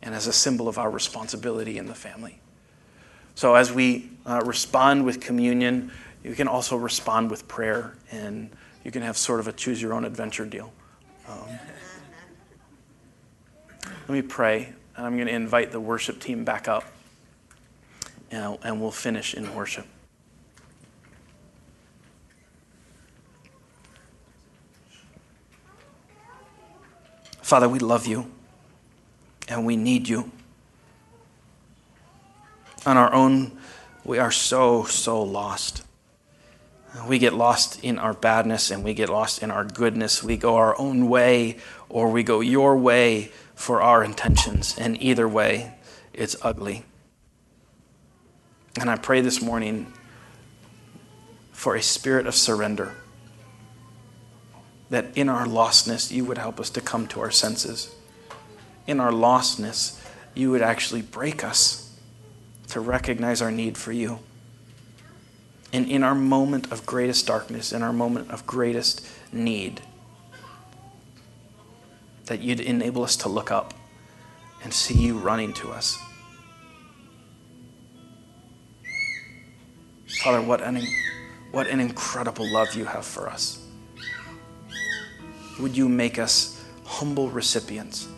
and 0.03 0.12
as 0.12 0.26
a 0.26 0.32
symbol 0.32 0.66
of 0.66 0.78
our 0.78 0.90
responsibility 0.90 1.78
in 1.78 1.86
the 1.86 1.94
family. 1.94 2.40
So 3.36 3.55
as 3.55 3.72
we 3.72 4.11
uh, 4.26 4.42
respond 4.44 5.05
with 5.05 5.20
communion, 5.20 5.92
you 6.24 6.34
can 6.34 6.48
also 6.48 6.74
respond 6.74 7.30
with 7.30 7.46
prayer, 7.46 7.96
and 8.11 8.50
you 8.82 8.90
can 8.90 9.03
have 9.03 9.16
sort 9.16 9.38
of 9.38 9.46
a 9.46 9.53
choose 9.53 9.80
your 9.80 9.92
own 9.92 10.05
adventure 10.05 10.44
deal. 10.44 10.72
Um, 11.28 11.57
let 13.84 14.09
me 14.09 14.22
pray, 14.22 14.72
and 14.96 15.07
I'm 15.07 15.14
going 15.14 15.28
to 15.28 15.34
invite 15.34 15.70
the 15.70 15.78
worship 15.78 16.18
team 16.18 16.42
back 16.42 16.66
up, 16.66 16.82
and, 18.32 18.59
and 18.64 18.80
we'll 18.80 18.90
finish 18.90 19.34
in 19.34 19.55
worship. 19.55 19.86
Father, 27.53 27.68
we 27.68 27.80
love 27.80 28.07
you 28.07 28.30
and 29.46 29.66
we 29.66 29.76
need 29.76 30.09
you. 30.09 30.32
On 32.86 32.96
our 32.96 33.12
own, 33.12 33.59
we 34.05 34.18
are 34.18 34.30
so, 34.30 34.84
so 34.84 35.22
lost. 35.22 35.82
We 37.07 37.18
get 37.18 37.34
lost 37.34 37.84
in 37.84 37.98
our 37.98 38.14
badness 38.14 38.70
and 38.70 38.82
we 38.82 38.94
get 38.94 39.11
lost 39.11 39.42
in 39.42 39.50
our 39.50 39.66
goodness. 39.66 40.22
We 40.22 40.38
go 40.38 40.57
our 40.57 40.74
own 40.80 41.11
way 41.11 41.59
or 41.90 42.11
we 42.11 42.22
go 42.22 42.40
your 42.40 42.74
way 42.78 43.30
for 43.55 43.82
our 43.82 44.03
intentions. 44.03 44.74
And 44.78 44.96
either 45.03 45.28
way, 45.28 45.74
it's 46.14 46.36
ugly. 46.40 46.86
And 48.80 48.88
I 48.88 48.96
pray 48.96 49.20
this 49.20 49.42
morning 49.42 49.92
for 51.53 51.76
a 51.76 51.82
spirit 51.82 52.26
of 52.26 52.34
surrender. 52.34 52.94
That 54.93 55.07
in 55.16 55.30
our 55.30 55.47
lostness, 55.47 56.11
you 56.11 56.26
would 56.26 56.36
help 56.36 56.61
us 56.61 56.68
to 56.68 56.82
come 56.82 57.07
to 57.09 57.20
our 57.20 57.30
senses. 57.30 57.95
In 58.86 59.01
our 59.01 59.11
lostness, 59.11 59.99
you 60.34 60.51
would 60.51 60.61
actually 60.61 61.01
break 61.01 61.43
us 61.43 61.97
to 62.68 62.80
recognize 62.80 63.40
our 63.40 63.51
need 63.51 63.78
for 63.78 63.93
you. 63.93 64.18
And 65.72 65.88
in 65.88 66.03
our 66.03 66.14
moment 66.14 66.70
of 66.70 66.84
greatest 66.84 67.26
darkness, 67.26 67.72
in 67.72 67.82
our 67.82 67.95
moment 67.95 68.30
of 68.30 68.47
greatest 68.47 69.07
need, 69.32 69.80
that 72.26 72.40
you'd 72.40 72.61
enable 72.61 73.03
us 73.03 73.16
to 73.16 73.30
look 73.30 73.51
up 73.51 73.72
and 74.62 74.74
see 74.74 74.99
you 74.99 75.16
running 75.16 75.55
to 75.55 75.70
us. 75.70 75.99
Father, 80.22 80.43
what 80.43 80.61
an, 80.61 80.86
what 81.51 81.66
an 81.66 81.80
incredible 81.80 82.47
love 82.53 82.74
you 82.74 82.84
have 82.84 83.07
for 83.07 83.30
us. 83.30 83.61
Would 85.62 85.76
you 85.76 85.88
make 85.88 86.18
us 86.18 86.60
humble 86.84 87.30
recipients? 87.30 88.08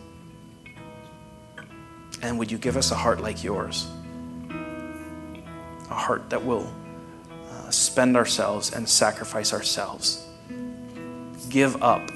And 2.22 2.38
would 2.38 2.50
you 2.50 2.56
give 2.56 2.78
us 2.78 2.90
a 2.90 2.94
heart 2.94 3.20
like 3.20 3.44
yours? 3.44 3.86
A 5.90 5.94
heart 5.94 6.30
that 6.30 6.42
will 6.42 6.72
uh, 7.30 7.70
spend 7.70 8.16
ourselves 8.16 8.72
and 8.72 8.88
sacrifice 8.88 9.52
ourselves. 9.52 10.26
Give 11.50 11.82
up 11.82 12.10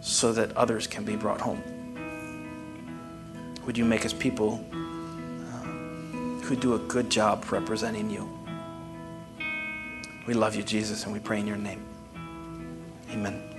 so 0.00 0.32
that 0.32 0.56
others 0.56 0.86
can 0.86 1.04
be 1.04 1.14
brought 1.14 1.42
home. 1.42 1.62
Would 3.66 3.76
you 3.76 3.84
make 3.84 4.06
us 4.06 4.14
people 4.14 4.64
uh, 4.72 5.66
who 6.46 6.56
do 6.56 6.76
a 6.76 6.78
good 6.78 7.10
job 7.10 7.44
representing 7.52 8.08
you? 8.08 8.26
We 10.26 10.32
love 10.32 10.56
you, 10.56 10.62
Jesus, 10.62 11.04
and 11.04 11.12
we 11.12 11.20
pray 11.20 11.40
in 11.40 11.46
your 11.46 11.58
name. 11.58 11.84
Amen. 13.10 13.51